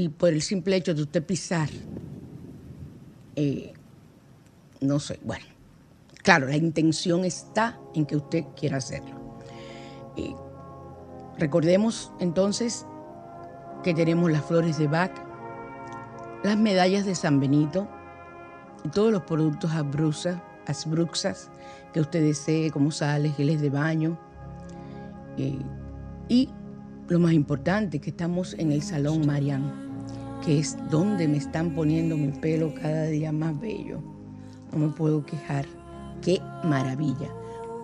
Y 0.00 0.08
por 0.08 0.30
el 0.30 0.40
simple 0.40 0.76
hecho 0.76 0.94
de 0.94 1.02
usted 1.02 1.22
pisar, 1.22 1.68
eh, 3.36 3.74
no 4.80 4.98
sé, 4.98 5.20
bueno, 5.22 5.44
claro, 6.22 6.46
la 6.46 6.56
intención 6.56 7.26
está 7.26 7.78
en 7.94 8.06
que 8.06 8.16
usted 8.16 8.44
quiera 8.58 8.78
hacerlo. 8.78 9.20
recordemos 11.38 12.12
entonces 12.18 12.86
que 13.84 13.92
tenemos 13.92 14.32
las 14.32 14.42
flores 14.42 14.78
de 14.78 14.86
Bach, 14.86 15.12
las 16.44 16.56
medallas 16.56 17.04
de 17.04 17.14
San 17.14 17.38
Benito 17.38 17.86
todos 18.94 19.12
los 19.12 19.24
productos 19.24 19.70
asbruxas 20.66 21.50
que 21.92 22.00
usted 22.00 22.22
desee, 22.22 22.70
como 22.70 22.90
sales, 22.90 23.36
geles 23.36 23.60
de 23.60 23.68
baño. 23.68 24.18
Eh, 25.36 25.58
y 26.30 26.48
lo 27.08 27.18
más 27.18 27.32
importante, 27.34 28.00
que 28.00 28.08
estamos 28.08 28.54
en 28.54 28.72
el 28.72 28.80
Salón 28.80 29.26
Marian, 29.26 29.89
que 30.44 30.58
es 30.58 30.76
donde 30.90 31.28
me 31.28 31.36
están 31.36 31.74
poniendo 31.74 32.16
mi 32.16 32.28
pelo 32.28 32.72
cada 32.74 33.04
día 33.04 33.32
más 33.32 33.58
bello. 33.60 34.00
No 34.72 34.78
me 34.78 34.88
puedo 34.88 35.24
quejar. 35.24 35.66
Qué 36.22 36.40
maravilla. 36.64 37.28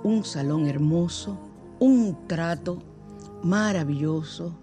Un 0.02 0.24
salón 0.24 0.66
hermoso, 0.66 1.38
un 1.78 2.16
trato 2.26 2.82
maravilloso. 3.42 4.54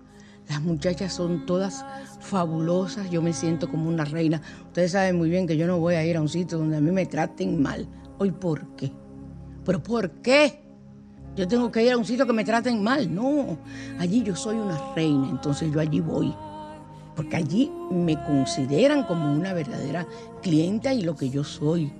Las 0.49 0.61
muchachas 0.61 1.13
son 1.13 1.45
todas 1.45 1.85
fabulosas, 2.19 3.09
yo 3.09 3.21
me 3.21 3.33
siento 3.33 3.69
como 3.69 3.89
una 3.89 4.05
reina. 4.05 4.41
Ustedes 4.67 4.91
saben 4.91 5.17
muy 5.17 5.29
bien 5.29 5.47
que 5.47 5.57
yo 5.57 5.67
no 5.67 5.79
voy 5.79 5.95
a 5.95 6.05
ir 6.05 6.17
a 6.17 6.21
un 6.21 6.29
sitio 6.29 6.57
donde 6.57 6.77
a 6.77 6.81
mí 6.81 6.91
me 6.91 7.05
traten 7.05 7.61
mal. 7.61 7.87
¿Hoy 8.17 8.31
por 8.31 8.75
qué? 8.75 8.91
¿Pero 9.65 9.81
por 9.81 10.11
qué? 10.21 10.61
Yo 11.35 11.47
tengo 11.47 11.71
que 11.71 11.83
ir 11.83 11.91
a 11.93 11.97
un 11.97 12.05
sitio 12.05 12.27
que 12.27 12.33
me 12.33 12.43
traten 12.43 12.83
mal. 12.83 13.13
No, 13.13 13.57
allí 13.99 14.21
yo 14.23 14.35
soy 14.35 14.57
una 14.57 14.77
reina, 14.95 15.29
entonces 15.29 15.71
yo 15.71 15.79
allí 15.79 15.99
voy. 15.99 16.33
Porque 17.15 17.35
allí 17.35 17.71
me 17.91 18.21
consideran 18.23 19.03
como 19.03 19.31
una 19.31 19.53
verdadera 19.53 20.07
clienta 20.41 20.93
y 20.93 21.01
lo 21.03 21.15
que 21.15 21.29
yo 21.29 21.43
soy. 21.43 21.93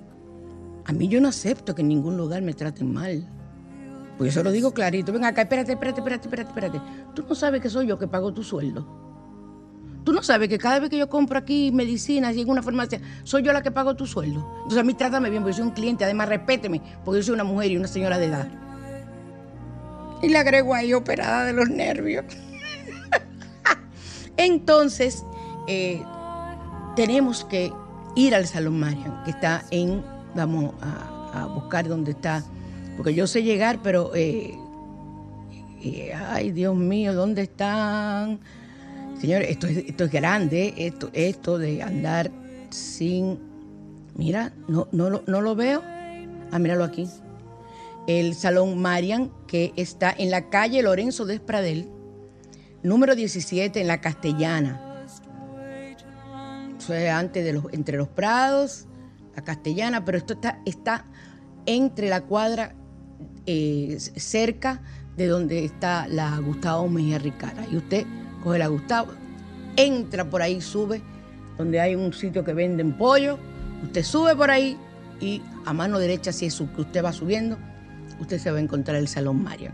A 0.86 0.92
mí 0.92 1.08
yo 1.08 1.20
no 1.20 1.28
acepto 1.28 1.74
que 1.74 1.82
en 1.82 1.88
ningún 1.88 2.16
lugar 2.16 2.42
me 2.42 2.52
traten 2.52 2.92
mal. 2.92 3.26
Pues 4.18 4.30
eso 4.32 4.42
lo 4.42 4.52
digo 4.52 4.72
clarito. 4.72 5.12
Ven 5.12 5.24
acá, 5.24 5.42
espérate, 5.42 5.72
espérate, 5.72 6.00
espérate, 6.00 6.26
espérate, 6.28 6.48
espérate. 6.48 6.80
Tú 7.14 7.24
no 7.28 7.34
sabes 7.34 7.60
que 7.60 7.70
soy 7.70 7.86
yo 7.86 7.98
que 7.98 8.06
pago 8.06 8.32
tu 8.32 8.42
sueldo. 8.42 8.86
Tú 10.04 10.12
no 10.12 10.22
sabes 10.22 10.48
que 10.50 10.58
cada 10.58 10.78
vez 10.80 10.90
que 10.90 10.98
yo 10.98 11.08
compro 11.08 11.38
aquí 11.38 11.72
medicinas 11.72 12.36
y 12.36 12.42
en 12.42 12.50
una 12.50 12.62
farmacia, 12.62 13.00
soy 13.22 13.42
yo 13.42 13.52
la 13.52 13.62
que 13.62 13.70
pago 13.70 13.96
tu 13.96 14.06
sueldo. 14.06 14.46
Entonces 14.56 14.78
a 14.78 14.84
mí 14.84 14.92
trátame 14.92 15.30
bien, 15.30 15.42
porque 15.42 15.52
yo 15.52 15.62
soy 15.62 15.68
un 15.68 15.74
cliente. 15.74 16.04
Además, 16.04 16.28
respéteme, 16.28 16.82
porque 17.04 17.20
yo 17.20 17.24
soy 17.24 17.34
una 17.34 17.44
mujer 17.44 17.70
y 17.70 17.76
una 17.78 17.88
señora 17.88 18.18
de 18.18 18.26
edad. 18.26 18.48
Y 20.22 20.28
le 20.28 20.38
agrego 20.38 20.74
ahí 20.74 20.92
operada 20.92 21.46
de 21.46 21.54
los 21.54 21.70
nervios. 21.70 22.26
Entonces, 24.36 25.24
eh, 25.66 26.02
tenemos 26.96 27.44
que 27.44 27.72
ir 28.16 28.34
al 28.34 28.46
Salón 28.46 28.80
Marian, 28.80 29.22
que 29.24 29.30
está 29.30 29.64
en, 29.70 30.02
vamos 30.34 30.74
a, 30.80 31.10
buscar 31.54 31.88
dónde 31.88 32.12
está, 32.12 32.44
porque 32.96 33.12
yo 33.12 33.26
sé 33.26 33.42
llegar, 33.42 33.80
pero, 33.82 34.14
eh, 34.14 34.56
eh, 35.82 36.12
ay 36.14 36.52
Dios 36.52 36.76
mío, 36.76 37.12
¿dónde 37.12 37.42
están? 37.42 38.38
Señores, 39.20 39.50
esto 39.50 39.66
es, 39.66 39.78
esto 39.78 40.04
es 40.04 40.12
grande, 40.12 40.74
esto, 40.76 41.10
esto 41.12 41.58
de 41.58 41.82
andar 41.82 42.30
sin... 42.70 43.38
Mira, 44.16 44.52
no, 44.68 44.86
no, 44.92 45.22
no 45.26 45.40
lo 45.40 45.56
veo. 45.56 45.82
Ah, 46.52 46.58
míralo 46.58 46.84
aquí. 46.84 47.08
El 48.06 48.34
Salón 48.34 48.80
Marian, 48.80 49.32
que 49.48 49.72
está 49.76 50.14
en 50.16 50.30
la 50.30 50.50
calle 50.50 50.82
Lorenzo 50.82 51.24
de 51.24 51.34
Espradel, 51.34 51.88
número 52.84 53.16
17, 53.16 53.80
en 53.80 53.86
la 53.88 54.00
Castellana. 54.00 54.80
Antes 57.12 57.44
de 57.44 57.52
los, 57.54 57.64
entre 57.72 57.96
los 57.96 58.08
Prados, 58.08 58.86
la 59.34 59.42
Castellana, 59.42 60.04
pero 60.04 60.18
esto 60.18 60.34
está, 60.34 60.60
está 60.66 61.06
entre 61.64 62.10
la 62.10 62.20
cuadra, 62.20 62.74
eh, 63.46 63.96
cerca 63.98 64.82
de 65.16 65.26
donde 65.26 65.64
está 65.64 66.06
la 66.08 66.38
Gustavo 66.38 66.86
Mejía 66.88 67.18
Ricara. 67.18 67.66
Y 67.72 67.78
usted 67.78 68.06
coge 68.42 68.58
la 68.58 68.66
Gustavo, 68.66 69.12
entra 69.76 70.28
por 70.28 70.42
ahí, 70.42 70.60
sube, 70.60 71.00
donde 71.56 71.80
hay 71.80 71.94
un 71.94 72.12
sitio 72.12 72.44
que 72.44 72.52
venden 72.52 72.98
pollo, 72.98 73.38
usted 73.82 74.02
sube 74.02 74.36
por 74.36 74.50
ahí 74.50 74.76
y 75.20 75.40
a 75.64 75.72
mano 75.72 75.98
derecha, 75.98 76.32
si 76.32 76.46
es 76.46 76.62
que 76.74 76.82
usted 76.82 77.02
va 77.02 77.14
subiendo, 77.14 77.56
usted 78.20 78.38
se 78.38 78.50
va 78.50 78.58
a 78.58 78.60
encontrar 78.60 78.98
el 78.98 79.08
Salón 79.08 79.42
Mario. 79.42 79.70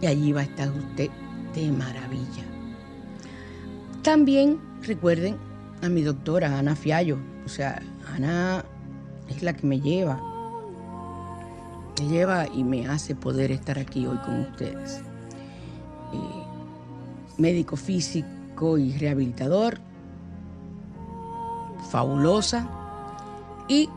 Y 0.00 0.06
allí 0.06 0.32
va 0.32 0.40
a 0.40 0.44
estar 0.44 0.68
usted 0.68 1.10
de 1.54 1.70
maravilla. 1.70 2.44
También 4.02 4.60
recuerden 4.82 5.36
a 5.82 5.88
mi 5.88 6.02
doctora 6.02 6.58
Ana 6.58 6.76
Fiallo. 6.76 7.18
O 7.46 7.48
sea, 7.48 7.82
Ana 8.14 8.64
es 9.28 9.42
la 9.42 9.54
que 9.54 9.66
me 9.66 9.80
lleva. 9.80 10.20
Me 12.00 12.08
lleva 12.08 12.46
y 12.48 12.64
me 12.64 12.88
hace 12.88 13.14
poder 13.14 13.50
estar 13.50 13.78
aquí 13.78 14.06
hoy 14.06 14.18
con 14.18 14.40
ustedes. 14.40 15.00
Eh, 16.12 16.44
médico 17.38 17.76
físico 17.76 18.78
y 18.78 18.96
rehabilitador, 18.98 19.78
fabulosa, 21.90 22.68
y 23.68 23.88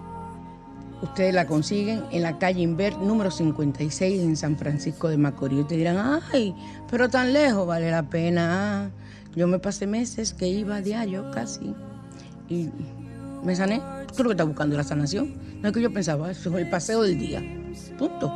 ustedes 1.02 1.34
la 1.34 1.46
consiguen 1.46 2.04
en 2.12 2.24
la 2.24 2.38
calle 2.40 2.62
Inver 2.62 2.98
número 2.98 3.32
56 3.32 4.22
en 4.22 4.36
San 4.36 4.58
Francisco 4.58 5.08
de 5.10 5.18
Macorís. 5.18 5.62
Ustedes 5.62 5.80
dirán, 5.80 6.22
ay, 6.34 6.54
pero 6.90 7.08
tan 7.10 7.32
lejos, 7.34 7.68
vale 7.68 7.92
la 7.92 8.04
pena. 8.04 8.92
Yo 9.36 9.48
me 9.48 9.60
pasé 9.60 9.88
meses 9.88 10.34
que 10.34 10.48
iba 10.48 10.78
a 10.78 10.82
diario 10.82 11.30
casi 11.32 11.76
y 12.50 12.70
me 13.44 13.56
sané. 13.56 13.82
Tú 14.16 14.24
lo 14.24 14.30
que 14.30 14.34
estás 14.34 14.48
buscando 14.48 14.76
la 14.76 14.84
sanación. 14.84 15.36
No 15.62 15.68
es 15.68 15.74
que 15.74 15.82
yo 15.82 15.94
pensaba, 15.94 16.32
eso 16.32 16.50
es 16.50 16.56
el 16.56 16.68
paseo 16.70 17.04
del 17.04 17.20
día. 17.20 17.44
Punto. 17.98 18.32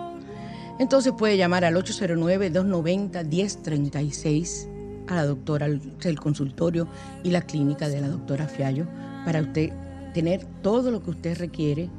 Entonces 0.80 1.14
puede 1.18 1.38
llamar 1.38 1.66
al 1.66 1.76
809-290-1036 1.76 4.68
a 5.08 5.16
la 5.16 5.26
doctora, 5.26 5.66
el 5.66 6.20
consultorio 6.20 6.88
y 7.24 7.32
la 7.32 7.42
clínica 7.42 7.90
de 7.90 8.02
la 8.02 8.10
doctora 8.10 8.48
Fiallo 8.48 8.86
para 9.26 9.42
usted 9.42 9.72
tener 10.14 10.46
todo 10.62 10.92
lo 10.92 11.02
que 11.02 11.10
usted 11.12 11.38
requiere 11.38 11.90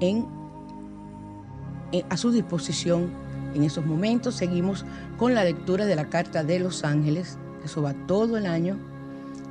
en, 0.00 0.26
a 2.08 2.16
su 2.16 2.30
disposición 2.30 3.10
en 3.54 3.64
esos 3.64 3.84
momentos. 3.84 4.34
Seguimos 4.36 4.84
con 5.16 5.34
la 5.34 5.44
lectura 5.44 5.86
de 5.86 5.96
la 5.96 6.08
Carta 6.08 6.44
de 6.44 6.58
los 6.58 6.84
Ángeles, 6.84 7.38
eso 7.64 7.82
va 7.82 7.94
todo 8.06 8.36
el 8.36 8.46
año, 8.46 8.78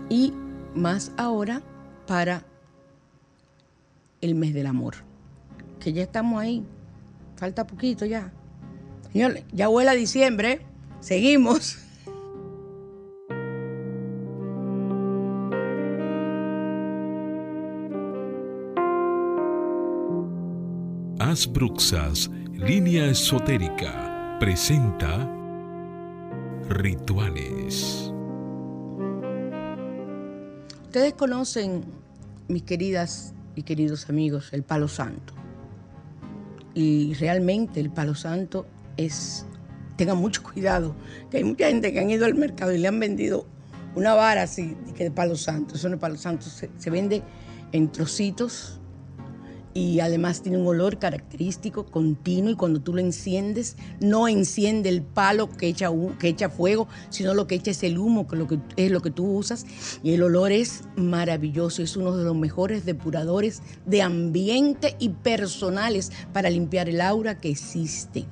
y 0.10 0.34
más 0.76 1.12
ahora 1.18 1.62
para 2.06 2.43
el 4.22 4.36
mes 4.36 4.54
del 4.54 4.68
amor, 4.68 4.95
que 5.80 5.93
ya 5.93 6.04
estamos 6.04 6.41
ahí, 6.41 6.66
falta 7.36 7.68
poquito 7.68 8.06
ya. 8.06 8.32
Señor, 9.12 9.39
ya 9.52 9.68
vuela 9.68 9.93
diciembre, 9.93 10.62
seguimos. 11.00 11.80
Bruxas, 21.28 22.32
línea 22.54 23.08
esotérica, 23.08 24.38
presenta 24.40 25.30
Rituales. 26.70 28.14
Ustedes 30.84 31.14
conocen, 31.16 31.84
mis 32.48 32.64
queridas 32.64 33.34
y 33.56 33.64
queridos 33.64 34.08
amigos, 34.08 34.54
el 34.54 34.64
palo 34.64 34.88
santo. 34.88 35.34
Y 36.74 37.14
realmente 37.16 37.82
el 37.82 37.90
palo 37.90 38.16
santo 38.16 38.66
es, 38.96 39.46
tengan 39.98 40.20
mucho 40.20 40.42
cuidado, 40.44 40.96
que 41.30 41.38
hay 41.38 41.44
mucha 41.44 41.68
gente 41.68 41.92
que 41.92 42.00
han 42.00 42.10
ido 42.10 42.26
al 42.26 42.36
mercado 42.36 42.72
y 42.72 42.78
le 42.78 42.88
han 42.88 43.02
vendido 43.02 43.46
una 43.96 44.14
vara 44.14 44.44
así 44.44 44.78
de 44.98 45.12
palo 45.12 45.36
santo. 45.36 45.76
Eso 45.76 45.90
no 45.90 45.96
es 45.96 46.00
palo 46.00 46.16
santo, 46.16 46.46
se 46.46 46.90
vende 46.90 47.22
en 47.74 47.92
trocitos 47.92 48.80
y 49.78 50.00
además 50.00 50.42
tiene 50.42 50.58
un 50.58 50.66
olor 50.66 50.98
característico, 50.98 51.86
continuo, 51.86 52.50
y 52.50 52.56
cuando 52.56 52.82
tú 52.82 52.96
lo 52.96 53.00
enciendes, 53.00 53.78
no 54.00 54.28
enciende 54.28 54.90
el 54.90 55.04
palo 55.04 55.52
que 55.52 55.68
echa, 55.68 55.92
que 56.18 56.30
echa 56.30 56.50
fuego, 56.50 56.88
sino 57.10 57.36
lo 57.36 57.46
que 57.46 57.54
echa 57.54 57.70
es 57.70 57.84
el 57.84 58.00
humo, 58.00 58.28
que, 58.28 58.38
lo 58.38 58.48
que 58.48 58.60
es 58.76 58.90
lo 58.90 59.02
que 59.02 59.12
tú 59.12 59.38
usas, 59.38 59.68
y 60.02 60.14
el 60.14 60.24
olor 60.24 60.52
es 60.52 60.86
maravilloso, 60.96 61.84
es 61.84 61.96
uno 61.96 62.18
de 62.18 62.24
los 62.24 62.36
mejores 62.36 62.86
depuradores 62.86 63.62
de 63.86 64.02
ambiente 64.02 64.96
y 64.98 65.10
personales 65.10 66.12
para 66.34 66.50
limpiar 66.50 66.90
el 66.90 67.00
aura 67.00 67.38
que 67.38 67.50
existe. 67.50 68.26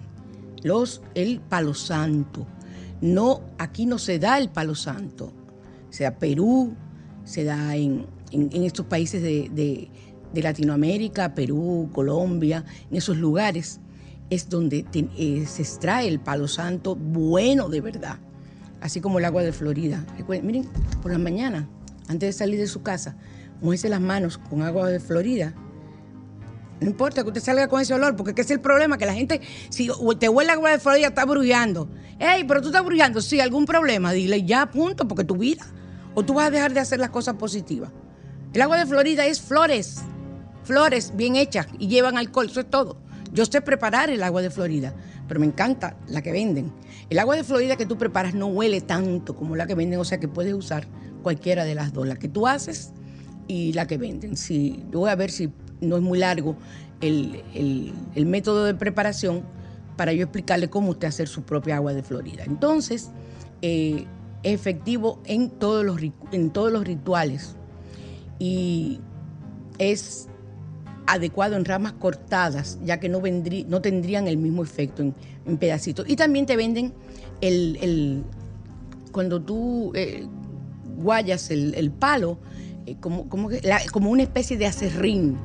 Los, 0.64 1.04
el 1.14 1.42
palo 1.42 1.76
santo. 1.76 2.48
No, 3.02 3.42
aquí 3.60 3.86
no 3.86 4.00
se 4.00 4.18
da 4.18 4.40
el 4.40 4.50
palo 4.50 4.74
santo. 4.74 5.32
Se 5.92 6.06
da 6.06 6.18
Perú, 6.18 6.74
se 7.24 7.44
da 7.44 7.76
en, 7.76 8.08
estos 8.32 8.88
países 8.88 9.22
de 9.22 9.92
Latinoamérica, 10.42 11.34
Perú, 11.36 11.90
Colombia, 11.94 12.66
en 12.90 12.98
esos 12.98 13.18
lugares. 13.18 13.80
es 14.30 14.50
donde 14.50 14.86
eh, 14.94 15.46
se 15.46 15.62
extrae 15.62 16.08
el 16.08 16.20
palo 16.20 16.48
santo 16.48 16.96
bueno 16.96 17.70
de 17.70 17.82
verdad, 17.82 18.18
así 18.82 19.02
como 19.02 19.20
el 19.20 19.26
agua 19.26 19.44
de 19.44 19.52
Florida. 19.52 20.06
Miren, 20.28 20.68
por 21.02 21.12
la 21.12 21.20
mañana, 21.20 21.70
antes 22.08 22.30
de 22.30 22.34
salir 22.34 22.60
de 22.60 22.68
su 22.68 22.82
casa, 22.82 23.16
muévese 23.62 23.90
las 23.90 24.02
manos 24.02 24.38
con 24.38 24.62
agua 24.62 24.90
de 24.90 25.00
Florida. 25.00 25.54
No 26.82 26.88
importa 26.88 27.24
que 27.24 27.30
usted 27.30 27.42
salga 27.42 27.68
con 27.68 27.82
ese 27.82 27.94
olor, 27.94 28.16
porque 28.16 28.40
es 28.40 28.52
el 28.52 28.60
problema, 28.60 28.98
que 28.98 29.06
la 29.06 29.14
gente, 29.14 29.42
si 29.70 29.90
te 30.20 30.28
huele 30.28 30.52
agua 30.52 30.72
de 30.72 30.80
Florida, 30.80 31.08
está 31.08 31.26
brullando. 31.26 31.88
Ey, 32.20 32.44
pero 32.44 32.62
tú 32.62 32.68
estás 32.68 32.84
brullando, 32.84 33.22
sí, 33.22 33.40
algún 33.40 33.66
problema, 33.66 34.12
dile 34.12 34.44
ya, 34.44 34.70
punto, 34.72 35.08
porque 35.08 35.24
tu 35.24 35.38
vida. 35.38 35.66
O 36.16 36.24
tú 36.24 36.34
vas 36.34 36.48
a 36.48 36.52
dejar 36.52 36.74
de 36.74 36.80
hacer 36.80 37.00
las 37.00 37.10
cosas 37.10 37.36
positivas. 37.36 37.92
El 38.54 38.62
agua 38.62 38.78
de 38.78 38.86
Florida 38.86 39.26
es 39.26 39.42
flores, 39.42 40.02
flores 40.66 41.14
bien 41.16 41.36
hechas 41.36 41.68
y 41.80 41.88
llevan 41.88 42.18
alcohol, 42.18 42.48
eso 42.48 42.60
es 42.60 42.70
todo. 42.70 42.98
Yo 43.32 43.46
sé 43.46 43.62
preparar 43.62 44.10
el 44.10 44.24
agua 44.24 44.42
de 44.42 44.50
Florida, 44.50 44.94
pero 45.28 45.40
me 45.40 45.46
encanta 45.46 45.98
la 46.08 46.22
que 46.22 46.32
venden. 46.32 46.72
El 47.10 47.20
agua 47.20 47.36
de 47.36 47.44
Florida 47.44 47.76
que 47.76 47.86
tú 47.86 47.98
preparas 47.98 48.34
no 48.34 48.48
huele 48.48 48.82
tanto 48.82 49.36
como 49.36 49.56
la 49.56 49.68
que 49.68 49.76
venden, 49.76 50.00
o 50.00 50.06
sea 50.06 50.20
que 50.20 50.28
puedes 50.28 50.54
usar 50.54 50.88
cualquiera 51.22 51.64
de 51.66 51.76
las 51.76 51.94
dos, 51.94 52.08
la 52.08 52.16
que 52.16 52.28
tú 52.28 52.48
haces 52.48 52.94
y 53.48 53.74
la 53.74 53.88
que 53.88 53.98
venden. 53.98 54.38
Si, 54.38 54.84
voy 54.92 55.10
a 55.10 55.16
ver 55.16 55.32
si 55.32 55.52
no 55.82 55.98
es 55.98 56.02
muy 56.02 56.20
largo 56.20 56.56
el, 57.02 57.94
método 58.16 58.66
de 58.66 58.74
preparación 58.74 59.44
para 59.98 60.14
yo 60.14 60.24
explicarle 60.24 60.70
cómo 60.70 60.92
usted 60.92 61.08
hacer 61.08 61.28
su 61.28 61.44
propia 61.44 61.78
agua 61.78 61.94
de 61.94 62.04
Florida. 62.04 62.44
Entonces, 62.46 63.12
eh, 63.62 64.06
efectivo 64.44 65.22
en 65.26 65.50
todos, 65.50 65.86
los, 65.86 66.00
en 66.32 66.52
todos 66.52 66.72
los 66.72 66.86
rituales 66.86 67.56
y 68.40 69.00
es 69.78 70.30
adecuado 71.08 71.56
en 71.56 71.66
ramas 71.66 71.94
cortadas, 71.94 72.80
ya 72.84 73.00
que 73.00 73.10
no, 73.10 73.22
no 73.68 73.82
tendrían 73.82 74.28
el 74.28 74.38
mismo 74.38 74.64
efecto 74.64 75.04
en, 75.04 75.58
pedacitos. 75.58 76.08
Y 76.10 76.16
también 76.16 76.46
te 76.46 76.56
venden 76.56 76.94
el, 77.42 78.24
cuando 79.12 79.42
tú 79.42 79.92
eh, 79.96 80.26
guayas 80.98 81.52
el, 81.52 81.92
palo, 81.92 82.40
eh, 82.86 82.96
como, 83.00 83.30
como, 83.30 83.50
como, 83.92 84.10
una 84.10 84.24
especie 84.24 84.58
de 84.58 84.66
acerrín, 84.66 85.38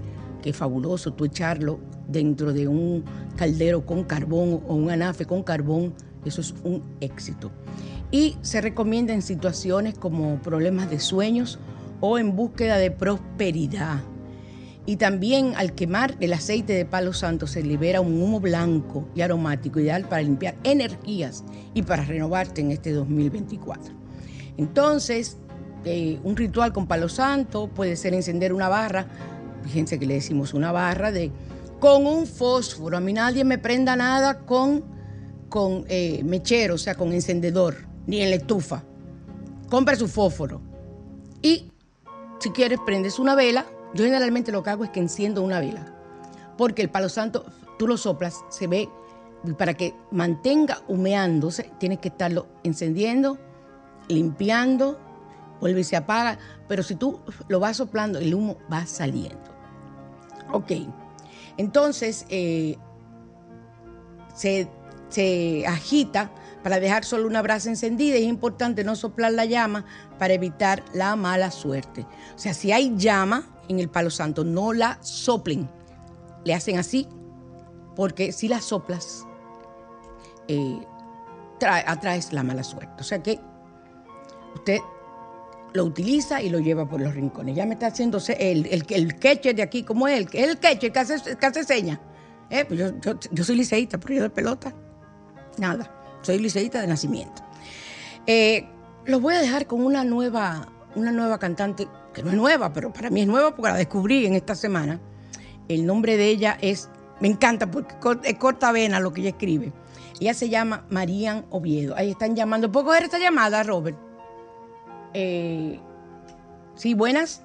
que 0.43 0.51
es 0.51 0.57
fabuloso 0.57 1.13
tú 1.13 1.27
echarlo 1.27 1.81
dentro 2.09 2.53
de 2.53 2.67
un 2.67 3.05
caldero 3.37 3.85
con 3.85 4.05
carbón 4.05 4.63
o 4.67 4.75
un 4.75 4.91
anafe 4.91 5.27
con 5.27 5.43
carbón, 5.43 5.93
eso 6.25 6.41
es 6.41 6.55
un 6.65 6.83
éxito. 7.01 7.51
Y 8.11 8.37
se 8.43 8.61
recomienda 8.61 9.15
en 9.15 9.23
situaciones 9.23 9.97
como 9.97 10.39
problemas 10.39 10.91
de 10.91 10.99
sueños 10.99 11.59
o 12.01 12.19
en 12.19 12.35
búsqueda 12.35 12.77
de 12.79 12.91
prosperidad. 12.91 14.01
Y 14.87 14.97
también 14.97 15.53
al 15.57 15.74
quemar 15.74 16.16
el 16.20 16.33
aceite 16.33 16.72
de 16.72 16.85
palo 16.85 17.12
santo 17.12 17.47
se 17.47 17.62
libera 17.62 18.01
un 18.01 18.20
humo 18.20 18.41
blanco 18.41 19.09
y 19.14 19.20
aromático 19.20 19.78
ideal 19.78 20.09
para 20.09 20.22
limpiar 20.22 20.57
energías 20.64 21.45
y 21.74 21.83
para 21.83 22.05
renovarte 22.05 22.61
en 22.61 22.70
este 22.70 22.93
2024. 22.93 23.95
Entonces, 24.57 25.39
eh, 25.85 26.18
un 26.24 26.37
ritual 26.37 26.72
con 26.72 26.87
palo 26.87 27.09
santo 27.09 27.68
puede 27.68 27.97
ser 27.97 28.14
encender 28.14 28.53
una 28.53 28.68
barra, 28.68 29.07
fíjense 29.62 29.99
que 29.99 30.07
le 30.07 30.14
decimos 30.14 30.55
una 30.55 30.72
barra 30.72 31.12
de 31.12 31.31
con 31.81 32.07
un 32.07 32.26
fósforo. 32.26 32.97
A 32.97 33.01
mí 33.01 33.12
nadie 33.12 33.43
me 33.45 33.59
prenda 33.59 33.97
nada 33.97 34.41
con, 34.41 34.85
con 35.49 35.85
eh, 35.89 36.22
mechero, 36.22 36.74
o 36.74 36.78
sea, 36.78 36.95
con 36.95 37.12
encendedor, 37.12 37.89
ni 38.07 38.20
en 38.20 38.31
la 38.31 38.37
estufa. 38.37 38.85
Compra 39.68 39.97
su 39.97 40.07
fósforo. 40.07 40.61
Y 41.43 41.72
si 42.39 42.51
quieres, 42.51 42.78
prendes 42.85 43.18
una 43.18 43.35
vela. 43.35 43.66
Yo 43.95 44.05
generalmente 44.05 44.53
lo 44.53 44.62
que 44.62 44.70
hago 44.70 44.84
es 44.84 44.91
que 44.91 45.01
enciendo 45.01 45.43
una 45.43 45.61
vela. 45.61 45.86
Porque 46.57 46.82
el 46.82 46.91
palo 46.91 47.09
santo, 47.09 47.45
tú 47.78 47.86
lo 47.86 47.97
soplas, 47.97 48.45
se 48.51 48.66
ve, 48.66 48.88
para 49.57 49.74
que 49.74 49.95
mantenga 50.11 50.82
humeándose, 50.86 51.70
tienes 51.78 51.99
que 51.99 52.09
estarlo 52.09 52.47
encendiendo, 52.62 53.38
limpiando, 54.09 54.99
vuelve 55.61 55.80
y 55.80 55.84
se 55.84 55.97
apaga. 55.97 56.38
Pero 56.68 56.82
si 56.82 56.95
tú 56.95 57.20
lo 57.49 57.61
vas 57.61 57.78
soplando, 57.78 58.18
el 58.18 58.34
humo 58.34 58.57
va 58.72 58.86
saliendo. 58.86 59.51
Ok. 60.53 60.72
Entonces, 61.57 62.26
eh, 62.28 62.76
se, 64.34 64.68
se 65.09 65.66
agita 65.66 66.30
para 66.62 66.78
dejar 66.78 67.05
solo 67.05 67.26
una 67.26 67.43
brasa 67.43 67.70
encendida 67.70 68.16
es 68.16 68.24
importante 68.24 68.84
no 68.84 68.95
soplar 68.95 69.32
la 69.32 69.47
llama 69.47 69.84
para 70.18 70.34
evitar 70.34 70.84
la 70.93 71.16
mala 71.16 71.51
suerte. 71.51 72.07
O 72.34 72.38
sea, 72.38 72.55
si 72.55 72.70
hay 72.72 72.95
llama 72.97 73.47
en 73.69 73.79
el 73.79 73.89
palo 73.89 74.11
santo, 74.11 74.45
no 74.45 74.73
la 74.73 74.99
soplen. 75.03 75.69
Le 76.45 76.55
hacen 76.55 76.79
así, 76.79 77.07
porque 77.95 78.33
si 78.33 78.49
la 78.49 78.61
soplas, 78.61 79.27
eh, 80.49 80.81
atraes 81.61 82.33
la 82.33 82.43
mala 82.43 82.65
suerte. 82.65 82.95
O 83.01 83.05
sea 83.05 83.23
que 83.23 83.39
usted 84.55 84.79
lo 85.73 85.85
utiliza 85.85 86.43
y 86.43 86.51
lo 86.51 86.59
lleva 86.59 86.89
por 86.89 87.01
los 87.01 87.15
rincones. 87.15 87.55
Ya 87.55 87.67
me 87.67 87.75
está 87.75 87.89
haciéndose 87.89 88.33
el, 88.39 88.67
el, 88.67 88.85
el 88.89 89.17
queche 89.17 89.55
de 89.55 89.63
aquí, 89.63 89.83
¿cómo 89.83 90.09
es? 90.09 90.19
El, 90.33 90.59
queche 90.59 90.91
que 90.91 90.99
hace, 90.99 91.37
que 91.37 91.47
hace 91.47 91.65
seña. 91.65 92.01
Eh, 92.51 92.65
pues 92.65 92.81
yo, 92.81 93.19
yo, 93.31 93.45
soy 93.45 93.57
liceísta, 93.57 93.99
pero 93.99 94.15
yo 94.15 94.23
de 94.25 94.31
pelota, 94.31 94.75
nada. 95.59 96.19
Soy 96.23 96.39
liceísta 96.39 96.81
de 96.81 96.89
nacimiento. 96.89 97.43
Eh, 98.27 98.69
los 99.05 99.21
voy 99.21 99.35
a 99.35 99.41
dejar 99.41 99.67
con 99.67 99.85
una 99.85 100.05
nueva, 100.05 100.69
una 100.97 101.13
nueva 101.13 101.39
cantante, 101.39 101.87
que 102.13 102.23
no 102.23 102.31
es 102.31 102.37
nueva, 102.37 102.73
pero 102.73 102.93
para 102.93 103.11
mí 103.11 103.23
es 103.23 103.27
nueva 103.27 103.55
porque 103.55 103.71
la 103.71 103.77
descubrí 103.77 104.27
en 104.27 104.35
esta 104.35 104.55
semana. 104.55 105.01
El 105.69 105.87
nombre 105.87 106.17
de 106.17 106.29
ella 106.29 106.59
es, 106.61 106.89
me 107.21 107.29
encanta 107.29 107.71
porque 107.71 107.95
es 108.25 108.39
corta 108.39 108.73
vena 108.73 109.01
lo 109.01 109.13
que 109.13 109.21
ella 109.21 109.31
escribe. 109.31 109.73
Ella 110.21 110.35
se 110.35 110.49
llama 110.49 110.85
Marían 110.91 111.47
Oviedo. 111.51 111.97
Ahí 111.97 112.11
están 112.11 112.37
llamando. 112.37 112.71
¿Puedo 112.71 112.87
coger 112.87 113.05
esta 113.05 113.19
llamada, 113.19 113.63
Robert? 113.63 113.97
Eh, 115.15 115.81
sí, 116.75 116.95
buenas. 116.95 117.43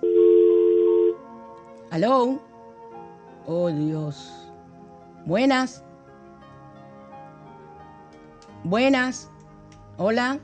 Hello. 1.92 2.42
Oh, 3.46 3.70
Dios. 3.70 4.52
Buenas. 5.26 5.84
Buenas. 8.64 9.30
Hola. 9.98 10.40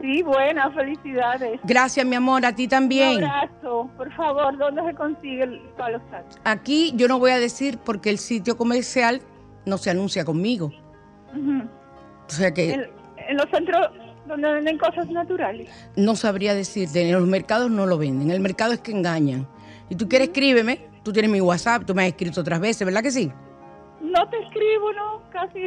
Sí, 0.00 0.22
buenas, 0.22 0.72
felicidades. 0.74 1.60
Gracias, 1.64 2.06
mi 2.06 2.14
amor, 2.14 2.46
a 2.46 2.54
ti 2.54 2.68
también. 2.68 3.18
Un 3.18 3.24
abrazo. 3.24 3.90
Por 3.96 4.12
favor, 4.14 4.56
¿dónde 4.56 4.82
se 4.84 4.94
consigue 4.94 5.42
el 5.42 5.60
palo 5.76 6.00
santo? 6.10 6.36
Aquí 6.44 6.92
yo 6.94 7.08
no 7.08 7.18
voy 7.18 7.32
a 7.32 7.38
decir 7.38 7.78
porque 7.78 8.10
el 8.10 8.18
sitio 8.18 8.56
comercial 8.56 9.20
no 9.66 9.76
se 9.78 9.90
anuncia 9.90 10.24
conmigo. 10.24 10.72
O 11.34 12.30
sea 12.30 12.52
que... 12.54 12.72
En, 12.72 13.36
los 13.36 13.46
centros 13.50 13.88
donde 14.26 14.50
venden 14.52 14.78
cosas 14.78 15.08
naturales. 15.10 15.68
No 15.96 16.16
sabría 16.16 16.54
decirte, 16.54 17.02
en 17.02 17.12
los 17.12 17.26
mercados 17.26 17.70
no 17.70 17.86
lo 17.86 17.98
venden, 17.98 18.28
en 18.28 18.34
el 18.34 18.40
mercado 18.40 18.72
es 18.72 18.80
que 18.80 18.92
engañan. 18.92 19.46
Si 19.88 19.96
tú 19.96 20.08
quieres, 20.08 20.28
escríbeme, 20.28 20.86
tú 21.02 21.12
tienes 21.12 21.30
mi 21.30 21.40
WhatsApp, 21.40 21.84
tú 21.84 21.94
me 21.94 22.02
has 22.02 22.08
escrito 22.08 22.40
otras 22.40 22.60
veces, 22.60 22.84
¿verdad 22.86 23.02
que 23.02 23.10
sí? 23.10 23.32
No 24.00 24.28
te 24.30 24.38
escribo, 24.38 24.92
no, 24.92 25.22
casi 25.30 25.60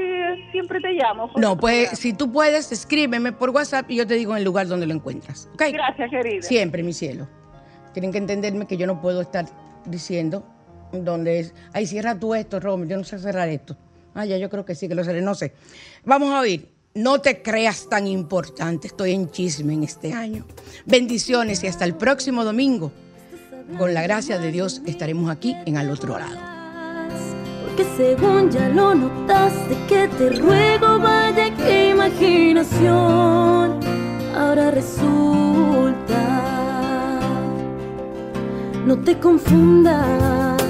siempre 0.52 0.80
te 0.80 0.94
llamo. 0.94 1.30
No, 1.36 1.58
pues 1.58 2.00
si 2.00 2.14
tú 2.14 2.32
puedes, 2.32 2.72
escríbeme 2.72 3.34
por 3.34 3.50
WhatsApp 3.50 3.90
y 3.92 3.98
yo 3.98 4.08
te 4.08 4.14
digo 4.14 4.32
en 4.32 4.40
el 4.40 4.44
lugar 4.46 4.68
donde 4.68 4.86
lo 4.86 4.94
encuentras. 4.94 5.50
¿okay? 5.54 5.74
Gracias, 5.74 6.10
querida. 6.10 6.42
Siempre, 6.42 6.82
mi 6.82 6.94
cielo. 6.94 7.28
Tienen 7.94 8.12
que 8.14 8.20
entenderme 8.20 8.68
que 8.68 8.78
yo 8.78 8.88
no 8.88 9.02
puedo 9.02 9.22
estar 9.22 9.46
diciendo 9.86 10.46
dónde 10.94 11.40
es. 11.40 11.54
Ay, 11.74 11.86
cierra 11.86 12.18
tú 12.18 12.34
esto, 12.34 12.60
Romero, 12.62 12.92
yo 12.92 12.98
no 12.98 13.04
sé 13.04 13.20
cerrar 13.20 13.50
esto. 13.50 13.76
Ah, 14.14 14.26
ya 14.26 14.38
yo 14.38 14.50
creo 14.50 14.64
que 14.64 14.76
sí, 14.76 14.88
que 14.88 14.96
lo 14.96 15.04
cerré, 15.04 15.22
no 15.22 15.36
sé. 15.36 15.54
Vamos 16.06 16.32
a 16.32 16.40
oír. 16.40 16.70
No 16.94 17.20
te 17.20 17.42
creas 17.42 17.88
tan 17.88 18.06
importante, 18.06 18.88
estoy 18.88 19.14
en 19.14 19.30
chisme 19.30 19.74
en 19.74 19.84
este 19.84 20.12
año. 20.12 20.46
Bendiciones 20.86 21.64
y 21.64 21.68
hasta 21.68 21.86
el 21.86 21.96
próximo 21.96 22.44
domingo. 22.44 22.92
Con 23.78 23.94
la 23.94 24.02
gracia 24.02 24.40
de 24.40 24.52
Dios 24.52 24.82
estaremos 24.86 25.30
aquí 25.32 25.56
en 25.66 25.78
al 25.78 25.90
otro 25.90 26.20
lado 26.20 26.51
que 27.76 27.86
según 27.98 28.50
ya 28.50 28.70
lo 28.70 28.94
notaste 28.96 29.78
que 29.88 30.08
te 30.08 30.30
ruego 30.30 31.00
vaya 31.00 31.54
que 31.56 31.90
imaginación 31.92 33.80
ahora 34.36 34.72
resulta. 34.72 36.22
No 38.86 38.98
te 38.98 39.20
confundas 39.20 40.62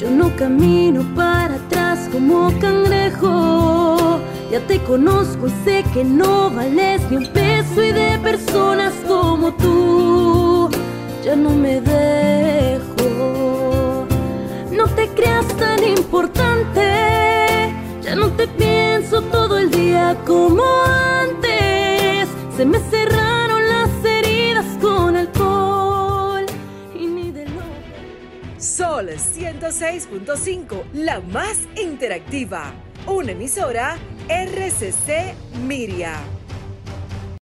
yo 0.00 0.10
no 0.10 0.34
camino 0.34 1.04
para 1.14 1.56
atrás 1.56 2.08
como 2.10 2.50
cangrejo. 2.58 4.18
Ya 4.50 4.60
te 4.66 4.78
conozco 4.80 5.46
y 5.46 5.50
sé 5.64 5.84
que 5.92 6.02
no 6.02 6.50
vales 6.50 7.02
ni 7.10 7.18
un 7.18 7.26
peso 7.26 7.84
y 7.84 7.92
de 7.92 8.18
personas 8.18 8.94
como 9.06 9.52
tú 9.54 10.70
ya 11.22 11.36
no 11.36 11.50
me 11.50 11.80
dejo 11.82 12.89
no 14.80 14.88
te 14.94 15.08
creas 15.08 15.46
tan 15.58 15.84
importante. 15.84 16.80
Ya 18.02 18.14
no 18.16 18.30
te 18.32 18.48
pienso 18.48 19.20
todo 19.22 19.58
el 19.58 19.70
día 19.70 20.16
como 20.26 20.62
antes. 21.22 22.28
Se 22.56 22.64
me 22.64 22.78
cerraron 22.78 23.68
las 23.68 23.90
heridas 24.04 24.66
con 24.80 25.16
alcohol 25.16 26.46
y 26.98 27.06
ni 27.06 27.30
de 27.30 27.46
Sol 28.56 29.08
106.5, 29.08 30.84
la 30.94 31.20
más 31.20 31.58
interactiva 31.76 32.72
una 33.06 33.32
emisora 33.32 33.96
RCC 34.28 35.34
Miria. 35.66 36.20